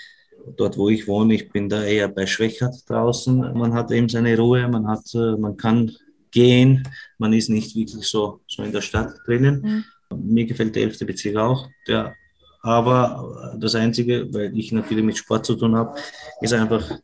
dort, 0.56 0.78
wo 0.78 0.90
ich 0.90 1.08
wohne, 1.08 1.36
ich 1.36 1.50
bin 1.50 1.70
da 1.70 1.84
eher 1.84 2.08
bei 2.08 2.26
Schwächert 2.26 2.76
draußen. 2.88 3.38
Man 3.54 3.74
hat 3.74 3.92
eben 3.92 4.10
seine 4.10 4.38
Ruhe, 4.38 4.68
man 4.68 4.88
hat, 4.88 5.14
äh, 5.14 5.36
man 5.38 5.58
kann 5.58 5.92
gehen, 6.32 6.88
man 7.18 7.34
ist 7.34 7.50
nicht 7.50 7.76
wirklich 7.76 8.06
so, 8.08 8.42
so 8.48 8.64
in 8.64 8.72
der 8.72 8.82
Stadt 8.82 9.14
drinnen. 9.26 9.86
Mhm. 10.12 10.34
Mir 10.34 10.46
gefällt 10.46 10.76
der 10.76 10.84
11. 10.84 11.00
Bezirk 11.00 11.36
auch. 11.38 11.68
Der 11.88 12.16
Aber 12.62 13.56
das 13.60 13.76
Einzige, 13.76 14.32
weil 14.34 14.58
ich 14.58 14.72
natürlich 14.72 15.04
mit 15.04 15.18
Sport 15.18 15.46
zu 15.46 15.56
tun 15.56 15.76
habe, 15.76 15.98
ist 16.42 16.54
einfach, 16.54 17.00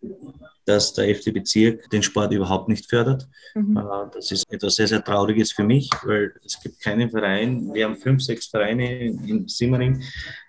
dass 0.66 0.94
der 0.94 1.14
FC 1.14 1.34
Bezirk 1.34 1.90
den 1.90 2.04
Sport 2.04 2.32
überhaupt 2.34 2.70
nicht 2.70 2.90
fördert. 2.90 3.28
Mhm. 3.56 3.78
Äh, 3.78 3.82
das 4.14 4.32
ist 4.32 4.52
etwas 4.52 4.76
sehr, 4.76 4.88
sehr 4.88 5.04
Trauriges 5.04 5.52
für 5.52 5.64
mich, 5.64 5.90
weil 6.04 6.34
es 6.46 6.60
gibt 6.62 6.80
keinen 6.80 7.10
Verein. 7.10 7.74
Wir 7.74 7.86
haben 7.86 7.98
fünf, 7.98 8.22
sechs 8.22 8.48
Vereine 8.48 9.06
in 9.06 9.48
Simmering, 9.48 10.02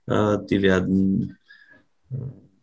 äh, 0.06 0.38
die 0.48 0.62
werden 0.62 1.36
äh, 2.10 2.16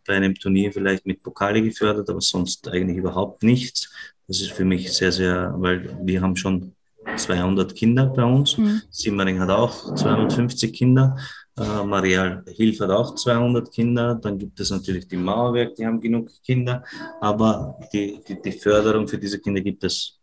bei 0.06 0.16
einem 0.16 0.34
Turnier 0.34 0.72
vielleicht 0.72 1.06
mit 1.06 1.22
Pokale 1.22 1.62
gefördert, 1.62 2.08
aber 2.10 2.20
sonst 2.20 2.66
eigentlich 2.68 2.96
überhaupt 2.96 3.42
nichts. 3.42 3.92
Das 4.26 4.40
ist 4.40 4.52
für 4.52 4.64
mich 4.64 4.92
sehr, 4.92 5.12
sehr, 5.12 5.54
weil 5.56 5.96
wir 6.02 6.20
haben 6.20 6.36
schon 6.36 6.74
200 7.16 7.74
Kinder 7.74 8.06
bei 8.06 8.24
uns. 8.24 8.56
Mhm. 8.56 8.82
Simmering 8.90 9.40
hat 9.40 9.50
auch 9.50 9.94
250 9.94 10.72
Kinder. 10.72 11.16
Äh, 11.58 11.84
Marial 11.84 12.44
Hilf 12.46 12.80
hat 12.80 12.90
auch 12.90 13.14
200 13.14 13.70
Kinder. 13.70 14.14
Dann 14.14 14.38
gibt 14.38 14.58
es 14.60 14.70
natürlich 14.70 15.06
die 15.06 15.16
Mauerwerk, 15.16 15.74
die 15.74 15.86
haben 15.86 16.00
genug 16.00 16.30
Kinder. 16.44 16.82
Aber 17.20 17.78
die, 17.92 18.20
die, 18.26 18.40
die 18.40 18.52
Förderung 18.52 19.06
für 19.06 19.18
diese 19.18 19.38
Kinder 19.38 19.60
gibt 19.60 19.84
es 19.84 20.18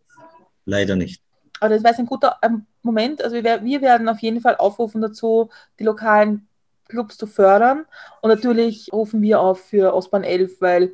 leider 0.66 0.96
nicht. 0.96 1.22
Aber 1.60 1.74
das 1.74 1.84
wäre 1.84 1.96
ein 1.98 2.06
guter 2.06 2.38
ähm, 2.42 2.66
Moment. 2.82 3.24
Also 3.24 3.36
wir, 3.36 3.64
wir 3.64 3.82
werden 3.82 4.10
auf 4.10 4.20
jeden 4.20 4.42
Fall 4.42 4.56
aufrufen 4.56 5.02
dazu, 5.02 5.50
die 5.78 5.84
lokalen 5.84 6.48
Clubs 6.88 7.18
zu 7.18 7.28
fördern. 7.28 7.86
Und 8.22 8.30
natürlich 8.30 8.92
rufen 8.92 9.22
wir 9.22 9.40
auf 9.40 9.60
für 9.62 9.94
Ostbahn 9.94 10.24
11, 10.24 10.60
weil 10.62 10.94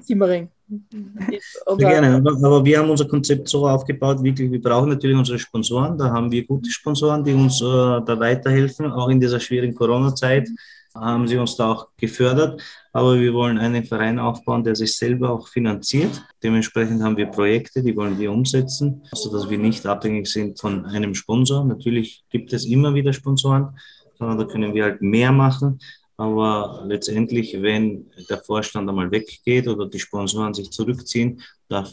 Simmering 0.00 0.50
sehr 0.90 1.76
gerne, 1.76 2.16
aber, 2.16 2.32
aber, 2.32 2.64
wir 2.64 2.78
haben 2.78 2.90
unser 2.90 3.06
Konzept 3.08 3.48
so 3.48 3.66
aufgebaut, 3.66 4.22
wirklich, 4.22 4.50
wir 4.50 4.60
brauchen 4.60 4.90
natürlich 4.90 5.16
unsere 5.16 5.38
Sponsoren, 5.38 5.98
da 5.98 6.10
haben 6.10 6.30
wir 6.30 6.46
gute 6.46 6.70
Sponsoren, 6.70 7.24
die 7.24 7.32
uns 7.32 7.60
äh, 7.60 7.64
da 7.64 8.18
weiterhelfen, 8.18 8.90
auch 8.90 9.08
in 9.08 9.20
dieser 9.20 9.40
schwierigen 9.40 9.74
Corona-Zeit 9.74 10.48
haben 10.94 11.28
sie 11.28 11.36
uns 11.36 11.56
da 11.56 11.72
auch 11.72 11.88
gefördert, 11.96 12.62
aber 12.92 13.18
wir 13.18 13.32
wollen 13.32 13.58
einen 13.58 13.84
Verein 13.84 14.18
aufbauen, 14.18 14.64
der 14.64 14.74
sich 14.74 14.96
selber 14.96 15.30
auch 15.30 15.48
finanziert. 15.48 16.22
Dementsprechend 16.42 17.02
haben 17.02 17.16
wir 17.16 17.26
Projekte, 17.26 17.82
die 17.82 17.96
wollen 17.96 18.18
wir 18.18 18.32
umsetzen, 18.32 19.02
sodass 19.12 19.48
wir 19.48 19.58
nicht 19.58 19.86
abhängig 19.86 20.26
sind 20.26 20.58
von 20.58 20.84
einem 20.86 21.14
Sponsor. 21.14 21.64
Natürlich 21.64 22.24
gibt 22.30 22.52
es 22.52 22.64
immer 22.66 22.94
wieder 22.94 23.12
Sponsoren, 23.12 23.78
sondern 24.18 24.38
da 24.38 24.44
können 24.44 24.74
wir 24.74 24.84
halt 24.84 25.02
mehr 25.02 25.30
machen. 25.30 25.78
Aber 26.20 26.82
letztendlich, 26.86 27.62
wenn 27.62 28.10
der 28.28 28.36
Vorstand 28.36 28.86
einmal 28.86 29.10
weggeht 29.10 29.66
oder 29.66 29.88
die 29.88 29.98
Sponsoren 29.98 30.52
sich 30.52 30.70
zurückziehen, 30.70 31.40
darf 31.66 31.90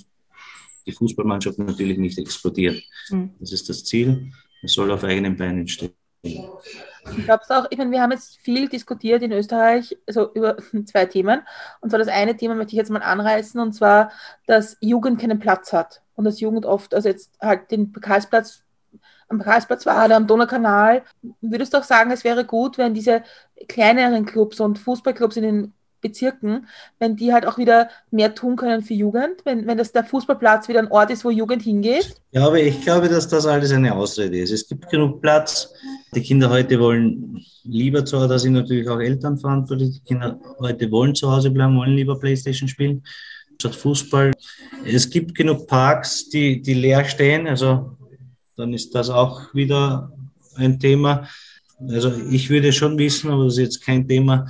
die 0.86 0.92
Fußballmannschaft 0.92 1.58
natürlich 1.60 1.98
nicht 1.98 2.18
explodieren. 2.18 2.82
Mhm. 3.10 3.36
Das 3.40 3.54
ist 3.54 3.70
das 3.70 3.86
Ziel. 3.86 4.34
Es 4.62 4.74
soll 4.74 4.92
auf 4.92 5.06
eigenen 5.06 5.38
Beinen 5.38 5.66
stehen. 5.70 5.94
Ich 6.24 7.24
glaube 7.24 7.42
es 7.42 7.50
auch, 7.50 7.68
ich 7.70 7.78
meine, 7.78 7.90
wir 7.92 8.02
haben 8.02 8.12
jetzt 8.12 8.38
viel 8.40 8.68
diskutiert 8.68 9.24
in 9.24 9.32
Österreich, 9.32 9.98
also 10.06 10.34
über 10.34 10.58
zwei 10.86 11.06
Themen. 11.06 11.40
Und 11.80 11.92
zwar 11.92 12.00
das 12.00 12.10
eine 12.10 12.36
Thema 12.36 12.54
möchte 12.54 12.74
ich 12.74 12.80
jetzt 12.80 12.92
mal 12.92 13.02
anreißen, 13.02 13.62
und 13.62 13.72
zwar, 13.72 14.12
dass 14.46 14.76
Jugend 14.82 15.22
keinen 15.22 15.40
Platz 15.40 15.72
hat. 15.72 16.02
Und 16.16 16.26
dass 16.26 16.42
Jugend 16.42 16.66
oft, 16.66 16.94
also 16.94 17.08
jetzt 17.08 17.32
halt 17.40 17.72
den 17.72 17.94
Karlsplatz 17.94 18.66
am 19.30 19.40
Karlsplatz 19.40 19.86
war 19.86 20.06
oder 20.06 20.16
am 20.16 20.28
Donaukanal. 20.28 21.04
Würdest 21.42 21.74
du 21.74 21.78
auch 21.78 21.84
sagen, 21.84 22.12
es 22.12 22.24
wäre 22.24 22.46
gut, 22.46 22.78
wenn 22.78 22.94
diese 22.94 23.24
kleineren 23.68 24.26
Clubs 24.26 24.60
und 24.60 24.80
Fußballclubs 24.80 25.38
in 25.38 25.44
den 25.44 25.74
Bezirken, 26.00 26.68
wenn 27.00 27.16
die 27.16 27.34
halt 27.34 27.46
auch 27.46 27.58
wieder 27.58 27.90
mehr 28.12 28.36
tun 28.36 28.56
können 28.56 28.84
für 28.84 28.94
Jugend, 28.94 29.44
wenn, 29.46 29.66
wenn 29.66 29.78
das 29.78 29.92
der 29.92 30.04
Fußballplatz 30.04 30.68
wieder 30.68 30.80
ein 30.80 30.92
Ort 30.92 31.10
ist, 31.10 31.26
wo 31.26 31.32
Jugend 31.32 31.64
hingeht? 31.64 32.16
Ja, 32.32 32.46
aber 32.46 32.60
ich 32.60 32.82
glaube, 32.82 33.10
dass 33.10 33.28
das 33.28 33.46
alles 33.46 33.72
eine 33.72 33.96
Ausrede 33.96 34.40
ist. 34.40 34.52
Es 34.52 34.68
gibt 34.68 34.90
genug 34.90 35.22
Platz. 35.22 35.74
Die 36.14 36.22
Kinder 36.22 36.50
heute 36.50 36.80
wollen 36.80 37.44
lieber 37.64 38.06
zu 38.06 38.18
Hause, 38.18 38.28
da 38.30 38.40
sind 38.40 38.54
natürlich 38.54 38.88
auch 38.88 39.00
Eltern 39.00 39.38
verantwortlich. 39.38 39.94
Die 39.94 40.08
Kinder 40.08 40.40
heute 40.60 40.90
wollen 40.92 41.16
zu 41.16 41.32
Hause 41.32 41.50
bleiben, 41.50 41.78
wollen 41.78 41.96
lieber 41.96 42.20
Playstation 42.20 42.70
spielen 42.70 43.04
statt 43.60 43.76
Fußball. 43.76 44.34
Es 44.86 45.10
gibt 45.10 45.36
genug 45.36 45.68
Parks, 45.68 46.30
die, 46.30 46.62
die 46.62 46.76
leer 46.76 47.04
stehen. 47.06 47.48
Also 47.48 47.97
dann 48.58 48.74
ist 48.74 48.94
das 48.96 49.10
auch 49.10 49.54
wieder 49.54 50.12
ein 50.56 50.80
Thema. 50.80 51.28
Also 51.88 52.12
ich 52.30 52.50
würde 52.50 52.74
schon 52.74 52.98
wissen, 52.98 53.30
aber 53.30 53.46
das 53.46 53.54
ist 53.54 53.64
jetzt 53.64 53.86
kein 53.86 54.08
Thema 54.08 54.48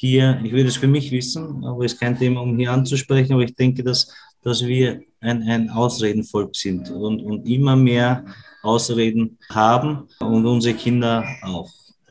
hier, 0.00 0.40
ich 0.44 0.52
würde 0.52 0.68
es 0.68 0.76
für 0.76 0.86
mich 0.86 1.10
wissen, 1.10 1.64
aber 1.64 1.84
es 1.84 1.94
ist 1.94 2.00
kein 2.00 2.16
Thema, 2.16 2.42
um 2.42 2.56
hier 2.56 2.70
anzusprechen, 2.70 3.32
aber 3.32 3.42
ich 3.42 3.56
denke, 3.56 3.82
dass, 3.82 4.14
dass 4.42 4.64
wir 4.64 5.00
ein, 5.20 5.42
ein 5.42 5.70
Ausredenvolk 5.70 6.54
sind 6.54 6.88
und, 6.90 7.20
und 7.20 7.48
immer 7.48 7.74
mehr 7.74 8.24
Ausreden 8.62 9.38
haben 9.50 10.06
und 10.20 10.46
unsere 10.46 10.76
Kinder 10.76 11.24
auch. 11.42 11.68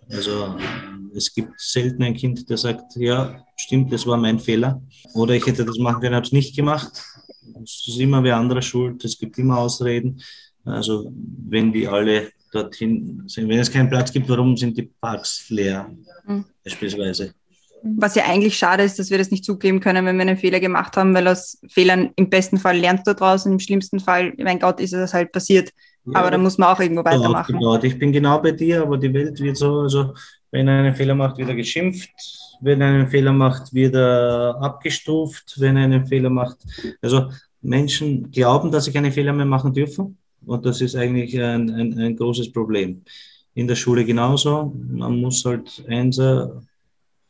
Also 0.10 0.58
es 1.16 1.34
gibt 1.34 1.54
selten 1.58 2.04
ein 2.04 2.14
Kind, 2.14 2.50
der 2.50 2.58
sagt, 2.58 2.96
ja, 2.98 3.46
stimmt, 3.56 3.94
das 3.94 4.06
war 4.06 4.18
mein 4.18 4.40
Fehler. 4.40 4.82
Oder 5.14 5.36
ich 5.36 5.46
hätte 5.46 5.64
das 5.64 5.78
machen 5.78 6.02
können, 6.02 6.16
habe 6.16 6.26
es 6.26 6.34
nicht 6.34 6.58
gemacht. 6.58 6.92
Es 7.64 7.86
ist 7.88 8.00
immer 8.00 8.22
wer 8.22 8.36
anderer 8.36 8.62
schuld, 8.62 9.04
es 9.06 9.18
gibt 9.18 9.38
immer 9.38 9.60
Ausreden. 9.60 10.22
Also 10.68 11.12
wenn 11.50 11.72
die 11.72 11.88
alle 11.88 12.32
dorthin 12.52 13.24
sind, 13.28 13.50
wenn 13.50 13.60
es 13.60 13.72
keinen 13.72 13.90
Platz 13.90 14.12
gibt, 14.12 14.30
warum 14.30 14.56
sind 14.56 14.78
die 14.78 14.90
Parks 15.02 15.50
leer 15.50 15.90
mhm. 16.26 16.46
beispielsweise? 16.64 17.34
Was 17.84 18.16
ja 18.16 18.26
eigentlich 18.26 18.58
schade 18.58 18.84
ist, 18.84 18.98
dass 18.98 19.12
wir 19.12 19.18
das 19.18 19.32
nicht 19.32 19.46
zugeben 19.46 19.80
können, 19.80 20.06
wenn 20.06 20.16
wir 20.16 20.24
einen 20.24 20.38
Fehler 20.38 20.60
gemacht 20.60 20.98
haben, 20.98 21.14
weil 21.14 21.28
aus 21.28 21.60
Fehlern 21.70 22.12
im 22.16 22.30
besten 22.30 22.58
Fall 22.58 22.78
lernst 22.78 23.06
du 23.06 23.14
draußen, 23.14 23.52
im 23.52 23.60
schlimmsten 23.60 24.00
Fall, 24.00 24.34
mein 24.38 24.60
Gott, 24.60 24.80
ist 24.80 24.94
es 24.94 25.14
halt 25.14 25.32
passiert. 25.32 25.72
Ja, 26.06 26.20
aber 26.20 26.32
da 26.32 26.38
muss 26.38 26.58
man 26.58 26.70
auch 26.70 26.80
irgendwo 26.80 27.04
weitermachen. 27.04 27.54
Genau, 27.54 27.82
ich 27.82 28.00
bin 28.00 28.12
genau 28.12 28.40
bei 28.42 28.52
dir, 28.52 28.82
aber 28.82 28.98
die 28.98 29.14
Welt 29.14 29.40
wird 29.40 29.58
so, 29.58 29.82
also 29.82 30.14
wenn 30.52 30.68
er 30.68 30.80
einen 30.80 30.96
Fehler 30.96 31.16
macht, 31.16 31.38
wird 31.38 31.50
er 31.50 31.56
geschimpft, 31.56 32.10
wenn 32.62 32.82
er 32.82 32.88
einen 32.88 33.08
Fehler 33.08 33.34
macht, 33.34 33.74
wird 33.74 33.94
er 33.94 34.58
abgestuft, 34.60 35.56
wenn 35.60 35.78
er 35.78 35.84
einen 35.84 36.08
Fehler 36.08 36.30
macht. 36.30 36.58
Also 37.02 37.30
Menschen 37.62 38.32
glauben, 38.32 38.72
dass 38.72 38.86
sie 38.86 38.94
keine 38.94 39.12
Fehler 39.12 39.34
mehr 39.34 39.46
machen 39.46 39.74
dürfen 39.74 40.18
und 40.48 40.66
das 40.66 40.82
ist 40.82 40.96
eigentlich 40.96 41.40
ein, 41.40 41.70
ein, 41.70 42.00
ein 42.00 42.16
großes 42.16 42.52
Problem. 42.52 43.04
In 43.54 43.68
der 43.68 43.76
Schule 43.76 44.06
genauso. 44.06 44.74
Man 44.90 45.20
muss 45.20 45.44
halt 45.46 45.84
Einser, 45.88 46.64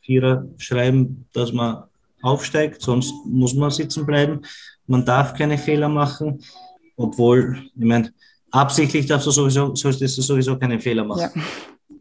Vierer 0.00 0.46
schreiben, 0.56 1.26
dass 1.32 1.52
man 1.52 1.84
aufsteigt, 2.22 2.80
sonst 2.80 3.12
muss 3.26 3.54
man 3.54 3.70
sitzen 3.70 4.06
bleiben. 4.06 4.40
Man 4.86 5.04
darf 5.04 5.34
keine 5.34 5.58
Fehler 5.58 5.88
machen, 5.88 6.40
obwohl, 6.96 7.58
ich 7.76 7.84
meine, 7.84 8.12
absichtlich 8.50 9.06
darfst 9.06 9.26
du 9.26 9.30
sowieso, 9.30 9.74
sollst 9.74 10.00
du 10.00 10.06
sowieso 10.06 10.58
keine 10.58 10.80
Fehler 10.80 11.04
machen. 11.04 11.30
Ja. 11.34 11.42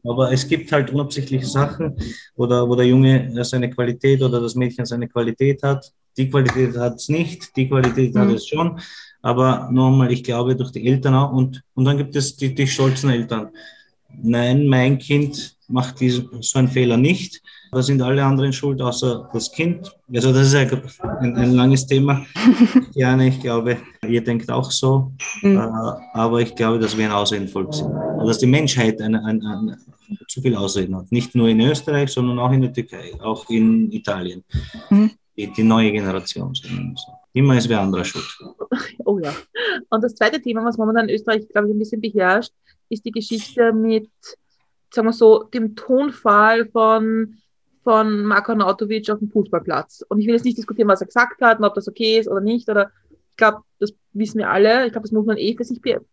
Aber 0.10 0.32
es 0.32 0.48
gibt 0.48 0.72
halt 0.72 0.92
unabsichtliche 0.92 1.46
Sachen, 1.46 1.96
oder 2.36 2.68
wo 2.68 2.76
der 2.76 2.86
Junge 2.86 3.44
seine 3.44 3.70
Qualität 3.70 4.22
oder 4.22 4.40
das 4.40 4.56
Mädchen 4.56 4.86
seine 4.86 5.08
Qualität 5.08 5.62
hat. 5.64 5.92
Die 6.16 6.30
Qualität 6.30 6.78
hat 6.78 6.96
es 6.96 7.10
nicht, 7.10 7.56
die 7.56 7.68
Qualität 7.68 8.14
mhm. 8.14 8.20
hat 8.20 8.30
es 8.30 8.48
schon. 8.48 8.80
Aber 9.28 9.68
nochmal, 9.70 10.10
ich 10.14 10.24
glaube 10.24 10.56
durch 10.56 10.72
die 10.72 10.88
Eltern 10.88 11.14
auch. 11.14 11.34
Und, 11.34 11.62
und 11.74 11.84
dann 11.84 11.98
gibt 11.98 12.16
es 12.16 12.38
die, 12.38 12.56
die 12.56 12.66
stolzen 12.66 13.10
Eltern. 13.10 13.50
Nein, 14.24 14.68
mein 14.68 14.98
Kind 14.98 15.58
macht 15.68 16.00
diese, 16.00 16.30
so 16.40 16.60
einen 16.60 16.70
Fehler 16.70 16.96
nicht. 16.96 17.42
Da 17.74 17.84
sind 17.84 18.02
alle 18.02 18.24
anderen 18.24 18.54
schuld, 18.54 18.82
außer 18.82 19.30
das 19.34 19.52
Kind. 19.52 19.94
Also 20.16 20.32
das 20.32 20.54
ist 20.54 20.56
ein, 20.56 21.36
ein 21.36 21.52
langes 21.56 21.86
Thema. 21.86 22.26
Gerne, 22.94 23.28
ich 23.28 23.42
glaube, 23.42 23.76
ihr 24.08 24.24
denkt 24.24 24.50
auch 24.50 24.72
so. 24.72 25.12
Mhm. 25.42 25.58
Äh, 25.58 25.92
aber 26.14 26.40
ich 26.40 26.56
glaube, 26.56 26.80
dass 26.80 26.98
wir 26.98 27.08
ein 27.08 27.12
Ausredenvolk 27.12 27.74
sind. 27.74 27.92
Und 27.92 28.28
dass 28.28 28.38
die 28.38 28.48
Menschheit 28.48 29.02
eine, 29.02 29.26
eine, 29.26 29.42
eine, 29.46 29.78
zu 30.30 30.42
viel 30.42 30.56
Ausreden 30.56 30.96
hat. 30.96 31.12
Nicht 31.12 31.36
nur 31.36 31.50
in 31.50 31.60
Österreich, 31.60 32.12
sondern 32.12 32.40
auch 32.40 32.54
in 32.54 32.62
der 32.62 32.72
Türkei, 32.72 33.12
auch 33.22 33.50
in 33.50 33.92
Italien. 33.92 34.46
Mhm. 34.90 35.12
Die, 35.36 35.52
die 35.52 35.64
neue 35.64 35.92
Generation. 35.92 36.54
Immer 37.38 37.56
ist 37.56 37.70
wer 37.70 37.82
anderer 37.82 38.04
schuld. 38.04 38.26
Oh 39.06 39.20
ja. 39.20 39.32
Und 39.90 40.04
das 40.04 40.16
zweite 40.16 40.42
Thema, 40.42 40.66
was 40.66 40.78
momentan 40.78 41.08
in 41.08 41.16
Österreich, 41.16 41.48
glaube 41.48 41.68
ich, 41.68 41.74
ein 41.74 41.80
bisschen 41.80 42.02
beherrscht, 42.02 42.52
ist 42.90 43.06
die 43.06 43.12
Geschichte 43.12 43.72
mit, 43.72 44.10
sagen 44.92 45.08
wir 45.08 45.14
so, 45.14 45.44
dem 45.44 45.76
Tonfall 45.76 46.66
von, 46.66 47.38
von 47.84 48.24
Marko 48.24 48.56
Nautovic 48.56 49.10
auf 49.10 49.20
dem 49.20 49.30
Fußballplatz. 49.30 50.04
Und 50.10 50.20
ich 50.20 50.26
will 50.26 50.34
jetzt 50.34 50.46
nicht 50.46 50.58
diskutieren, 50.58 50.88
was 50.88 51.02
er 51.02 51.08
gesagt 51.08 51.42
hat 51.42 51.60
und 51.60 51.66
ob 51.66 51.76
das 51.76 51.88
okay 51.88 52.20
ist 52.20 52.28
oder 52.28 52.42
nicht. 52.42 52.68
Oder 52.70 52.92
ich 53.10 53.38
glaube, 53.38 53.62
das 53.80 53.94
wissen 54.14 54.40
wir 54.40 54.50
alle. 54.50 54.88
Ich 54.88 54.92
glaube, 54.92 55.06
das 55.08 55.14
muss 55.14 55.26
man 55.26 55.38
eh 55.38 55.56
für 55.56 55.64
sich 55.64 55.80
be 55.80 56.04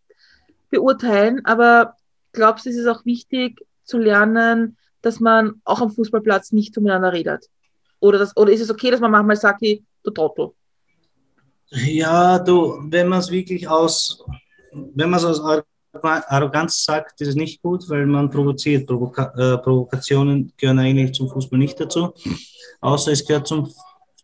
beurteilen. 0.69 1.43
Aber 1.45 1.95
glaubst 2.33 2.65
du, 2.65 2.69
es 2.69 2.77
ist 2.77 2.87
auch 2.87 3.03
wichtig 3.03 3.65
zu 3.83 3.97
lernen, 3.97 4.77
dass 5.01 5.19
man 5.19 5.61
auch 5.65 5.81
am 5.81 5.91
Fußballplatz 5.91 6.51
nicht 6.51 6.77
miteinander 6.77 7.13
redet? 7.13 7.49
Oder, 7.99 8.19
das, 8.19 8.37
oder 8.37 8.51
ist 8.51 8.61
es 8.61 8.69
okay, 8.69 8.91
dass 8.91 9.01
man 9.01 9.11
manchmal 9.11 9.35
sagt, 9.35 9.61
wie, 9.61 9.83
du 10.03 10.11
Trottel? 10.11 10.51
Ja, 11.83 12.39
du, 12.39 12.79
wenn 12.89 13.07
man 13.07 13.19
es 13.19 13.29
wirklich 13.29 13.67
aus, 13.67 14.23
wenn 14.71 15.09
man 15.09 15.19
es 15.19 15.25
aus 15.25 15.63
Arroganz 16.01 16.83
sagt, 16.83 17.19
ist 17.21 17.29
es 17.29 17.35
nicht 17.35 17.61
gut, 17.61 17.89
weil 17.89 18.05
man 18.05 18.29
provoziert. 18.29 18.87
Provoka 18.87 19.33
äh, 19.37 19.57
Provokationen 19.57 20.53
gehören 20.57 20.79
eigentlich 20.79 21.13
zum 21.13 21.29
Fußball 21.29 21.59
nicht 21.59 21.79
dazu, 21.79 22.13
außer 22.81 23.11
es 23.11 23.25
gehört 23.25 23.47
zum, 23.47 23.71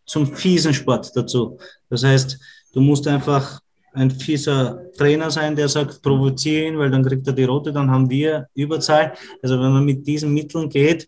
zum 0.06 0.26
fiesen 0.26 0.72
Sport 0.72 1.10
dazu. 1.14 1.58
Das 1.88 2.04
heißt, 2.04 2.38
du 2.72 2.80
musst 2.80 3.06
einfach 3.06 3.60
ein 3.94 4.10
fieser 4.10 4.90
Trainer 4.96 5.30
sein, 5.30 5.54
der 5.54 5.68
sagt, 5.68 6.02
provozieren, 6.02 6.78
weil 6.78 6.90
dann 6.90 7.04
kriegt 7.04 7.26
er 7.26 7.34
die 7.34 7.44
rote, 7.44 7.72
dann 7.72 7.90
haben 7.90 8.08
wir 8.08 8.48
Überzahl. 8.54 9.12
Also 9.42 9.60
wenn 9.60 9.72
man 9.72 9.84
mit 9.84 10.06
diesen 10.06 10.32
Mitteln 10.32 10.70
geht, 10.70 11.06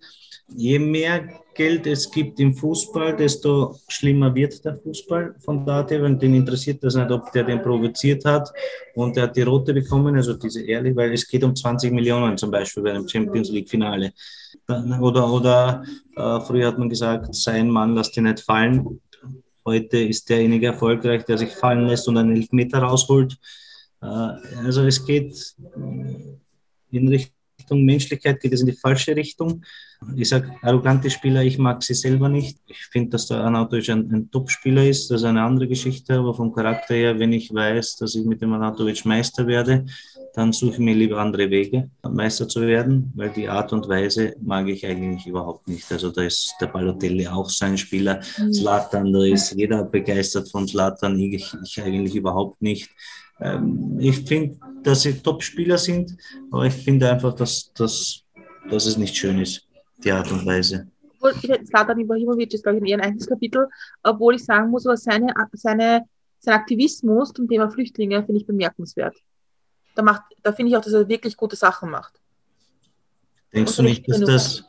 je 0.49 0.79
mehr 0.79 1.29
Geld 1.55 1.87
es 1.87 2.11
gibt 2.11 2.41
im 2.41 2.53
Fußball, 2.55 3.17
desto 3.17 3.77
schlimmer 3.89 4.35
wird 4.35 4.65
der 4.65 4.77
Fußball 4.77 5.37
von 5.39 5.65
Dati, 5.65 6.01
weil 6.03 6.17
den 6.17 6.35
interessiert 6.35 6.83
das 6.83 6.97
nicht, 6.97 7.11
ob 7.11 7.31
der 7.33 7.45
den 7.45 7.63
provoziert 7.63 8.25
hat 8.25 8.53
und 8.97 9.17
der 9.17 9.25
hat 9.25 9.37
die 9.37 9.43
rote 9.43 9.73
bekommen, 9.73 10.17
also 10.17 10.35
diese 10.35 10.63
ehrlich, 10.63 10.97
weil 10.97 11.13
es 11.13 11.27
geht 11.29 11.45
um 11.45 11.55
20 11.55 11.93
Millionen 11.93 12.37
zum 12.37 12.51
Beispiel 12.51 12.83
bei 12.83 12.91
einem 12.91 13.09
Champions 13.09 13.51
League 13.51 13.71
Finale. 13.71 14.13
Oder, 15.01 15.33
oder 15.33 15.85
äh, 16.17 16.41
früher 16.41 16.69
hat 16.69 16.79
man 16.79 16.89
gesagt, 16.89 17.35
sein 17.35 17.71
Mann 17.71 17.95
lässt 17.95 18.17
ihn 18.17 18.25
nicht 18.25 18.41
fallen. 18.41 19.01
Heute 19.65 19.99
ist 19.99 20.29
derjenige 20.29 20.67
erfolgreich, 20.67 21.25
der 21.25 21.39
sich 21.39 21.51
fallen 21.51 21.87
lässt 21.87 22.09
und 22.09 22.19
einen 22.19 22.35
Elfmeter 22.35 22.79
rausholt. 22.79 23.37
Äh, 24.03 24.07
also 24.07 24.83
es 24.83 25.05
geht 25.05 25.55
in 26.91 27.09
Richtung 27.09 27.35
Richtung 27.65 27.85
Menschlichkeit 27.85 28.41
geht 28.41 28.53
es 28.53 28.61
in 28.61 28.67
die 28.67 28.73
falsche 28.73 29.17
Richtung. 29.17 29.63
Ich 30.17 30.29
sage, 30.29 30.53
arrogante 30.61 31.09
Spieler, 31.09 31.43
ich 31.43 31.57
mag 31.57 31.83
sie 31.83 31.95
selber 31.95 32.29
nicht. 32.29 32.59
Ich 32.67 32.85
finde, 32.93 33.11
dass 33.11 33.27
der 33.27 33.39
Anatovic 33.39 33.89
ein, 33.89 34.11
ein 34.13 34.31
Top-Spieler 34.31 34.87
ist, 34.87 35.11
das 35.11 35.23
ist 35.23 35.27
eine 35.27 35.43
andere 35.43 35.67
Geschichte, 35.67 36.15
aber 36.19 36.35
vom 36.35 36.53
Charakter 36.53 36.95
her, 36.95 37.19
wenn 37.19 37.33
ich 37.33 37.55
weiß, 37.55 37.97
dass 37.97 38.15
ich 38.15 38.25
mit 38.27 38.43
dem 38.43 38.53
Anatovic 38.53 39.07
Meister 39.07 39.47
werde, 39.47 39.87
dann 40.35 40.53
suche 40.53 40.73
ich 40.73 40.79
mir 40.79 40.95
lieber 40.95 41.19
andere 41.19 41.49
Wege, 41.49 41.89
Meister 42.03 42.47
zu 42.47 42.61
werden, 42.61 43.13
weil 43.15 43.31
die 43.31 43.49
Art 43.49 43.73
und 43.73 43.89
Weise 43.89 44.35
mag 44.43 44.69
ich 44.69 44.85
eigentlich 44.85 45.27
überhaupt 45.27 45.67
nicht. 45.67 45.91
Also 45.91 46.11
da 46.11 46.23
ist 46.23 46.55
der 46.61 46.67
Balotelli 46.67 47.27
auch 47.27 47.49
so 47.49 47.65
ein 47.65 47.79
Spieler, 47.79 48.21
mhm. 48.37 48.53
Zlatan, 48.53 49.13
da 49.13 49.25
ist 49.25 49.53
jeder 49.53 49.85
begeistert 49.85 50.51
von 50.51 50.69
Zlatan, 50.69 51.19
ich, 51.19 51.55
ich 51.65 51.81
eigentlich 51.81 52.15
überhaupt 52.15 52.61
nicht. 52.61 52.91
Ähm, 53.41 53.99
ich 53.99 54.21
finde, 54.25 54.59
dass 54.83 55.03
sie 55.03 55.21
Top-Spieler 55.21 55.79
sind, 55.79 56.17
aber 56.51 56.67
ich 56.67 56.75
finde 56.75 57.11
einfach, 57.11 57.35
dass, 57.35 57.73
dass, 57.75 58.23
dass 58.71 58.87
es 58.87 58.97
nicht 58.97 59.17
schön 59.17 59.39
ist, 59.39 59.67
die 60.03 60.13
Art 60.13 60.31
und 60.31 60.45
Weise. 60.47 60.89
Slatan 61.67 62.01
Ibrahimovic 62.01 62.53
ist, 62.53 62.63
glaube 62.63 62.79
ich, 62.79 62.91
eher 62.91 62.99
ein 62.99 63.05
eigenes 63.05 63.27
Kapitel, 63.27 63.69
obwohl 64.03 64.35
ich 64.35 64.45
sagen 64.45 64.71
muss, 64.71 64.87
aber 64.87 64.97
seine, 64.97 65.33
seine, 65.53 66.05
sein 66.39 66.55
Aktivismus 66.55 67.33
zum 67.33 67.49
Thema 67.49 67.71
Flüchtlinge 67.71 68.23
finde 68.25 68.41
ich 68.41 68.47
bemerkenswert. 68.47 69.17
Da, 69.95 70.03
macht, 70.03 70.23
da 70.43 70.53
finde 70.53 70.71
ich 70.71 70.77
auch, 70.77 70.83
dass 70.83 70.93
er 70.93 71.09
wirklich 71.09 71.37
gute 71.37 71.57
Sachen 71.57 71.91
macht. 71.91 72.21
Denkst 73.55 73.77
du, 73.77 73.83
nicht, 73.83 74.09
dass 74.09 74.21
das, 74.21 74.65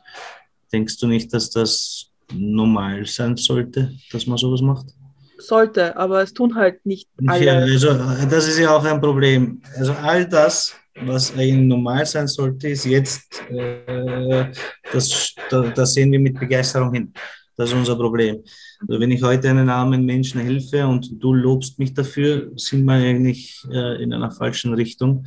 denkst 0.72 0.98
du 0.98 1.08
nicht, 1.08 1.32
dass 1.34 1.50
das 1.50 2.10
normal 2.32 3.04
sein 3.04 3.36
sollte, 3.36 3.92
dass 4.12 4.26
man 4.26 4.38
sowas 4.38 4.62
macht? 4.62 4.95
Sollte, 5.38 5.96
aber 5.96 6.22
es 6.22 6.32
tun 6.32 6.54
halt 6.54 6.84
nicht 6.84 7.08
alle. 7.26 7.44
Ja, 7.44 7.58
also 7.58 7.94
das 8.28 8.48
ist 8.48 8.58
ja 8.58 8.74
auch 8.74 8.84
ein 8.84 9.00
Problem. 9.00 9.60
Also 9.76 9.92
all 9.92 10.26
das, 10.26 10.74
was 11.02 11.32
eigentlich 11.32 11.56
normal 11.56 12.06
sein 12.06 12.26
sollte, 12.26 12.68
ist 12.68 12.84
jetzt, 12.84 13.42
äh, 13.50 14.50
das, 14.92 15.34
das 15.50 15.94
sehen 15.94 16.12
wir 16.12 16.20
mit 16.20 16.38
Begeisterung 16.38 16.92
hin. 16.92 17.12
Das 17.56 17.70
ist 17.70 17.76
unser 17.76 17.96
Problem. 17.96 18.42
Also 18.86 19.00
wenn 19.00 19.10
ich 19.10 19.22
heute 19.22 19.48
einen 19.48 19.70
armen 19.70 20.04
Menschen 20.04 20.40
helfe 20.40 20.86
und 20.86 21.22
du 21.22 21.32
lobst 21.32 21.78
mich 21.78 21.94
dafür, 21.94 22.50
sind 22.56 22.84
wir 22.84 22.94
eigentlich 22.94 23.62
äh, 23.70 24.02
in 24.02 24.12
einer 24.12 24.30
falschen 24.30 24.74
Richtung. 24.74 25.26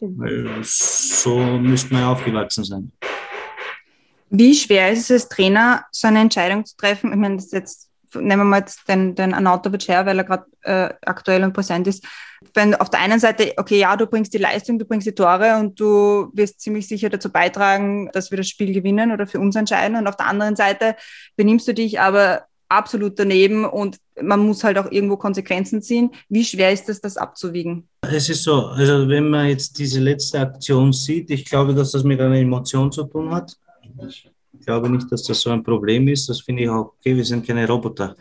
Weil 0.00 0.46
so 0.62 1.38
müsste 1.38 1.94
man 1.94 2.02
ja 2.02 2.12
aufgewachsen 2.12 2.64
sein. 2.64 2.92
Wie 4.30 4.54
schwer 4.54 4.92
ist 4.92 5.10
es 5.10 5.22
als 5.22 5.28
Trainer, 5.30 5.84
so 5.90 6.08
eine 6.08 6.20
Entscheidung 6.20 6.64
zu 6.66 6.76
treffen? 6.76 7.10
Ich 7.12 7.16
meine, 7.16 7.36
das 7.36 7.46
ist 7.46 7.52
jetzt 7.52 7.87
nehmen 8.14 8.40
wir 8.40 8.44
mal 8.44 8.60
jetzt 8.60 8.88
den, 8.88 9.14
den 9.14 9.34
Anatovic 9.34 9.88
her, 9.88 10.06
weil 10.06 10.18
er 10.18 10.24
gerade 10.24 10.46
äh, 10.62 10.94
aktuell 11.04 11.44
und 11.44 11.52
präsent 11.52 11.86
ist. 11.86 12.04
Wenn 12.54 12.74
auf 12.74 12.90
der 12.90 13.00
einen 13.00 13.20
Seite, 13.20 13.52
okay, 13.56 13.78
ja, 13.78 13.96
du 13.96 14.06
bringst 14.06 14.32
die 14.34 14.38
Leistung, 14.38 14.78
du 14.78 14.84
bringst 14.84 15.06
die 15.06 15.14
Tore 15.14 15.56
und 15.58 15.78
du 15.78 16.30
wirst 16.34 16.60
ziemlich 16.60 16.86
sicher 16.86 17.08
dazu 17.08 17.30
beitragen, 17.30 18.10
dass 18.12 18.30
wir 18.30 18.38
das 18.38 18.48
Spiel 18.48 18.72
gewinnen 18.72 19.12
oder 19.12 19.26
für 19.26 19.40
uns 19.40 19.56
entscheiden. 19.56 19.96
Und 19.96 20.06
auf 20.06 20.16
der 20.16 20.26
anderen 20.26 20.56
Seite 20.56 20.96
benimmst 21.36 21.66
du 21.68 21.74
dich 21.74 22.00
aber 22.00 22.44
absolut 22.68 23.18
daneben 23.18 23.64
und 23.64 23.96
man 24.20 24.40
muss 24.40 24.62
halt 24.62 24.78
auch 24.78 24.90
irgendwo 24.90 25.16
Konsequenzen 25.16 25.80
ziehen. 25.80 26.10
Wie 26.28 26.44
schwer 26.44 26.72
ist 26.72 26.88
es, 26.88 27.00
das 27.00 27.16
abzuwiegen? 27.16 27.88
Es 28.02 28.28
ist 28.28 28.42
so, 28.42 28.66
also 28.66 29.08
wenn 29.08 29.30
man 29.30 29.48
jetzt 29.48 29.78
diese 29.78 30.00
letzte 30.00 30.40
Aktion 30.40 30.92
sieht, 30.92 31.30
ich 31.30 31.44
glaube, 31.44 31.74
dass 31.74 31.92
das 31.92 32.04
mit 32.04 32.20
einer 32.20 32.36
Emotion 32.36 32.92
zu 32.92 33.04
tun 33.04 33.34
hat 33.34 33.56
glaube 34.64 34.90
nicht, 34.90 35.10
dass 35.10 35.22
das 35.22 35.40
so 35.40 35.50
ein 35.50 35.62
Problem 35.62 36.08
ist. 36.08 36.28
Das 36.28 36.40
finde 36.40 36.62
ich 36.64 36.68
auch 36.68 36.94
okay. 36.98 37.16
Wir 37.16 37.24
sind 37.24 37.46
keine 37.46 37.66
Roboter. 37.66 38.16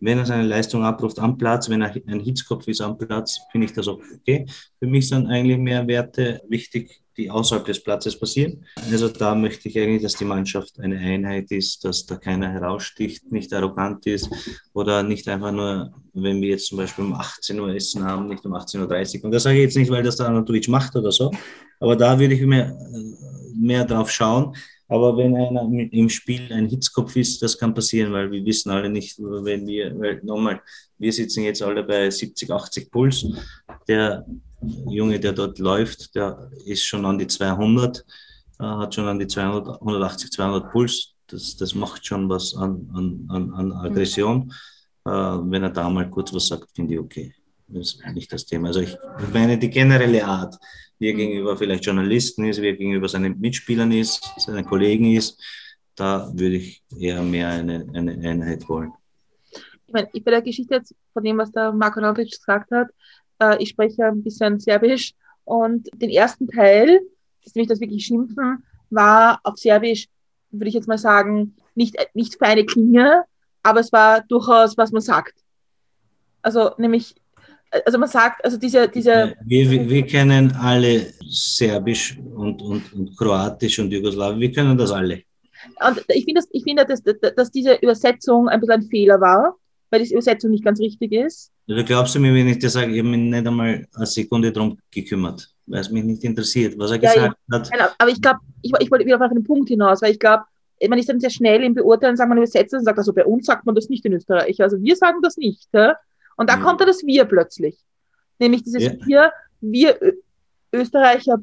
Wenn 0.00 0.18
er 0.18 0.26
seine 0.26 0.46
Leistung 0.46 0.84
abruft 0.84 1.18
am 1.18 1.36
Platz, 1.36 1.68
wenn 1.68 1.82
er 1.82 1.92
ein 2.06 2.20
Hitzkopf 2.20 2.68
ist 2.68 2.80
am 2.80 2.96
Platz, 2.96 3.40
finde 3.50 3.66
ich 3.66 3.72
das 3.72 3.88
auch 3.88 4.00
okay. 4.14 4.46
Für 4.78 4.86
mich 4.86 5.08
sind 5.08 5.26
eigentlich 5.26 5.58
mehr 5.58 5.86
Werte 5.88 6.40
wichtig, 6.48 7.02
die 7.16 7.28
außerhalb 7.28 7.66
des 7.66 7.82
Platzes 7.82 8.18
passieren. 8.18 8.64
Also 8.92 9.08
da 9.08 9.34
möchte 9.34 9.68
ich 9.68 9.76
eigentlich, 9.76 10.02
dass 10.02 10.14
die 10.14 10.24
Mannschaft 10.24 10.78
eine 10.78 10.96
Einheit 10.98 11.50
ist, 11.50 11.84
dass 11.84 12.06
da 12.06 12.16
keiner 12.16 12.48
heraussticht, 12.48 13.32
nicht 13.32 13.52
arrogant 13.52 14.06
ist 14.06 14.30
oder 14.72 15.02
nicht 15.02 15.26
einfach 15.28 15.50
nur, 15.50 15.92
wenn 16.14 16.40
wir 16.40 16.50
jetzt 16.50 16.68
zum 16.68 16.78
Beispiel 16.78 17.04
um 17.04 17.14
18 17.14 17.58
Uhr 17.58 17.74
Essen 17.74 18.04
haben, 18.04 18.28
nicht 18.28 18.46
um 18.46 18.54
18.30 18.54 19.18
Uhr. 19.18 19.24
Und 19.24 19.32
das 19.32 19.42
sage 19.42 19.56
ich 19.56 19.64
jetzt 19.64 19.76
nicht, 19.76 19.90
weil 19.90 20.04
das 20.04 20.16
der 20.16 20.28
Anatovic 20.28 20.68
macht 20.68 20.94
oder 20.94 21.10
so, 21.10 21.32
aber 21.80 21.96
da 21.96 22.18
würde 22.18 22.34
ich 22.34 22.42
mehr, 22.42 22.78
mehr 23.54 23.84
drauf 23.84 24.12
schauen, 24.12 24.54
aber 24.88 25.16
wenn 25.18 25.36
einer 25.36 25.62
im 25.92 26.08
Spiel 26.08 26.50
ein 26.52 26.66
Hitzkopf 26.66 27.14
ist, 27.16 27.42
das 27.42 27.58
kann 27.58 27.74
passieren, 27.74 28.12
weil 28.12 28.30
wir 28.30 28.44
wissen 28.44 28.70
alle 28.70 28.88
nicht, 28.88 29.18
wenn 29.18 29.66
wir, 29.66 29.98
weil 29.98 30.20
nochmal, 30.24 30.62
wir 30.98 31.12
sitzen 31.12 31.44
jetzt 31.44 31.62
alle 31.62 31.84
bei 31.84 32.08
70, 32.10 32.50
80 32.50 32.90
Puls. 32.90 33.26
Der 33.86 34.24
Junge, 34.88 35.20
der 35.20 35.32
dort 35.32 35.58
läuft, 35.58 36.14
der 36.14 36.50
ist 36.64 36.84
schon 36.84 37.04
an 37.04 37.18
die 37.18 37.26
200, 37.26 38.04
äh, 38.60 38.64
hat 38.64 38.94
schon 38.94 39.06
an 39.06 39.18
die 39.18 39.26
200, 39.26 39.80
180, 39.80 40.32
200 40.32 40.72
Puls. 40.72 41.14
Das, 41.26 41.56
das 41.56 41.74
macht 41.74 42.06
schon 42.06 42.28
was 42.30 42.56
an, 42.56 42.88
an, 43.28 43.52
an 43.52 43.72
Aggression. 43.72 44.52
Mhm. 45.04 45.50
Wenn 45.50 45.62
er 45.62 45.70
da 45.70 45.88
mal 45.88 46.08
kurz 46.10 46.34
was 46.34 46.48
sagt, 46.48 46.68
finde 46.74 46.94
ich 46.94 47.00
okay. 47.00 47.34
Das 47.68 47.94
ist 47.94 48.06
nicht 48.14 48.32
das 48.32 48.46
Thema. 48.46 48.68
Also 48.68 48.80
ich 48.80 48.96
meine 49.32 49.58
die 49.58 49.70
generelle 49.70 50.24
Art 50.24 50.58
wie 50.98 51.08
er 51.08 51.14
mhm. 51.14 51.18
gegenüber 51.18 51.56
vielleicht 51.56 51.84
Journalisten 51.84 52.44
ist, 52.44 52.60
wie 52.60 52.68
er 52.68 52.76
gegenüber 52.76 53.08
seinen 53.08 53.38
Mitspielern 53.38 53.92
ist, 53.92 54.32
seinen 54.36 54.64
Kollegen 54.64 55.14
ist. 55.14 55.40
Da 55.94 56.30
würde 56.32 56.56
ich 56.56 56.82
eher 56.98 57.22
mehr 57.22 57.48
eine, 57.48 57.86
eine 57.92 58.12
Einheit 58.28 58.68
wollen. 58.68 58.92
Ich 59.86 59.92
meine, 59.92 60.08
bei 60.12 60.30
der 60.30 60.42
Geschichte 60.42 60.74
jetzt 60.74 60.94
von 61.12 61.24
dem, 61.24 61.38
was 61.38 61.50
der 61.50 61.72
Marko 61.72 62.00
Nautic 62.00 62.30
gesagt 62.30 62.70
hat, 62.70 62.88
äh, 63.40 63.60
ich 63.62 63.70
spreche 63.70 64.06
ein 64.06 64.22
bisschen 64.22 64.60
Serbisch 64.60 65.14
und 65.44 65.88
den 65.94 66.10
ersten 66.10 66.46
Teil, 66.48 67.00
das 67.42 67.54
nämlich 67.54 67.68
das 67.68 67.80
wirklich 67.80 68.04
Schimpfen, 68.04 68.64
war 68.90 69.40
auf 69.44 69.56
Serbisch, 69.56 70.08
würde 70.50 70.68
ich 70.68 70.74
jetzt 70.74 70.88
mal 70.88 70.98
sagen, 70.98 71.56
nicht, 71.74 71.96
nicht 72.14 72.36
feine 72.36 72.64
Klinge, 72.64 73.24
aber 73.62 73.80
es 73.80 73.92
war 73.92 74.22
durchaus, 74.22 74.76
was 74.76 74.92
man 74.92 75.02
sagt. 75.02 75.34
Also 76.42 76.72
nämlich 76.78 77.14
also 77.84 77.98
man 77.98 78.08
sagt, 78.08 78.44
also 78.44 78.56
diese, 78.56 78.88
diese 78.88 79.34
wir, 79.44 79.88
wir, 79.88 80.06
kennen 80.06 80.52
alle 80.60 81.12
Serbisch 81.28 82.18
und, 82.34 82.62
und, 82.62 82.92
und 82.92 83.16
Kroatisch 83.16 83.78
und 83.78 83.90
Jugoslawisch, 83.90 84.40
wir 84.40 84.52
können 84.52 84.78
das 84.78 84.90
alle. 84.90 85.22
Und 85.86 86.04
ich 86.08 86.24
finde, 86.24 86.40
dass, 86.40 86.48
ich 86.52 86.62
finde 86.62 86.86
dass, 86.86 87.02
dass 87.02 87.50
diese 87.50 87.74
Übersetzung 87.74 88.48
ein 88.48 88.60
bisschen 88.60 88.80
ein 88.80 88.88
Fehler 88.88 89.20
war, 89.20 89.56
weil 89.90 90.02
die 90.02 90.12
Übersetzung 90.12 90.50
nicht 90.50 90.64
ganz 90.64 90.80
richtig 90.80 91.12
ist. 91.12 91.50
Also 91.68 91.84
glaubst 91.84 92.14
du 92.14 92.20
mir, 92.20 92.34
wenn 92.34 92.48
ich 92.48 92.58
dir 92.58 92.70
sage, 92.70 92.92
ich 92.92 92.98
habe 92.98 93.08
mich 93.08 93.20
nicht 93.20 93.46
einmal 93.46 93.86
eine 93.94 94.06
Sekunde 94.06 94.52
darum 94.52 94.78
gekümmert, 94.90 95.50
weil 95.66 95.80
es 95.80 95.90
mich 95.90 96.04
nicht 96.04 96.24
interessiert, 96.24 96.78
was 96.78 96.90
er 96.90 97.02
ja, 97.02 97.12
gesagt 97.12 97.36
ja. 97.50 97.58
hat. 97.58 97.70
Genau, 97.70 97.84
aber 97.98 98.10
ich 98.10 98.20
glaube, 98.22 98.40
ich, 98.62 98.72
ich 98.78 98.90
wollte 98.90 99.04
wieder 99.04 99.16
auf 99.16 99.30
einen 99.30 99.44
Punkt 99.44 99.68
hinaus, 99.68 100.00
weil 100.00 100.12
ich 100.12 100.18
glaube, 100.18 100.44
man 100.88 100.98
ist 100.98 101.08
dann 101.08 101.20
sehr 101.20 101.30
schnell 101.30 101.62
im 101.64 101.74
Beurteilen, 101.74 102.16
sagen 102.16 102.28
man 102.28 102.38
übersetzt 102.38 102.72
und 102.72 102.84
sagt, 102.84 102.98
also 102.98 103.12
bei 103.12 103.24
uns 103.24 103.46
sagt 103.46 103.66
man 103.66 103.74
das 103.74 103.88
nicht 103.88 104.04
in 104.04 104.12
Österreich. 104.12 104.60
Also 104.62 104.80
wir 104.80 104.96
sagen 104.96 105.18
das 105.22 105.36
nicht. 105.36 105.68
Ja? 105.72 105.96
Und 106.38 106.48
da 106.48 106.56
mhm. 106.56 106.62
kommt 106.62 106.80
da 106.80 106.86
das 106.86 107.04
Wir 107.04 107.24
plötzlich. 107.26 107.76
Nämlich 108.38 108.62
dieses 108.62 108.84
ja. 108.84 108.92
Wir, 109.04 109.32
wir 109.60 110.14
Österreicher, 110.72 111.38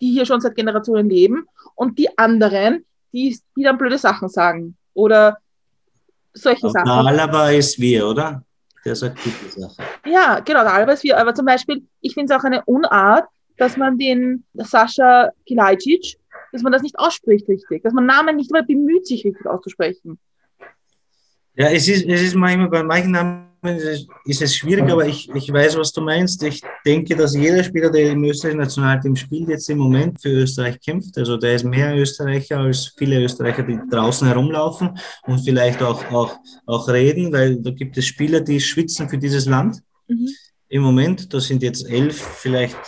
die 0.00 0.12
hier 0.12 0.24
schon 0.24 0.40
seit 0.40 0.54
Generationen 0.54 1.10
leben 1.10 1.46
und 1.74 1.98
die 1.98 2.16
anderen, 2.16 2.86
die, 3.12 3.38
die 3.56 3.62
dann 3.64 3.76
blöde 3.76 3.98
Sachen 3.98 4.28
sagen 4.28 4.76
oder 4.94 5.38
solche 6.32 6.64
Aber 6.66 6.72
Sachen. 6.72 6.86
Der 6.86 6.94
Alaba 6.94 7.50
ist 7.50 7.78
wir, 7.80 8.06
oder? 8.06 8.44
Der 8.84 8.94
sagt 8.94 9.18
gute 9.22 9.60
Sachen. 9.60 9.84
Ja, 10.06 10.40
genau, 10.40 10.62
der 10.62 10.72
Alaba 10.72 10.92
ist 10.92 11.02
wir. 11.02 11.18
Aber 11.18 11.34
zum 11.34 11.46
Beispiel, 11.46 11.84
ich 12.00 12.14
finde 12.14 12.32
es 12.32 12.40
auch 12.40 12.44
eine 12.44 12.64
Unart, 12.64 13.26
dass 13.58 13.76
man 13.76 13.98
den 13.98 14.44
Sascha 14.54 15.30
Kilajcic, 15.46 16.16
dass 16.52 16.62
man 16.62 16.72
das 16.72 16.82
nicht 16.82 16.98
ausspricht 16.98 17.48
richtig, 17.48 17.82
dass 17.82 17.92
man 17.92 18.06
Namen 18.06 18.36
nicht 18.36 18.52
mal 18.52 18.62
bemüht, 18.62 19.06
sich 19.06 19.24
richtig 19.24 19.46
auszusprechen. 19.46 20.18
Ja, 21.54 21.68
es 21.70 21.88
ist, 21.88 22.06
es 22.06 22.22
ist 22.22 22.34
manchmal 22.34 22.68
bei 22.68 22.82
manchen 22.82 23.12
Namen 23.12 23.51
ist 24.24 24.42
es 24.42 24.56
schwierig, 24.56 24.90
aber 24.90 25.06
ich, 25.06 25.30
ich 25.30 25.52
weiß, 25.52 25.78
was 25.78 25.92
du 25.92 26.00
meinst. 26.00 26.42
Ich 26.42 26.62
denke, 26.84 27.14
dass 27.14 27.34
jeder 27.34 27.62
Spieler, 27.62 27.90
der 27.90 28.10
im 28.10 28.24
österreichischen 28.24 28.60
Nationalteam 28.60 29.14
spielt, 29.14 29.48
jetzt 29.48 29.70
im 29.70 29.78
Moment 29.78 30.20
für 30.20 30.30
Österreich 30.30 30.80
kämpft. 30.80 31.16
Also 31.16 31.36
der 31.36 31.54
ist 31.54 31.64
mehr 31.64 31.96
Österreicher 31.96 32.58
als 32.58 32.92
viele 32.96 33.22
Österreicher, 33.22 33.62
die 33.62 33.78
draußen 33.88 34.26
herumlaufen 34.26 34.98
und 35.26 35.38
vielleicht 35.40 35.80
auch, 35.80 36.04
auch, 36.10 36.36
auch 36.66 36.88
reden, 36.88 37.32
weil 37.32 37.56
da 37.56 37.70
gibt 37.70 37.96
es 37.96 38.06
Spieler, 38.06 38.40
die 38.40 38.60
schwitzen 38.60 39.08
für 39.08 39.18
dieses 39.18 39.46
Land. 39.46 39.78
Mhm. 40.08 40.28
Im 40.68 40.82
Moment, 40.82 41.32
das 41.32 41.44
sind 41.44 41.62
jetzt 41.62 41.86
elf, 41.88 42.16
vielleicht 42.16 42.78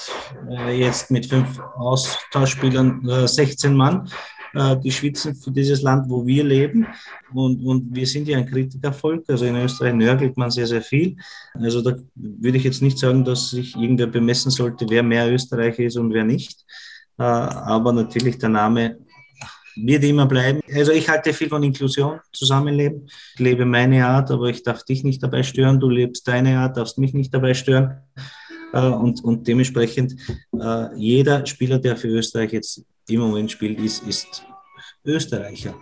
äh, 0.49 0.81
jetzt 0.81 1.11
mit 1.11 1.27
fünf 1.27 1.61
Austauschspielern 1.77 3.07
äh, 3.09 3.29
16 3.29 3.77
Mann. 3.77 4.09
Äh, 4.55 4.77
die 4.79 4.93
schwitzen 4.93 5.35
für 5.35 5.51
dieses 5.51 5.83
Land, 5.83 6.09
wo 6.09 6.25
wir 6.25 6.45
leben. 6.45 6.87
Und, 7.33 7.65
und 7.65 7.95
wir 7.95 8.07
sind 8.07 8.29
ja 8.29 8.39
ein 8.39 8.47
Kritikervolk. 8.47 9.25
Also 9.29 9.47
in 9.47 9.57
Österreich 9.57 9.95
nörgelt 9.95 10.37
man 10.37 10.51
sehr, 10.51 10.67
sehr 10.67 10.83
viel. 10.83 11.17
Also 11.55 11.83
da 11.83 11.97
würde 12.15 12.59
ich 12.59 12.65
jetzt 12.65 12.83
nicht 12.83 12.99
sagen, 12.99 13.25
dass 13.25 13.51
sich 13.51 13.75
irgendwer 13.75 14.07
bemessen 14.07 14.51
sollte, 14.51 14.87
wer 14.89 15.03
mehr 15.03 15.33
Österreicher 15.33 15.83
ist 15.83 15.97
und 15.97 16.13
wer 16.13 16.25
nicht. 16.25 16.65
Äh, 17.19 17.23
aber 17.23 17.93
natürlich 17.93 18.39
der 18.39 18.51
Name 18.51 18.99
wird 19.77 20.05
immer 20.05 20.27
bleiben. 20.27 20.61
Also 20.73 20.93
ich 20.93 21.09
halte 21.09 21.33
viel 21.33 21.49
von 21.49 21.65
Inklusion, 21.65 22.21
Zusammenleben. 22.33 23.09
Ich 23.35 23.41
lebe 23.41 23.65
meine 23.65 24.07
Art, 24.07 24.31
aber 24.31 24.47
ich 24.47 24.63
darf 24.63 24.85
dich 24.85 25.03
nicht 25.03 25.21
dabei 25.21 25.43
stören. 25.43 25.81
Du 25.81 25.89
lebst 25.91 26.29
deine 26.29 26.61
Art, 26.61 26.77
darfst 26.77 26.97
mich 26.97 27.13
nicht 27.13 27.35
dabei 27.35 27.55
stören. 27.55 28.03
Äh, 28.73 28.87
und, 28.87 29.25
und 29.25 29.49
dementsprechend 29.49 30.15
jeder 30.95 31.45
Spieler, 31.45 31.81
der 31.81 31.97
für 31.97 32.07
Österreich 32.07 32.53
jetzt 32.53 32.85
im 33.09 33.21
Moment 33.21 33.51
spielt, 33.51 33.81
ist, 33.81 34.03
ist 34.07 34.45
Österreicher. 35.05 35.75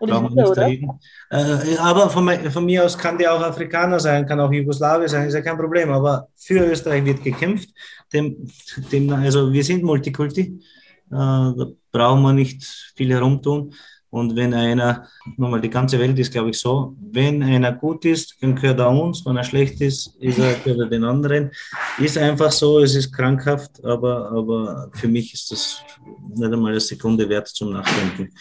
Wieder, 0.00 0.98
äh, 1.30 1.76
aber 1.78 2.10
von, 2.10 2.28
von, 2.50 2.64
mir 2.64 2.84
aus 2.84 2.98
kann 2.98 3.18
der 3.18 3.32
auch 3.32 3.40
Afrikaner 3.40 4.00
sein, 4.00 4.26
kann 4.26 4.40
auch 4.40 4.50
Jugoslawier 4.50 5.08
sein, 5.08 5.28
ist 5.28 5.34
ja 5.34 5.42
kein 5.42 5.56
Problem. 5.56 5.92
Aber 5.92 6.26
für 6.34 6.58
Österreich 6.58 7.04
wird 7.04 7.22
gekämpft. 7.22 7.68
Dem, 8.12 8.48
dem, 8.90 9.12
also 9.12 9.52
wir 9.52 9.62
sind 9.62 9.84
Multikulti. 9.84 10.60
Äh, 11.08 11.14
da 11.14 11.66
brauchen 11.92 12.22
wir 12.22 12.32
nicht 12.32 12.64
viel 12.96 13.12
herumtun. 13.12 13.72
Und 14.12 14.36
wenn 14.36 14.52
einer, 14.52 15.08
nochmal, 15.38 15.62
die 15.62 15.70
ganze 15.70 15.98
Welt 15.98 16.18
ist, 16.18 16.30
glaube 16.30 16.50
ich, 16.50 16.58
so, 16.58 16.94
wenn 17.00 17.42
einer 17.42 17.72
gut 17.72 18.04
ist, 18.04 18.36
dann 18.42 18.54
gehört 18.54 18.78
er 18.78 18.90
uns, 18.90 19.24
wenn 19.24 19.38
er 19.38 19.42
schlecht 19.42 19.80
ist, 19.80 20.14
ist 20.20 20.38
er, 20.38 20.52
gehört 20.52 20.80
er 20.80 20.86
den 20.86 21.02
anderen. 21.02 21.50
Ist 21.98 22.18
einfach 22.18 22.52
so, 22.52 22.80
es 22.80 22.94
ist 22.94 23.10
krankhaft, 23.10 23.82
aber, 23.82 24.30
aber 24.30 24.90
für 24.92 25.08
mich 25.08 25.32
ist 25.32 25.50
das 25.50 25.82
nicht 26.28 26.52
einmal 26.52 26.72
eine 26.72 26.80
Sekunde 26.80 27.26
wert 27.26 27.48
zum 27.48 27.72
Nachdenken. 27.72 28.34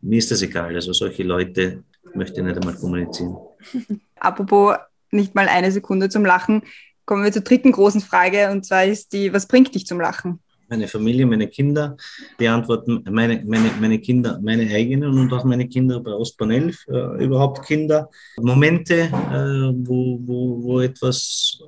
Mir 0.00 0.18
ist 0.18 0.30
das 0.30 0.40
egal, 0.42 0.72
also 0.72 0.92
solche 0.92 1.24
Leute 1.24 1.82
möchte 2.14 2.40
ich 2.40 2.46
nicht 2.46 2.56
einmal 2.56 2.76
kommunizieren. 2.76 3.36
Apropos 4.20 4.76
nicht 5.10 5.34
mal 5.34 5.48
eine 5.48 5.72
Sekunde 5.72 6.08
zum 6.10 6.24
Lachen, 6.24 6.62
kommen 7.06 7.24
wir 7.24 7.32
zur 7.32 7.42
dritten 7.42 7.72
großen 7.72 8.02
Frage 8.02 8.52
und 8.52 8.64
zwar 8.64 8.84
ist 8.84 9.12
die, 9.12 9.32
was 9.32 9.48
bringt 9.48 9.74
dich 9.74 9.84
zum 9.84 10.00
Lachen? 10.00 10.38
Meine 10.68 10.88
Familie, 10.88 11.26
meine 11.26 11.48
Kinder 11.48 11.96
beantworten 12.36 13.04
meine, 13.10 13.42
meine, 13.46 13.70
meine 13.80 13.98
Kinder, 13.98 14.38
meine 14.42 14.70
eigenen 14.70 15.18
und 15.18 15.32
auch 15.32 15.44
meine 15.44 15.68
Kinder 15.68 16.00
bei 16.00 16.12
Ostbahn 16.12 16.50
11, 16.50 16.86
äh, 16.88 17.24
überhaupt 17.24 17.66
Kinder. 17.66 18.10
Momente, 18.36 18.94
äh, 18.94 19.72
wo, 19.86 20.18
wo, 20.22 20.62
wo 20.62 20.80
etwas 20.80 21.60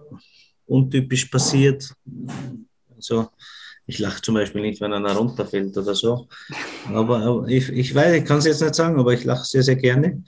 untypisch 0.66 1.26
passiert. 1.26 1.92
Also 2.94 3.28
ich 3.90 3.98
lache 3.98 4.22
zum 4.22 4.34
Beispiel 4.34 4.62
nicht, 4.62 4.80
wenn 4.80 4.92
einer 4.92 5.16
runterfällt 5.16 5.76
oder 5.76 5.94
so. 5.96 6.28
Aber, 6.92 7.18
aber 7.18 7.48
ich, 7.48 7.68
ich 7.70 7.92
weiß, 7.92 8.20
ich 8.20 8.24
kann 8.24 8.38
es 8.38 8.44
jetzt 8.44 8.62
nicht 8.62 8.76
sagen, 8.76 8.98
aber 9.01 9.12
ich 9.12 9.24
lache 9.24 9.44
sehr, 9.44 9.64
sehr 9.64 9.74
gerne. 9.74 10.22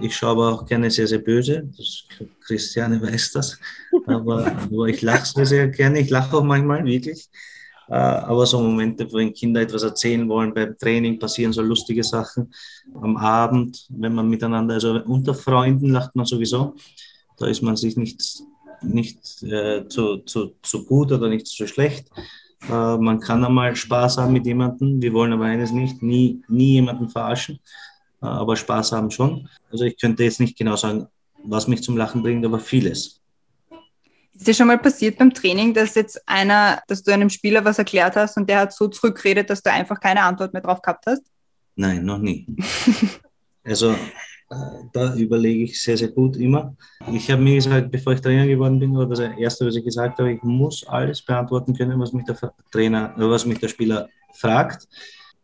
Ich 0.00 0.14
schaue 0.16 0.30
aber 0.30 0.52
auch 0.52 0.64
gerne 0.64 0.90
sehr, 0.90 1.08
sehr 1.08 1.18
böse. 1.18 1.68
Das, 1.76 2.04
Christiane 2.46 3.02
weiß 3.02 3.32
das. 3.32 3.58
Aber, 4.06 4.46
aber 4.46 4.86
ich 4.86 5.02
lache 5.02 5.26
sehr, 5.26 5.46
sehr 5.46 5.68
gerne. 5.68 5.98
Ich 5.98 6.10
lache 6.10 6.36
auch 6.36 6.44
manchmal 6.44 6.84
wirklich. 6.84 7.28
Äh, 7.90 7.94
aber 7.94 8.46
so 8.46 8.60
Momente, 8.60 9.12
wenn 9.12 9.34
Kinder 9.34 9.60
etwas 9.60 9.82
erzählen 9.82 10.28
wollen, 10.28 10.54
beim 10.54 10.78
Training 10.78 11.18
passieren 11.18 11.52
so 11.52 11.60
lustige 11.60 12.04
Sachen. 12.04 12.54
Am 12.94 13.16
Abend, 13.16 13.86
wenn 13.88 14.14
man 14.14 14.28
miteinander, 14.28 14.74
also 14.74 15.02
unter 15.06 15.34
Freunden 15.34 15.90
lacht 15.90 16.14
man 16.14 16.24
sowieso. 16.24 16.76
Da 17.36 17.46
ist 17.46 17.62
man 17.62 17.76
sich 17.76 17.96
nicht, 17.96 18.44
nicht 18.82 19.42
äh, 19.42 19.88
zu, 19.88 20.18
zu, 20.18 20.54
zu 20.62 20.84
gut 20.86 21.10
oder 21.10 21.28
nicht 21.28 21.48
zu 21.48 21.66
schlecht. 21.66 22.08
Äh, 22.68 22.96
man 22.96 23.18
kann 23.18 23.44
einmal 23.44 23.74
Spaß 23.74 24.18
haben 24.18 24.34
mit 24.34 24.46
jemandem. 24.46 25.02
Wir 25.02 25.12
wollen 25.12 25.32
aber 25.32 25.46
eines 25.46 25.72
nicht, 25.72 26.00
nie, 26.00 26.42
nie 26.46 26.74
jemanden 26.74 27.08
verarschen, 27.08 27.58
äh, 28.22 28.26
aber 28.26 28.54
Spaß 28.54 28.92
haben 28.92 29.10
schon. 29.10 29.48
Also 29.72 29.84
ich 29.84 29.98
könnte 29.98 30.22
jetzt 30.22 30.38
nicht 30.38 30.56
genau 30.56 30.76
sagen, 30.76 31.08
was 31.42 31.66
mich 31.66 31.82
zum 31.82 31.96
Lachen 31.96 32.22
bringt, 32.22 32.44
aber 32.44 32.60
vieles. 32.60 33.19
Ist 34.40 34.46
dir 34.46 34.54
schon 34.54 34.68
mal 34.68 34.78
passiert 34.78 35.18
beim 35.18 35.34
Training, 35.34 35.74
dass 35.74 35.94
jetzt 35.94 36.26
einer, 36.26 36.80
dass 36.88 37.02
du 37.02 37.12
einem 37.12 37.28
Spieler 37.28 37.62
was 37.62 37.78
erklärt 37.78 38.16
hast 38.16 38.38
und 38.38 38.48
der 38.48 38.60
hat 38.60 38.72
so 38.72 38.88
zurückgeredet, 38.88 39.50
dass 39.50 39.62
du 39.62 39.70
einfach 39.70 40.00
keine 40.00 40.22
Antwort 40.22 40.54
mehr 40.54 40.62
drauf 40.62 40.80
gehabt 40.80 41.04
hast? 41.06 41.22
Nein, 41.76 42.06
noch 42.06 42.16
nie. 42.16 42.46
also 43.64 43.90
äh, 43.90 43.96
da 44.94 45.14
überlege 45.14 45.64
ich 45.64 45.82
sehr, 45.82 45.98
sehr 45.98 46.08
gut 46.08 46.38
immer. 46.38 46.74
Ich 47.12 47.30
habe 47.30 47.42
mir 47.42 47.56
gesagt, 47.56 47.90
bevor 47.90 48.14
ich 48.14 48.22
Trainer 48.22 48.46
geworden 48.46 48.78
bin, 48.80 48.96
oder 48.96 49.08
das 49.08 49.18
Erste, 49.18 49.66
was 49.66 49.76
ich 49.76 49.84
gesagt 49.84 50.18
habe, 50.18 50.32
ich 50.32 50.42
muss 50.42 50.86
alles 50.88 51.20
beantworten 51.20 51.76
können, 51.76 52.00
was 52.00 52.14
mich 52.14 52.24
der 52.24 52.38
Trainer, 52.72 53.14
äh, 53.18 53.28
was 53.28 53.44
mich 53.44 53.58
der 53.58 53.68
Spieler 53.68 54.08
fragt. 54.32 54.88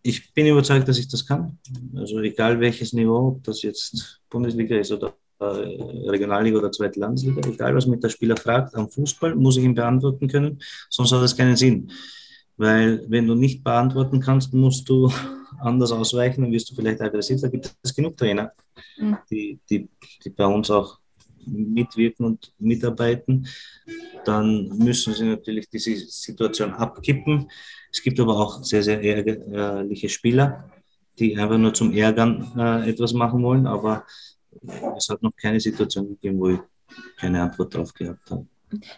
Ich 0.00 0.32
bin 0.32 0.46
überzeugt, 0.46 0.88
dass 0.88 0.96
ich 0.96 1.08
das 1.08 1.26
kann. 1.26 1.58
Also 1.94 2.18
egal 2.20 2.58
welches 2.60 2.94
Niveau, 2.94 3.28
ob 3.28 3.44
das 3.44 3.60
jetzt 3.60 4.22
Bundesliga 4.30 4.78
ist 4.78 4.90
oder 4.90 5.12
Regionalliga 5.38 6.58
oder 6.58 6.72
zweite 6.72 7.00
Landesliga, 7.00 7.46
egal 7.48 7.74
was 7.74 7.86
mich 7.86 8.00
der 8.00 8.08
Spieler 8.08 8.36
fragt, 8.36 8.74
am 8.74 8.88
Fußball 8.88 9.34
muss 9.34 9.56
ich 9.56 9.64
ihm 9.64 9.74
beantworten 9.74 10.28
können, 10.28 10.60
sonst 10.88 11.12
hat 11.12 11.22
das 11.22 11.36
keinen 11.36 11.56
Sinn. 11.56 11.90
Weil 12.56 13.04
wenn 13.08 13.26
du 13.26 13.34
nicht 13.34 13.62
beantworten 13.62 14.20
kannst, 14.20 14.54
musst 14.54 14.88
du 14.88 15.12
anders 15.60 15.92
ausweichen, 15.92 16.42
dann 16.42 16.52
wirst 16.52 16.70
du 16.70 16.74
vielleicht 16.74 17.00
aggressiv. 17.00 17.40
Da 17.40 17.48
gibt 17.48 17.70
es 17.82 17.94
genug 17.94 18.16
Trainer, 18.16 18.52
mhm. 18.96 19.18
die, 19.30 19.60
die, 19.68 19.88
die 20.24 20.30
bei 20.30 20.46
uns 20.46 20.70
auch 20.70 20.98
mitwirken 21.46 22.26
und 22.26 22.52
mitarbeiten. 22.58 23.46
Dann 24.24 24.68
müssen 24.78 25.14
sie 25.14 25.24
natürlich 25.24 25.68
diese 25.68 25.94
Situation 25.96 26.72
abkippen. 26.72 27.50
Es 27.92 28.02
gibt 28.02 28.18
aber 28.18 28.36
auch 28.38 28.64
sehr, 28.64 28.82
sehr 28.82 29.02
ärgerliche 29.02 30.08
Spieler, 30.08 30.70
die 31.18 31.36
einfach 31.36 31.58
nur 31.58 31.72
zum 31.72 31.92
Ärgern 31.92 32.52
äh, 32.56 32.90
etwas 32.90 33.12
machen 33.12 33.42
wollen, 33.42 33.66
aber 33.66 34.04
es 34.96 35.08
hat 35.08 35.22
noch 35.22 35.32
keine 35.36 35.60
Situation 35.60 36.08
gegeben, 36.08 36.38
wo 36.38 36.48
ich 36.50 36.60
keine 37.18 37.42
Antwort 37.42 37.74
darauf 37.74 37.92
gehabt 37.92 38.30
habe. 38.30 38.46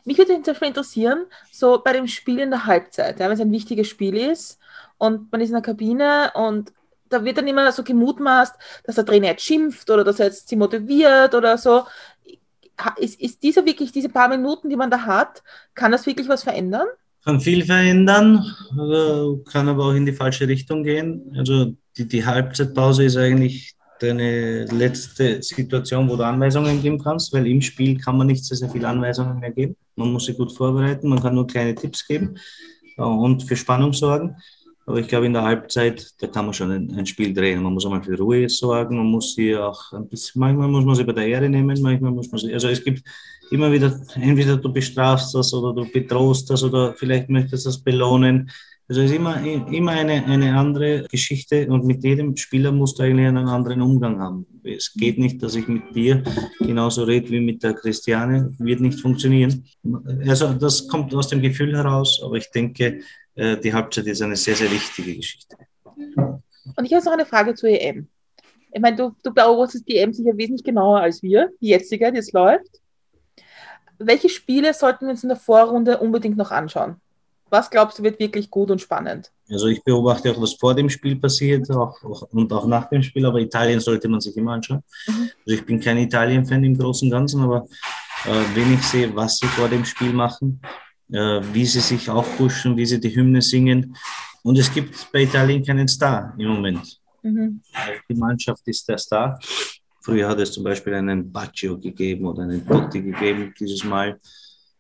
Mich 0.05 0.17
würde 0.17 0.33
interessieren, 0.33 1.27
so 1.53 1.81
bei 1.85 1.93
dem 1.93 2.07
Spiel 2.07 2.39
in 2.39 2.51
der 2.51 2.65
Halbzeit, 2.67 3.21
ja, 3.21 3.27
wenn 3.27 3.35
es 3.35 3.41
ein 3.41 3.53
wichtiges 3.53 3.89
Spiel 3.89 4.17
ist 4.17 4.59
und 4.97 5.31
man 5.31 5.41
ist 5.41 5.49
in 5.49 5.55
der 5.55 5.63
Kabine 5.63 6.33
und 6.35 6.73
da 7.09 7.25
wird 7.25 7.39
dann 7.39 7.49
immer 7.49 7.71
so 7.73 7.83
gemutmaßt, 7.83 8.55
dass 8.85 8.95
der 8.97 9.07
Trainer 9.07 9.29
jetzt 9.29 9.45
schimpft 9.45 9.91
oder 9.91 10.05
dass 10.05 10.21
er 10.21 10.27
jetzt 10.27 10.49
sie 10.49 10.57
motiviert 10.57 11.35
oder 11.35 11.57
so. 11.57 11.85
Ist, 12.97 13.21
ist 13.21 13.43
diese 13.43 13.65
wirklich, 13.67 13.93
diese 13.93 14.09
paar 14.09 14.29
Minuten, 14.29 14.69
die 14.69 14.77
man 14.77 14.91
da 14.91 15.05
hat, 15.05 15.43
kann 15.75 15.91
das 15.91 16.07
wirklich 16.07 16.29
was 16.29 16.45
verändern? 16.45 16.87
Kann 17.25 17.41
viel 17.41 17.65
verändern, 17.65 18.45
kann 19.51 19.69
aber 19.69 19.87
auch 19.87 19.95
in 19.95 20.07
die 20.07 20.13
falsche 20.13 20.47
Richtung 20.47 20.85
gehen. 20.85 21.35
Also 21.37 21.75
die, 21.97 22.07
die 22.07 22.25
Halbzeitpause 22.25 23.05
ist 23.05 23.17
eigentlich 23.17 23.75
deine 24.01 24.65
letzte 24.67 25.43
Situation, 25.43 26.09
wo 26.09 26.17
du 26.17 26.25
Anweisungen 26.25 26.81
geben 26.83 26.99
kannst, 26.99 27.33
weil 27.33 27.47
im 27.47 27.61
Spiel 27.61 27.99
kann 27.99 28.17
man 28.17 28.27
nicht 28.27 28.45
sehr, 28.45 28.57
sehr 28.57 28.71
viele 28.71 28.89
Anweisungen 28.89 29.39
mehr 29.39 29.51
geben. 29.51 29.77
Man 29.97 30.13
muss 30.13 30.27
sich 30.27 30.37
gut 30.37 30.53
vorbereiten, 30.53 31.09
man 31.09 31.21
kann 31.21 31.35
nur 31.35 31.47
kleine 31.47 31.75
Tipps 31.75 32.07
geben 32.07 32.37
äh, 32.97 33.03
und 33.03 33.43
für 33.43 33.57
Spannung 33.57 33.93
sorgen. 33.93 34.37
Aber 34.87 35.01
ich 35.01 35.09
glaube, 35.09 35.27
in 35.27 35.35
der 35.35 35.43
Halbzeit, 35.43 36.15
da 36.19 36.29
kann 36.29 36.47
man 36.47 36.55
schon 36.55 36.71
ein, 36.71 36.91
ein 36.97 37.05
Spiel 37.05 37.35
drehen. 37.35 37.63
Man 37.63 37.75
muss 37.75 37.85
einmal 37.85 38.03
für 38.03 38.17
Ruhe 38.17 38.49
sorgen, 38.49 38.97
man 38.97 39.07
muss 39.07 39.35
sie 39.35 39.55
auch 39.55 39.93
ein 39.93 40.09
bisschen, 40.09 40.41
manchmal 40.41 40.69
muss 40.69 40.85
man 40.85 40.95
sie 40.95 41.05
bei 41.05 41.13
der 41.13 41.27
Ehre 41.27 41.49
nehmen, 41.49 41.79
manchmal 41.83 42.11
muss 42.11 42.31
man 42.31 42.41
sie, 42.41 42.55
also 42.55 42.69
es 42.69 42.83
gibt 42.83 43.03
immer 43.51 43.71
wieder, 43.71 44.01
entweder 44.15 44.57
du 44.57 44.73
bestrafst 44.73 45.35
das 45.35 45.53
oder 45.53 45.75
du 45.75 45.91
bedrohst 45.91 46.49
das 46.49 46.63
oder 46.63 46.95
vielleicht 46.95 47.29
möchtest 47.29 47.67
du 47.67 47.69
das 47.69 47.79
belohnen. 47.79 48.51
Also 48.89 49.03
es 49.03 49.11
ist 49.11 49.17
immer, 49.17 49.39
immer 49.45 49.91
eine, 49.93 50.25
eine 50.25 50.59
andere 50.59 51.03
Geschichte 51.11 51.69
und 51.69 51.85
mit 51.85 52.03
jedem 52.03 52.35
Spieler 52.37 52.73
musst 52.73 52.99
du 52.99 53.03
eigentlich 53.03 53.27
einen 53.27 53.47
anderen 53.47 53.83
Umgang 53.83 54.19
haben. 54.19 54.47
Es 54.65 54.95
geht 54.95 55.19
nicht, 55.19 55.43
dass 55.43 55.57
ich 55.57 55.69
mit 55.69 55.95
dir 55.95 56.23
genauso 56.59 57.05
rede 57.05 57.29
wie 57.29 57.41
mit 57.41 57.63
der 57.63 57.75
Christiane, 57.75 58.51
wird 58.59 58.81
nicht 58.81 58.99
funktionieren. 58.99 59.67
Also 60.27 60.55
das 60.55 60.89
kommt 60.89 61.15
aus 61.15 61.29
dem 61.29 61.43
Gefühl 61.43 61.77
heraus, 61.77 62.23
aber 62.25 62.37
ich 62.37 62.51
denke, 62.51 63.01
äh, 63.35 63.59
die 63.59 63.75
Halbzeit 63.75 64.07
ist 64.07 64.23
eine 64.23 64.37
sehr, 64.37 64.57
sehr 64.57 64.71
wichtige 64.71 65.15
Geschichte. 65.17 65.57
Und 66.17 66.85
ich 66.85 66.95
habe 66.95 67.05
noch 67.05 67.13
eine 67.13 67.27
Frage 67.27 67.55
zur 67.55 67.69
EM. 67.69 68.09
Ich 68.73 68.81
meine, 68.81 68.97
du, 68.97 69.15
du 69.23 69.35
beobachtest 69.35 69.87
die 69.87 69.97
EM 69.97 70.15
sicher 70.15 70.35
wesentlich 70.35 70.65
genauer 70.65 71.01
als 71.01 71.23
wir, 71.23 71.51
die 71.61 71.69
jetzige, 71.69 72.11
die 72.11 72.17
jetzt 72.17 72.33
läuft. 72.33 72.81
Welche 73.99 74.31
Spiele 74.31 74.73
sollten 74.73 75.07
wir 75.07 75.11
uns 75.11 75.25
in 75.25 75.29
der 75.29 75.37
Vorrunde 75.37 75.99
unbedingt 75.99 76.39
noch 76.39 76.53
anschauen? 76.53 76.97
Was 77.51 77.71
glaubst 77.71 77.99
du, 77.99 78.03
wird 78.03 78.19
wirklich 78.19 78.51
gut 78.51 78.71
und 78.71 78.81
spannend? 78.81 79.31
Also 79.51 79.67
ich 79.69 79.83
beobachte 79.83 80.31
auch, 80.31 80.41
was 80.41 80.55
vor 80.55 80.75
dem 80.75 80.91
Spiel 80.91 81.17
passiert 81.17 81.71
auch, 81.71 82.03
auch, 82.05 82.23
und 82.33 82.53
auch 82.53 82.67
nach 82.67 82.89
dem 82.91 83.03
Spiel, 83.03 83.25
aber 83.25 83.41
Italien 83.41 83.81
sollte 83.81 84.09
man 84.09 84.21
sich 84.21 84.37
immer 84.37 84.53
anschauen. 84.53 84.83
Mhm. 85.07 85.31
Also 85.47 85.59
ich 85.59 85.65
bin 85.65 85.81
kein 85.81 85.99
Italien-Fan 85.99 86.65
im 86.65 86.77
Großen 86.77 87.07
und 87.07 87.13
Ganzen, 87.13 87.43
aber 87.43 87.67
äh, 88.27 88.45
wenn 88.55 88.75
ich 88.75 88.83
sehe, 88.83 89.15
was 89.15 89.39
sie 89.39 89.47
vor 89.47 89.69
dem 89.69 89.85
Spiel 89.85 90.13
machen, 90.13 90.61
äh, 91.11 91.41
wie 91.53 91.65
sie 91.65 91.81
sich 91.81 92.11
aufpushen, 92.11 92.77
wie 92.77 92.87
sie 92.87 93.01
die 93.01 93.15
Hymne 93.15 93.41
singen. 93.41 93.97
Und 94.43 94.59
es 94.59 94.73
gibt 94.73 95.11
bei 95.13 95.23
Italien 95.23 95.65
keinen 95.65 95.89
Star 95.89 96.35
im 96.39 96.49
Moment. 96.49 97.01
Mhm. 97.23 97.61
Die 98.09 98.15
Mannschaft 98.15 98.67
ist 98.67 98.89
der 98.89 98.99
Star. 98.99 99.39
Früher 100.01 100.29
hat 100.29 100.39
es 100.39 100.53
zum 100.53 100.65
Beispiel 100.65 100.95
einen 100.95 101.31
Baccio 101.31 101.79
gegeben 101.79 102.27
oder 102.27 102.43
einen 102.43 102.67
Totti 102.67 103.03
gegeben. 103.03 103.53
Dieses 103.59 103.85
Mal 103.85 104.19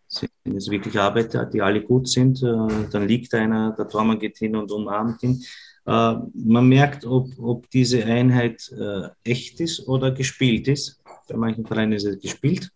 sind 0.08 0.30
es 0.56 0.70
wirklich 0.70 0.98
Arbeiter, 0.98 1.44
die 1.44 1.60
alle 1.60 1.82
gut 1.82 2.08
sind. 2.08 2.42
Äh, 2.42 2.88
dann 2.90 3.06
liegt 3.06 3.34
einer, 3.34 3.72
der 3.72 3.88
Tormann 3.88 4.18
geht 4.18 4.38
hin 4.38 4.56
und 4.56 4.72
umarmt 4.72 5.22
ihn. 5.22 5.44
Äh, 5.86 6.14
man 6.34 6.68
merkt, 6.68 7.04
ob, 7.04 7.28
ob 7.38 7.70
diese 7.70 8.04
Einheit 8.04 8.72
äh, 8.72 9.08
echt 9.22 9.60
ist 9.60 9.86
oder 9.86 10.10
gespielt 10.10 10.66
ist. 10.68 11.00
Bei 11.28 11.36
manchen 11.36 11.66
Vereinen 11.66 11.92
ist 11.92 12.06
es 12.06 12.18
gespielt. 12.20 12.70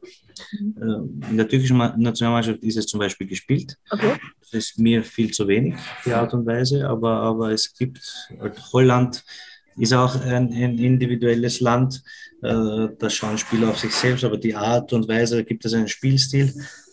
Mhm. 0.53 1.23
In 1.31 1.37
der 1.37 1.49
türkischen 1.49 1.79
Nationalmannschaft 1.79 2.63
ist 2.63 2.77
es 2.77 2.87
zum 2.87 3.01
Beispiel 3.01 3.27
gespielt. 3.27 3.79
Okay. 3.91 4.15
Das 4.41 4.53
ist 4.53 4.79
mir 4.79 5.03
viel 5.03 5.31
zu 5.31 5.49
wenig, 5.49 5.75
die 6.05 6.13
Art 6.13 6.35
und 6.35 6.45
Weise, 6.45 6.87
aber, 6.87 7.13
aber 7.13 7.53
es 7.53 7.73
gibt 7.73 8.01
Holland 8.73 9.25
ist 9.77 9.95
auch 9.95 10.21
ein, 10.21 10.53
ein 10.53 10.79
individuelles 10.79 11.61
Land. 11.61 12.03
Da 12.41 13.09
schauen 13.09 13.39
Spieler 13.39 13.71
auf 13.71 13.79
sich 13.79 13.93
selbst, 13.93 14.25
aber 14.25 14.37
die 14.37 14.55
Art 14.55 14.93
und 14.93 15.09
Weise 15.09 15.45
gibt 15.45 15.65
es 15.65 15.73
einen 15.73 15.89
Spielstil. 15.89 16.53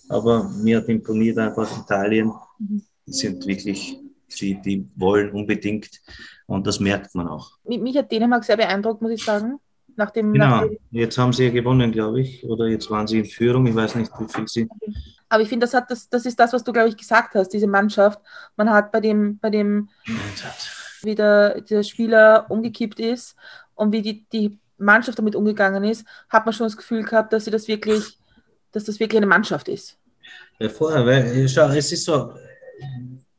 Aber 0.10 0.50
mir 0.50 0.78
hat 0.78 0.90
imponiert 0.90 1.38
einfach 1.38 1.70
Italien. 1.78 2.34
Mhm. 2.58 2.82
Die 3.06 3.14
sind 3.14 3.46
wirklich, 3.48 3.98
die, 4.40 4.62
die 4.62 4.88
wollen 4.96 5.32
unbedingt 5.32 5.90
und 6.46 6.68
das 6.68 6.80
merkt 6.80 7.16
man 7.16 7.28
auch. 7.28 7.52
Mich 7.64 7.96
hat 7.96 8.12
Dänemark 8.12 8.44
sehr 8.44 8.58
beeindruckt, 8.58 9.02
muss 9.02 9.12
ich 9.12 9.24
sagen. 9.24 9.60
Nach 9.96 10.12
dem, 10.12 10.34
genau, 10.34 10.48
nach 10.48 10.62
dem 10.64 10.78
jetzt 10.92 11.18
haben 11.18 11.34
sie 11.34 11.46
ja 11.46 11.52
gewonnen, 11.52 11.92
glaube 11.92 12.22
ich. 12.22 12.44
Oder 12.44 12.68
jetzt 12.68 12.90
waren 12.90 13.06
sie 13.08 13.20
in 13.20 13.26
Führung, 13.26 13.68
ich 13.68 13.76
weiß 13.76 13.96
nicht, 13.96 14.12
wie 14.20 14.28
viel 14.28 14.48
sie. 14.48 14.68
Aber 15.30 15.44
ich 15.44 15.50
finde, 15.50 15.68
das, 15.68 15.84
das, 15.88 16.10
das 16.10 16.26
ist 16.26 16.40
das, 16.40 16.54
was 16.54 16.64
du, 16.64 16.74
glaube 16.74 16.90
ich, 16.90 16.98
gesagt 16.98 17.36
hast, 17.36 17.50
diese 17.50 17.68
Mannschaft. 17.68 18.20
Man 18.56 18.70
hat 18.72 18.92
bei 18.92 19.00
dem, 19.00 19.38
bei 19.38 19.52
dem 19.52 19.90
wie 21.04 21.16
der, 21.16 21.62
der 21.62 21.84
Spieler 21.84 22.46
umgekippt 22.50 23.00
ist 23.00 23.36
und 23.76 23.92
wie 23.92 24.02
die, 24.02 24.26
die 24.30 24.58
Mannschaft 24.80 25.20
damit 25.20 25.36
umgegangen 25.36 25.84
ist, 25.84 26.06
hat 26.30 26.46
man 26.46 26.54
schon 26.54 26.66
das 26.66 26.78
Gefühl 26.78 27.04
gehabt, 27.04 27.32
dass 27.32 27.46
sie 27.46 27.52
das 27.52 27.68
wirklich, 27.68 28.18
dass 28.72 28.86
das 28.86 29.00
wirklich 29.00 29.18
eine 29.18 29.28
Mannschaft 29.28 29.68
ist. 29.68 29.99
Ja, 30.60 30.70
vorher, 30.70 31.06
weil, 31.06 31.48
schau, 31.48 31.70
es 31.70 31.92
ist 31.92 32.04
so, 32.04 32.34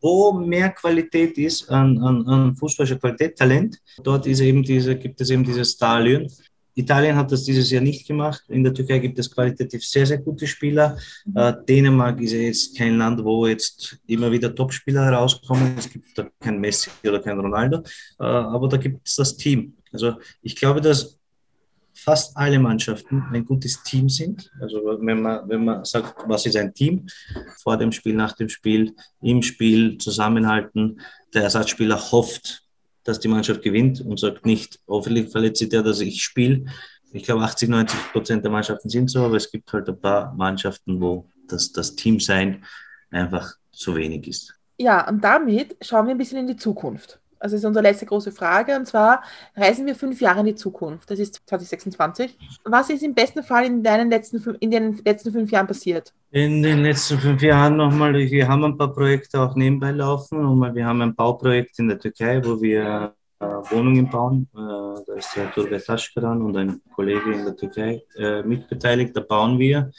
wo 0.01 0.33
mehr 0.33 0.71
Qualität 0.71 1.37
ist 1.37 1.69
an, 1.71 1.99
an, 1.99 2.27
an 2.27 2.57
fußballischer 2.57 2.97
Qualität, 2.97 3.37
Talent, 3.37 3.79
dort 4.03 4.27
ist 4.27 4.41
eben 4.41 4.63
diese, 4.63 4.97
gibt 4.97 5.21
es 5.21 5.31
eben 5.31 5.45
dieses 5.45 5.73
Stadion. 5.73 6.27
Italien 6.75 7.17
hat 7.17 7.31
das 7.31 7.45
dieses 7.45 7.71
Jahr 7.71 7.83
nicht 7.83 8.07
gemacht. 8.07 8.43
In 8.49 8.65
der 8.65 8.73
Türkei 8.73 9.01
gibt 9.01 9.19
es 9.19 9.31
qualitativ 9.31 9.85
sehr, 9.85 10.07
sehr 10.07 10.19
gute 10.19 10.47
Spieler. 10.47 10.97
Mhm. 11.27 11.37
Äh, 11.37 11.55
Dänemark 11.69 12.21
ist 12.21 12.33
ja 12.33 12.39
jetzt 12.39 12.79
kein 12.79 12.97
Land, 12.97 13.23
wo 13.23 13.47
jetzt 13.47 13.99
immer 14.07 14.33
wieder 14.33 14.55
Topspieler 14.55 15.05
herauskommen. 15.05 15.75
Es 15.77 15.91
gibt 15.91 16.17
da 16.17 16.27
kein 16.41 16.59
Messi 16.59 16.91
oder 17.05 17.21
kein 17.21 17.39
Ronaldo, 17.39 17.83
äh, 18.19 18.25
aber 18.25 18.69
da 18.69 18.79
gibt 18.79 19.07
es 19.07 19.17
das 19.17 19.37
Team. 19.37 19.75
Also 19.93 20.15
ich 20.41 20.57
glaube, 20.57 20.81
dass 20.81 21.20
fast 22.05 22.37
alle 22.37 22.59
Mannschaften 22.59 23.25
ein 23.33 23.45
gutes 23.45 23.83
Team 23.83 24.09
sind. 24.09 24.51
Also 24.61 24.83
wenn 24.85 25.21
man, 25.21 25.49
wenn 25.49 25.65
man 25.65 25.85
sagt, 25.85 26.15
was 26.27 26.47
ist 26.47 26.57
ein 26.57 26.73
Team, 26.73 27.07
vor 27.63 27.77
dem 27.77 27.93
Spiel, 27.93 28.15
nach 28.15 28.33
dem 28.33 28.49
Spiel, 28.49 28.95
im 29.21 29.43
Spiel 29.43 29.99
zusammenhalten, 29.99 31.01
der 31.35 31.43
Ersatzspieler 31.43 31.99
hofft, 32.11 32.65
dass 33.05 33.21
die 33.21 33.29
Mannschaft 33.29 33.63
gewinnt 33.63 34.01
und 34.01 34.19
sagt 34.19 34.47
nicht, 34.47 34.81
hoffentlich 34.87 35.31
verletzt 35.31 35.59
sich 35.59 35.69
der, 35.69 35.83
dass 35.83 36.01
ich 36.01 36.23
spiele. 36.23 36.65
Ich 37.13 37.25
glaube, 37.25 37.43
80, 37.43 37.69
90 37.69 38.13
Prozent 38.13 38.45
der 38.45 38.51
Mannschaften 38.51 38.89
sind 38.89 39.11
so, 39.11 39.25
aber 39.25 39.37
es 39.37 39.51
gibt 39.51 39.73
halt 39.73 39.89
ein 39.89 40.01
paar 40.01 40.33
Mannschaften, 40.35 41.01
wo 41.01 41.29
das, 41.49 41.73
das 41.73 41.97
Teamsein 41.97 42.65
einfach 43.11 43.55
zu 43.73 43.95
wenig 43.97 44.27
ist. 44.29 44.55
Ja, 44.79 45.07
und 45.09 45.23
damit 45.23 45.77
schauen 45.83 46.07
wir 46.07 46.15
ein 46.15 46.19
bisschen 46.19 46.39
in 46.39 46.47
die 46.47 46.57
Zukunft. 46.57 47.21
Also 47.41 47.55
das 47.55 47.63
ist 47.63 47.67
unsere 47.67 47.83
letzte 47.83 48.07
große 48.07 48.33
Frage. 48.33 48.77
Und 48.77 48.87
zwar 48.87 49.23
reisen 49.57 49.87
wir 49.87 49.95
fünf 49.95 50.21
Jahre 50.21 50.41
in 50.41 50.47
die 50.47 50.55
Zukunft. 50.55 51.11
Das 51.11 51.19
ist 51.19 51.41
2026. 51.47 52.39
Was 52.65 52.91
ist 52.91 53.03
im 53.03 53.15
besten 53.15 53.43
Fall 53.43 53.65
in, 53.65 53.83
deinen 53.83 54.11
letzten, 54.11 54.39
in 54.61 54.71
den 54.71 55.01
letzten 55.05 55.33
fünf 55.33 55.51
Jahren 55.51 55.67
passiert? 55.67 56.13
In 56.31 56.63
den 56.63 56.83
letzten 56.83 57.19
fünf 57.19 57.43
Jahren 57.43 57.77
nochmal, 57.77 58.15
wir 58.15 58.47
haben 58.47 58.63
ein 58.65 58.77
paar 58.77 58.93
Projekte 58.93 59.41
auch 59.41 59.57
nebenbei 59.57 59.91
laufen. 59.91 60.43
Nochmal, 60.43 60.75
wir 60.75 60.85
haben 60.85 61.01
ein 61.01 61.15
Bauprojekt 61.15 61.79
in 61.79 61.89
der 61.89 61.99
Türkei, 61.99 62.45
wo 62.45 62.61
wir 62.61 63.15
äh, 63.41 63.45
Wohnungen 63.45 64.09
bauen. 64.11 64.47
Äh, 64.55 64.59
da 65.07 65.15
ist 65.17 65.35
der 65.35 65.51
Turgay 65.53 65.81
Taschkaran 65.81 66.43
und 66.43 66.57
ein 66.59 66.83
Kollege 66.95 67.33
in 67.33 67.47
der 67.47 67.57
Türkei 67.57 68.03
äh, 68.17 68.43
mitbeteiligt. 68.43 69.17
Da 69.17 69.21
bauen 69.21 69.59
wir. 69.59 69.91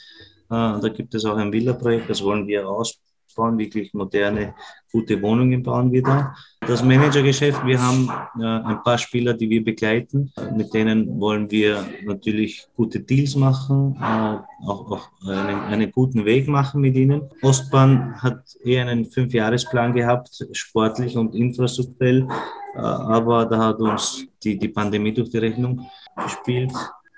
Da 0.48 0.86
gibt 0.94 1.14
es 1.14 1.24
auch 1.24 1.38
ein 1.38 1.50
Villa-Projekt, 1.50 2.10
das 2.10 2.22
wollen 2.22 2.46
wir 2.46 2.68
ausbauen 2.68 3.11
bauen, 3.34 3.58
wirklich 3.58 3.92
moderne, 3.94 4.54
gute 4.90 5.20
Wohnungen 5.22 5.62
bauen 5.62 5.90
wir 5.90 6.02
da. 6.02 6.34
Das 6.60 6.84
Managergeschäft, 6.84 7.64
wir 7.66 7.82
haben 7.82 8.08
äh, 8.40 8.44
ein 8.44 8.82
paar 8.82 8.98
Spieler, 8.98 9.34
die 9.34 9.48
wir 9.50 9.64
begleiten. 9.64 10.32
Mit 10.56 10.72
denen 10.74 11.20
wollen 11.20 11.50
wir 11.50 11.84
natürlich 12.04 12.66
gute 12.76 13.00
Deals 13.00 13.34
machen, 13.34 13.96
äh, 14.00 14.38
auch, 14.66 14.92
auch 14.92 15.08
einen, 15.26 15.60
einen, 15.60 15.90
guten 15.90 16.24
Weg 16.24 16.46
machen 16.48 16.80
mit 16.80 16.94
ihnen. 16.96 17.22
Ostbahn 17.42 18.20
hat 18.22 18.42
eher 18.64 18.86
einen 18.86 19.06
Fünfjahresplan 19.06 19.92
gehabt, 19.94 20.46
sportlich 20.52 21.16
und 21.16 21.34
infrastrukturell, 21.34 22.28
äh, 22.74 22.78
aber 22.78 23.46
da 23.46 23.58
hat 23.58 23.80
uns 23.80 24.26
die, 24.44 24.58
die 24.58 24.68
Pandemie 24.68 25.12
durch 25.12 25.30
die 25.30 25.38
Rechnung 25.38 25.86
gespielt. 26.16 26.72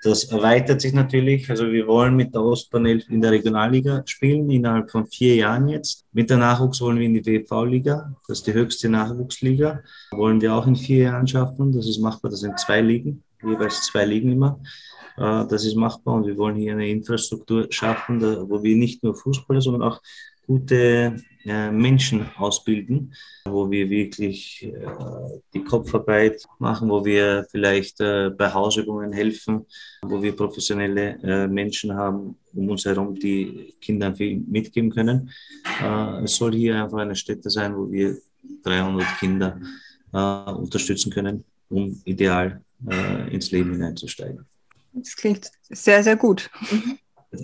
Das 0.05 0.25
erweitert 0.25 0.81
sich 0.81 0.93
natürlich. 0.93 1.49
Also 1.49 1.71
wir 1.71 1.87
wollen 1.87 2.15
mit 2.15 2.31
der 2.35 2.43
Ostbahn 2.43 2.85
11 2.85 3.09
in 3.09 3.21
der 3.21 3.31
Regionalliga 3.31 4.03
spielen, 4.05 4.51
innerhalb 4.51 4.91
von 4.91 5.07
vier 5.07 5.33
Jahren 5.35 5.67
jetzt. 5.67 6.05
Mit 6.11 6.29
der 6.29 6.37
Nachwuchs 6.37 6.79
wollen 6.79 6.99
wir 6.99 7.07
in 7.07 7.15
die 7.15 7.25
WV-Liga, 7.25 8.15
das 8.27 8.37
ist 8.37 8.45
die 8.45 8.53
höchste 8.53 8.87
Nachwuchsliga. 8.87 9.81
Wollen 10.11 10.39
wir 10.39 10.53
auch 10.53 10.67
in 10.67 10.75
vier 10.75 11.05
Jahren 11.05 11.27
schaffen. 11.27 11.71
Das 11.71 11.87
ist 11.87 11.97
machbar, 11.97 12.29
das 12.29 12.41
sind 12.41 12.59
zwei 12.59 12.81
Ligen, 12.81 13.23
jeweils 13.41 13.81
zwei 13.87 14.05
Ligen 14.05 14.31
immer. 14.31 14.59
Äh, 15.17 15.47
das 15.47 15.65
ist 15.65 15.75
machbar 15.75 16.13
und 16.13 16.27
wir 16.27 16.37
wollen 16.37 16.55
hier 16.55 16.73
eine 16.73 16.87
Infrastruktur 16.87 17.65
schaffen, 17.71 18.21
wo 18.21 18.61
wir 18.61 18.75
nicht 18.75 19.01
nur 19.01 19.15
Fußballer, 19.15 19.61
sondern 19.61 19.81
auch 19.89 20.01
gute 20.45 21.15
äh, 21.45 21.71
Menschen 21.71 22.25
ausbilden, 22.37 23.13
wo 23.45 23.69
wir 23.69 23.87
wirklich 23.89 24.63
äh, 24.63 24.71
die 25.53 25.63
Kopfarbeit 25.63 26.43
machen, 26.57 26.89
wo 26.89 27.05
wir 27.05 27.45
vielleicht 27.51 28.01
äh, 28.01 28.31
bei 28.31 28.51
Hausübungen 28.51 29.13
helfen, 29.13 29.65
wo 30.01 30.21
wir 30.21 30.35
professionelle 30.35 31.19
äh, 31.23 31.47
Menschen 31.47 31.93
haben 31.93 32.35
um 32.53 32.69
uns 32.69 32.85
herum, 32.85 33.13
die 33.13 33.75
Kindern 33.79 34.15
viel 34.15 34.37
mitgeben 34.47 34.89
können. 34.89 35.29
Äh, 35.81 36.23
es 36.23 36.35
soll 36.35 36.53
hier 36.53 36.83
einfach 36.83 36.99
eine 36.99 37.15
Stätte 37.15 37.49
sein, 37.51 37.75
wo 37.75 37.91
wir 37.91 38.17
300 38.63 39.19
Kinder 39.19 39.59
äh, 40.13 40.51
unterstützen 40.51 41.11
können, 41.11 41.43
um 41.69 42.01
ideal 42.05 42.61
ins 43.31 43.51
Leben 43.51 43.71
hineinzusteigen. 43.71 44.45
Das 44.93 45.15
klingt 45.15 45.49
sehr, 45.69 46.03
sehr 46.03 46.17
gut. 46.17 46.51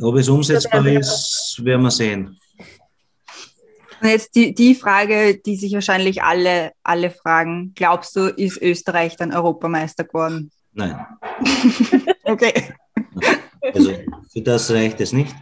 Ob 0.02 0.16
es 0.16 0.28
umsetzbar 0.28 0.86
ist, 0.86 1.60
werden 1.64 1.84
wir 1.84 1.92
sehen. 1.92 2.38
Und 4.02 4.10
jetzt 4.10 4.36
die, 4.36 4.54
die 4.56 4.74
Frage, 4.74 5.38
die 5.38 5.56
sich 5.56 5.74
wahrscheinlich 5.74 6.24
alle, 6.24 6.72
alle 6.84 7.12
fragen. 7.12 7.74
Glaubst 7.76 8.16
du, 8.16 8.28
ist 8.28 8.62
Österreich 8.62 9.16
dann 9.16 9.32
Europameister 9.32 10.04
geworden? 10.04 10.52
Nein. 10.74 11.06
okay. 12.24 12.74
Also 13.74 13.94
für 14.32 14.42
das 14.42 14.72
reicht 14.72 15.00
es 15.02 15.14
nicht. 15.14 15.36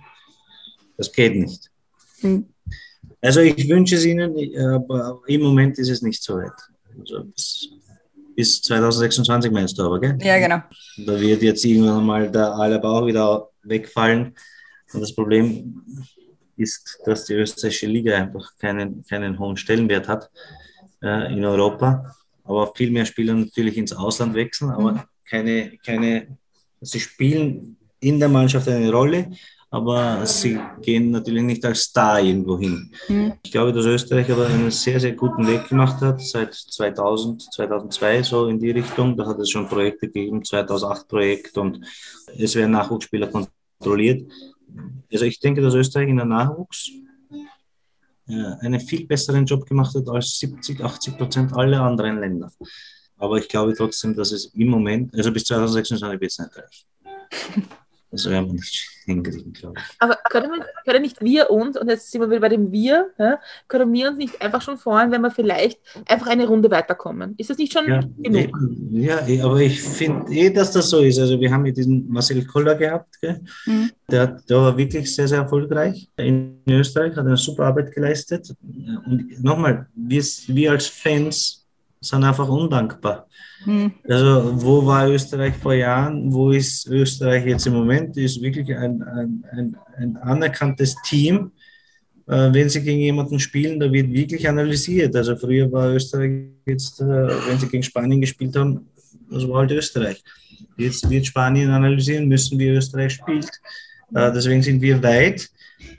Das 0.97 1.11
geht 1.11 1.35
nicht. 1.35 1.71
Hm. 2.19 2.49
Also 3.21 3.39
ich 3.39 3.69
wünsche 3.69 3.95
es 3.95 4.05
Ihnen, 4.05 4.35
aber 4.73 5.21
im 5.27 5.41
Moment 5.41 5.77
ist 5.77 5.89
es 5.89 6.01
nicht 6.01 6.21
so 6.21 6.35
weit. 6.35 6.51
Also 6.99 7.23
bis, 7.23 7.69
bis 8.35 8.61
2026 8.61 9.51
meinst 9.51 9.77
du 9.77 9.83
aber, 9.83 9.99
gell? 10.01 10.17
Ja, 10.21 10.37
genau. 10.37 10.61
Da 11.05 11.19
wird 11.19 11.41
jetzt 11.41 11.63
irgendwann 11.63 12.05
mal 12.05 12.29
der 12.29 12.53
Alaba 12.53 12.89
auch 12.89 13.05
wieder 13.05 13.49
wegfallen. 13.63 14.35
Und 14.91 15.01
das 15.01 15.13
Problem 15.13 15.83
ist, 16.59 16.99
dass 17.05 17.25
die 17.25 17.33
österreichische 17.33 17.87
Liga 17.87 18.15
einfach 18.15 18.57
keinen, 18.57 19.03
keinen 19.05 19.39
hohen 19.39 19.57
Stellenwert 19.57 20.07
hat 20.07 20.29
äh, 21.01 21.33
in 21.33 21.43
Europa. 21.43 22.15
Aber 22.43 22.73
viel 22.75 22.91
mehr 22.91 23.05
Spieler 23.05 23.33
natürlich 23.33 23.77
ins 23.77 23.93
Ausland 23.93 24.33
wechseln, 24.33 24.71
aber 24.71 24.91
mhm. 24.93 25.01
keine, 25.29 25.77
keine, 25.85 26.37
sie 26.81 26.99
spielen 26.99 27.77
in 27.99 28.19
der 28.19 28.29
Mannschaft 28.29 28.67
eine 28.67 28.91
Rolle, 28.91 29.31
aber 29.71 30.25
sie 30.25 30.59
gehen 30.81 31.11
natürlich 31.11 31.43
nicht 31.43 31.63
als 31.63 31.81
Star 31.81 32.19
irgendwo 32.19 32.57
hin. 32.57 32.91
Mhm. 33.07 33.33
Ich 33.43 33.51
glaube, 33.51 33.71
dass 33.71 33.85
Österreich 33.85 34.31
aber 34.31 34.47
einen 34.47 34.71
sehr, 34.71 34.99
sehr 34.99 35.11
guten 35.11 35.45
Weg 35.47 35.69
gemacht 35.69 36.01
hat, 36.01 36.21
seit 36.21 36.53
2000, 36.55 37.53
2002 37.53 38.23
so 38.23 38.47
in 38.47 38.59
die 38.59 38.71
Richtung. 38.71 39.15
Da 39.15 39.27
hat 39.27 39.39
es 39.39 39.51
schon 39.51 39.67
Projekte 39.67 40.07
gegeben, 40.07 40.43
2008 40.43 41.07
Projekt 41.07 41.57
und 41.57 41.85
es 42.35 42.55
werden 42.55 42.71
Nachwuchsspieler 42.71 43.27
kontrolliert. 43.27 44.31
Also 45.11 45.25
ich 45.25 45.39
denke, 45.39 45.61
dass 45.61 45.73
Österreich 45.73 46.09
in 46.09 46.17
der 46.17 46.25
Nachwuchs 46.25 46.91
äh, 48.27 48.33
einen 48.61 48.79
viel 48.79 49.07
besseren 49.07 49.45
Job 49.45 49.65
gemacht 49.65 49.95
hat 49.95 50.07
als 50.07 50.37
70, 50.39 50.81
80 50.81 51.17
Prozent 51.17 51.53
aller 51.53 51.81
anderen 51.81 52.19
Länder. 52.19 52.51
Aber 53.17 53.37
ich 53.37 53.47
glaube 53.47 53.73
trotzdem, 53.73 54.15
dass 54.15 54.31
es 54.31 54.45
im 54.53 54.67
Moment, 54.67 55.13
also 55.13 55.31
bis 55.31 55.45
2026 55.45 56.21
wird 56.21 56.31
es 56.31 56.39
nicht 56.39 56.55
reichen. 56.55 57.67
Das 58.11 58.27
werden 58.27 58.47
wir 58.47 58.53
nicht 58.53 58.89
hinkriegen, 59.05 59.53
glaube 59.53 59.75
ich. 59.77 59.95
Aber 59.99 60.17
können, 60.29 60.51
wir, 60.51 60.65
können 60.85 61.01
nicht 61.01 61.21
wir 61.21 61.49
uns, 61.49 61.77
und 61.77 61.89
jetzt 61.89 62.11
sind 62.11 62.21
wir 62.21 62.29
wieder 62.29 62.41
bei 62.41 62.49
dem 62.49 62.71
Wir, 62.71 63.09
ja, 63.17 63.39
können 63.67 63.91
wir 63.93 64.09
uns 64.09 64.17
nicht 64.17 64.41
einfach 64.41 64.61
schon 64.61 64.77
freuen, 64.77 65.11
wenn 65.11 65.21
wir 65.21 65.31
vielleicht 65.31 65.79
einfach 66.07 66.27
eine 66.27 66.47
Runde 66.47 66.71
weiterkommen? 66.71 67.35
Ist 67.37 67.49
das 67.49 67.57
nicht 67.57 67.73
schon 67.73 67.87
ja, 67.87 68.01
genug? 68.17 68.51
Ja, 68.91 69.19
aber 69.45 69.59
ich 69.61 69.81
finde 69.81 70.31
eh, 70.33 70.49
dass 70.49 70.71
das 70.71 70.89
so 70.89 70.99
ist. 70.99 71.19
Also 71.19 71.39
wir 71.39 71.51
haben 71.51 71.65
ja 71.65 71.71
diesen 71.71 72.09
Marcel 72.09 72.45
Koller 72.45 72.75
gehabt, 72.75 73.15
mhm. 73.65 73.91
der, 74.09 74.41
der 74.49 74.57
war 74.57 74.77
wirklich 74.77 75.13
sehr, 75.13 75.27
sehr 75.27 75.39
erfolgreich 75.39 76.09
in 76.17 76.61
Österreich, 76.67 77.15
hat 77.15 77.25
eine 77.25 77.37
super 77.37 77.65
Arbeit 77.65 77.91
geleistet. 77.91 78.55
Und 79.05 79.43
nochmal, 79.43 79.87
wir, 79.95 80.23
wir 80.47 80.71
als 80.71 80.87
Fans 80.87 81.58
sind 82.01 82.23
einfach 82.23 82.47
undankbar. 82.47 83.27
Hm. 83.63 83.91
Also 84.07 84.61
wo 84.61 84.85
war 84.85 85.09
Österreich 85.09 85.55
vor 85.55 85.73
Jahren? 85.73 86.31
Wo 86.31 86.51
ist 86.51 86.87
Österreich 86.87 87.45
jetzt 87.45 87.67
im 87.67 87.73
Moment? 87.73 88.15
Ist 88.17 88.41
wirklich 88.41 88.75
ein, 88.75 89.01
ein, 89.03 89.43
ein, 89.51 89.77
ein 89.97 90.17
anerkanntes 90.17 90.95
Team. 91.03 91.51
Äh, 92.27 92.53
wenn 92.53 92.69
sie 92.69 92.81
gegen 92.81 92.99
jemanden 92.99 93.39
spielen, 93.39 93.79
da 93.79 93.91
wird 93.91 94.11
wirklich 94.11 94.47
analysiert. 94.47 95.15
Also 95.15 95.35
früher 95.35 95.71
war 95.71 95.93
Österreich 95.93 96.51
jetzt, 96.65 97.01
äh, 97.01 97.05
wenn 97.05 97.59
sie 97.59 97.67
gegen 97.67 97.83
Spanien 97.83 98.21
gespielt 98.21 98.55
haben, 98.55 98.87
das 99.29 99.47
war 99.47 99.59
halt 99.59 99.71
Österreich. 99.71 100.23
Jetzt 100.77 101.09
wird 101.09 101.25
Spanien 101.25 101.69
analysieren 101.69 102.27
müssen, 102.27 102.57
wie 102.57 102.69
Österreich 102.69 103.13
spielt. 103.13 103.49
Äh, 104.13 104.31
deswegen 104.31 104.61
sind 104.61 104.81
wir 104.81 105.01
weit. 105.03 105.49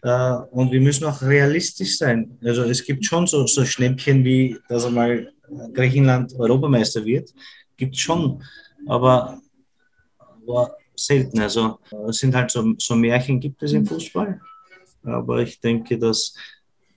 Äh, 0.02 0.32
und 0.50 0.72
wir 0.72 0.80
müssen 0.80 1.04
auch 1.04 1.22
realistisch 1.22 1.98
sein. 1.98 2.38
Also 2.42 2.62
es 2.62 2.84
gibt 2.84 3.04
schon 3.04 3.26
so, 3.26 3.46
so 3.46 3.64
Schnäppchen 3.64 4.24
wie, 4.24 4.58
dass 4.68 4.84
einmal 4.84 5.32
Griechenland 5.72 6.34
Europameister 6.38 7.04
wird. 7.04 7.32
Gibt 7.76 7.94
es 7.94 8.00
schon, 8.00 8.42
aber, 8.86 9.40
aber 10.18 10.76
selten. 10.94 11.40
Also 11.40 11.78
es 12.08 12.18
sind 12.18 12.34
halt 12.34 12.50
so, 12.50 12.74
so 12.78 12.94
Märchen 12.94 13.40
gibt 13.40 13.62
es 13.62 13.72
im 13.72 13.86
Fußball. 13.86 14.40
Aber 15.02 15.38
ich 15.40 15.60
denke, 15.60 15.98
dass, 15.98 16.34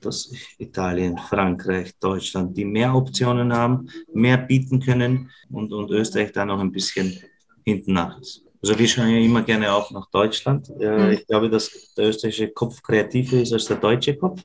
dass 0.02 0.32
Italien, 0.58 1.18
Frankreich, 1.18 1.98
Deutschland, 2.00 2.56
die 2.58 2.66
mehr 2.66 2.94
Optionen 2.94 3.54
haben, 3.54 3.88
mehr 4.14 4.38
bieten 4.38 4.80
können 4.80 5.32
und, 5.50 5.72
und 5.72 5.90
Österreich 5.92 6.32
da 6.34 6.46
noch 6.46 6.60
ein 6.60 6.72
bisschen 6.72 7.18
hinten 7.66 7.94
nach 7.94 8.20
ist. 8.20 8.44
Also 8.64 8.80
wir 8.80 8.88
schauen 8.88 9.09
ja 9.09 9.18
immer 9.18 9.41
gerne 9.41 9.74
auch 9.74 9.91
nach 9.91 10.09
Deutschland. 10.09 10.70
Mhm. 10.70 11.11
Ich 11.11 11.28
glaube, 11.28 11.49
dass 11.49 11.93
der 11.97 12.07
österreichische 12.07 12.47
Kopf 12.47 12.82
kreativer 12.82 13.41
ist 13.41 13.51
als 13.51 13.66
der 13.66 13.76
deutsche 13.76 14.16
Kopf 14.16 14.41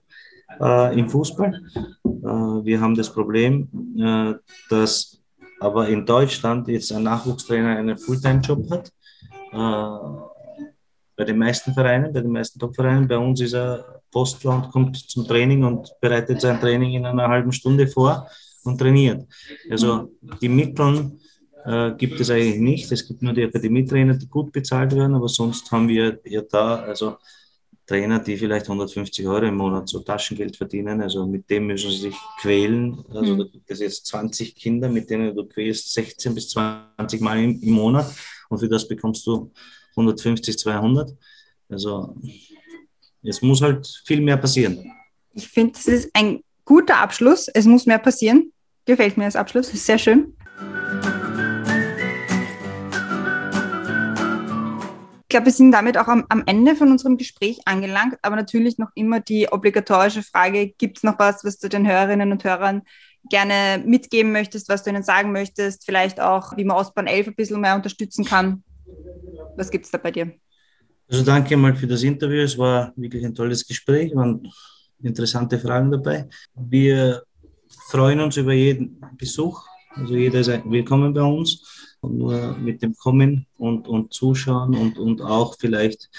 äh, 0.61 0.99
im 0.99 1.09
Fußball. 1.09 1.63
Äh, 1.75 2.11
wir 2.65 2.81
haben 2.81 2.97
das 2.97 3.13
Problem, 3.13 3.69
äh, 3.97 4.35
dass 4.71 5.21
aber 5.61 5.89
in 5.89 6.05
Deutschland 6.05 6.67
jetzt 6.67 6.93
ein 6.93 7.05
Nachwuchstrainer 7.05 7.77
einen 7.77 7.97
Fulltime-Job 7.97 8.69
hat. 8.71 8.93
Äh, 9.53 10.29
bei 11.17 11.25
den 11.25 11.39
meisten 11.39 11.73
Vereinen, 11.73 12.13
bei 12.13 12.21
den 12.21 12.33
meisten 12.33 12.59
Top-Vereinen. 12.59 13.07
Bei 13.07 13.19
uns 13.19 13.41
ist 13.41 13.55
er 13.55 14.03
Postler 14.11 14.55
und 14.55 14.71
kommt 14.71 14.97
zum 14.97 15.27
Training 15.27 15.63
und 15.65 15.93
bereitet 16.01 16.41
sein 16.41 16.61
Training 16.61 16.95
in 16.95 17.07
einer 17.07 17.29
halben 17.29 17.53
Stunde 17.53 17.87
vor 17.87 18.29
und 18.65 18.79
trainiert. 18.79 19.27
Also 19.71 20.13
die 20.41 20.49
Mittel 20.49 21.13
äh, 21.65 21.93
gibt 21.97 22.21
es 22.21 22.31
eigentlich 22.31 22.61
nicht. 22.61 22.93
Es 22.93 23.07
gibt 23.07 23.23
nur 23.23 23.33
die 23.33 23.45
Akademietrainer, 23.45 24.15
die 24.15 24.29
gut 24.29 24.53
bezahlt 24.53 24.95
werden, 24.95 25.15
aber 25.15 25.29
sonst 25.29 25.71
haben 25.71 25.89
wir 25.89 26.21
ja 26.25 26.43
da 26.43 26.77
also 26.77 27.17
Trainer, 27.87 28.19
die 28.19 28.37
vielleicht 28.37 28.67
150 28.67 29.27
Euro 29.27 29.47
im 29.47 29.57
Monat 29.57 29.89
so 29.89 30.01
Taschengeld 30.01 30.57
verdienen. 30.57 31.01
Also 31.01 31.27
mit 31.27 31.49
dem 31.49 31.67
müssen 31.67 31.91
sie 31.91 31.99
sich 31.99 32.17
quälen. 32.41 33.03
Also 33.09 33.35
mhm. 33.35 33.39
da 33.39 33.45
gibt 33.45 33.71
es 33.71 33.81
jetzt 33.81 34.07
20 34.07 34.55
Kinder, 34.55 34.89
mit 34.89 35.09
denen 35.09 35.35
du 35.35 35.45
quälst 35.47 35.93
16 35.95 36.35
bis 36.35 36.51
20 36.51 37.21
Mal 37.23 37.43
im, 37.43 37.61
im 37.63 37.73
Monat 37.73 38.15
und 38.51 38.59
für 38.59 38.69
das 38.69 38.87
bekommst 38.87 39.27
du 39.27 39.51
150, 39.93 40.59
200. 40.59 41.17
Also 41.71 42.15
es 43.23 43.43
muss 43.43 43.63
halt 43.63 43.87
viel 44.05 44.21
mehr 44.21 44.37
passieren. 44.37 44.93
Ich 45.33 45.49
finde, 45.49 45.73
das 45.73 45.87
ist 45.87 46.11
ein 46.13 46.41
guter 46.65 46.99
Abschluss. 46.99 47.49
Es 47.49 47.65
muss 47.65 47.87
mehr 47.87 47.99
passieren. 47.99 48.53
Gefällt 48.85 49.17
mir 49.17 49.25
als 49.25 49.37
Abschluss. 49.37 49.73
Ist 49.73 49.87
sehr 49.87 49.99
schön. 49.99 50.35
Ich 55.29 55.31
glaube, 55.31 55.45
wir 55.45 55.53
sind 55.53 55.73
damit 55.73 55.99
auch 55.99 56.09
am, 56.09 56.25
am, 56.31 56.43
Ende 56.47 56.75
von 56.75 56.91
unserem 56.91 57.19
Gespräch 57.19 57.61
angelangt, 57.67 58.17
aber 58.23 58.35
natürlich 58.35 58.79
noch 58.79 58.89
immer 58.95 59.21
die 59.21 59.53
obligatorische 59.53 60.23
Frage, 60.23 60.69
gibt 60.79 60.97
es 60.97 61.03
noch 61.03 61.19
was, 61.19 61.45
was 61.45 61.59
du 61.59 61.69
den 61.69 61.87
Hörerinnen 61.87 62.33
und 62.33 62.45
Hörern 62.45 62.81
gerne 63.29 63.85
mitgeben 63.85 64.33
möchtest, 64.33 64.71
was 64.71 64.85
du 64.85 64.89
ihnen 64.89 65.03
sagen 65.03 65.31
möchtest, 65.33 65.85
vielleicht 65.85 66.19
auch, 66.19 66.57
wie 66.57 66.65
man 66.65 66.79
Ostbahn 66.79 67.07
11 67.07 67.27
ein 67.27 67.35
bisschen 67.35 67.61
mehr 67.61 67.77
unterstützen 67.77 68.25
kann? 68.25 68.65
Was 69.59 69.71
gibt 69.71 69.85
es 69.85 69.91
da 69.91 69.99
bei 69.99 70.13
dir? 70.13 70.33
Also 71.11 71.23
danke 71.23 71.59
mal 71.59 71.77
für 71.77 71.87
das 71.87 72.05
Interview. 72.05 72.41
Es 72.41 72.57
war 72.57 72.95
wirklich 72.97 73.23
ein 73.27 73.35
tolles 73.35 73.67
Gespräch, 73.67 74.17
waren 74.17 74.51
interessante 75.03 75.59
Fragen 75.59 75.91
dabei. 75.91 76.27
Wir 76.55 77.23
freuen 77.91 78.21
uns 78.21 78.39
über 78.39 78.55
jeden 78.55 78.99
Besuch. 79.19 79.63
Also 79.95 80.17
jeder 80.17 80.41
ist 80.41 80.49
willkommen 80.65 81.13
bei 81.13 81.21
uns 81.21 81.88
nur 82.03 82.57
mit 82.59 82.83
dem 82.83 82.95
Kommen 82.95 83.47
und, 83.57 83.89
und 83.89 84.13
Zuschauen 84.13 84.75
und, 84.75 84.99
und 84.99 85.23
auch 85.23 85.57
vielleicht 85.59 86.11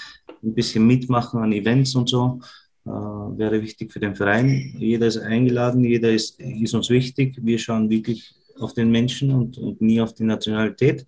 ein 0.42 0.54
bisschen 0.54 0.86
mitmachen 0.86 1.40
an 1.40 1.52
Events 1.52 1.94
und 1.94 2.08
so 2.08 2.40
äh, 2.86 2.90
wäre 2.90 3.62
wichtig 3.62 3.92
für 3.92 4.00
den 4.00 4.14
Verein. 4.14 4.74
Jeder 4.78 5.06
ist 5.06 5.18
eingeladen, 5.18 5.84
jeder 5.84 6.10
ist, 6.10 6.40
ist 6.40 6.74
uns 6.74 6.90
wichtig. 6.90 7.38
Wir 7.40 7.58
schauen 7.58 7.90
wirklich 7.90 8.34
auf 8.58 8.74
den 8.74 8.90
Menschen 8.90 9.32
und, 9.32 9.58
und 9.58 9.80
nie 9.80 10.00
auf 10.00 10.14
die 10.14 10.24
Nationalität. 10.24 11.04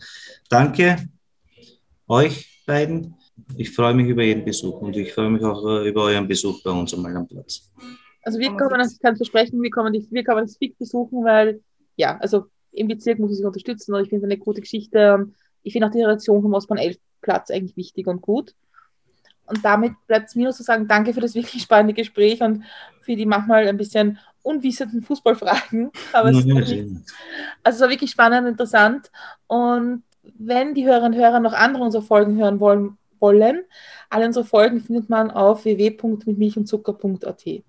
Danke 0.48 0.96
euch 2.08 2.62
beiden. 2.66 3.14
Ich 3.56 3.70
freue 3.70 3.94
mich 3.94 4.08
über 4.08 4.22
jeden 4.22 4.44
Besuch 4.44 4.80
und 4.80 4.96
ich 4.96 5.12
freue 5.12 5.30
mich 5.30 5.42
auch 5.42 5.64
äh, 5.66 5.88
über 5.88 6.04
euren 6.04 6.28
Besuch 6.28 6.62
bei 6.62 6.70
uns 6.70 6.94
am 6.94 7.02
Mailandplatz. 7.02 7.70
Also 8.22 8.38
wir 8.38 8.50
kommen, 8.56 8.80
ich 8.80 9.00
kann 9.00 9.16
versprechen, 9.16 9.60
wir 9.62 9.70
kommen, 9.70 9.92
wir 9.92 10.24
kommen 10.24 10.46
das 10.46 10.56
FIG 10.56 10.78
besuchen, 10.78 11.24
weil 11.24 11.60
ja, 11.96 12.16
also 12.18 12.46
im 12.72 12.88
Bezirk 12.88 13.18
muss 13.18 13.30
ich 13.30 13.36
sich 13.38 13.46
unterstützen 13.46 13.94
und 13.94 14.02
ich 14.02 14.08
finde 14.08 14.26
es 14.26 14.32
eine 14.32 14.38
gute 14.38 14.60
Geschichte. 14.60 15.28
Ich 15.62 15.72
finde 15.72 15.88
auch 15.88 15.92
die 15.92 16.02
Reaktion 16.02 16.42
vom 16.42 16.54
Ostbahn 16.54 16.78
11 16.78 16.98
Platz 17.20 17.50
eigentlich 17.50 17.76
wichtig 17.76 18.06
und 18.06 18.20
gut. 18.20 18.54
Und 19.46 19.64
damit 19.64 19.92
bleibt 20.06 20.28
es 20.28 20.34
mir 20.34 20.44
nur 20.44 20.52
zu 20.52 20.62
sagen, 20.62 20.88
danke 20.88 21.12
für 21.12 21.20
das 21.20 21.34
wirklich 21.34 21.62
spannende 21.62 21.94
Gespräch 21.94 22.40
und 22.42 22.64
für 23.00 23.16
die 23.16 23.26
manchmal 23.26 23.68
ein 23.68 23.76
bisschen 23.76 24.18
unwissenden 24.42 25.02
Fußballfragen. 25.02 25.90
Aber 26.12 26.30
es, 26.30 26.44
ja, 26.44 26.54
wirklich, 26.54 26.86
also 27.62 27.76
es 27.76 27.80
war 27.80 27.90
wirklich 27.90 28.10
spannend 28.10 28.42
und 28.42 28.52
interessant. 28.52 29.10
Und 29.46 30.02
wenn 30.38 30.74
die 30.74 30.86
Hörerinnen 30.86 31.14
und 31.14 31.20
Hörer 31.20 31.40
noch 31.40 31.52
andere 31.52 31.82
unserer 31.82 32.02
Folgen 32.02 32.36
hören 32.36 32.60
wollen, 32.60 32.96
wollen 33.18 33.64
alle 34.10 34.26
unsere 34.26 34.44
Folgen 34.44 34.80
findet 34.80 35.08
man 35.08 35.30
auf 35.30 35.64
www.mitmilchundzucker.at. 35.64 37.62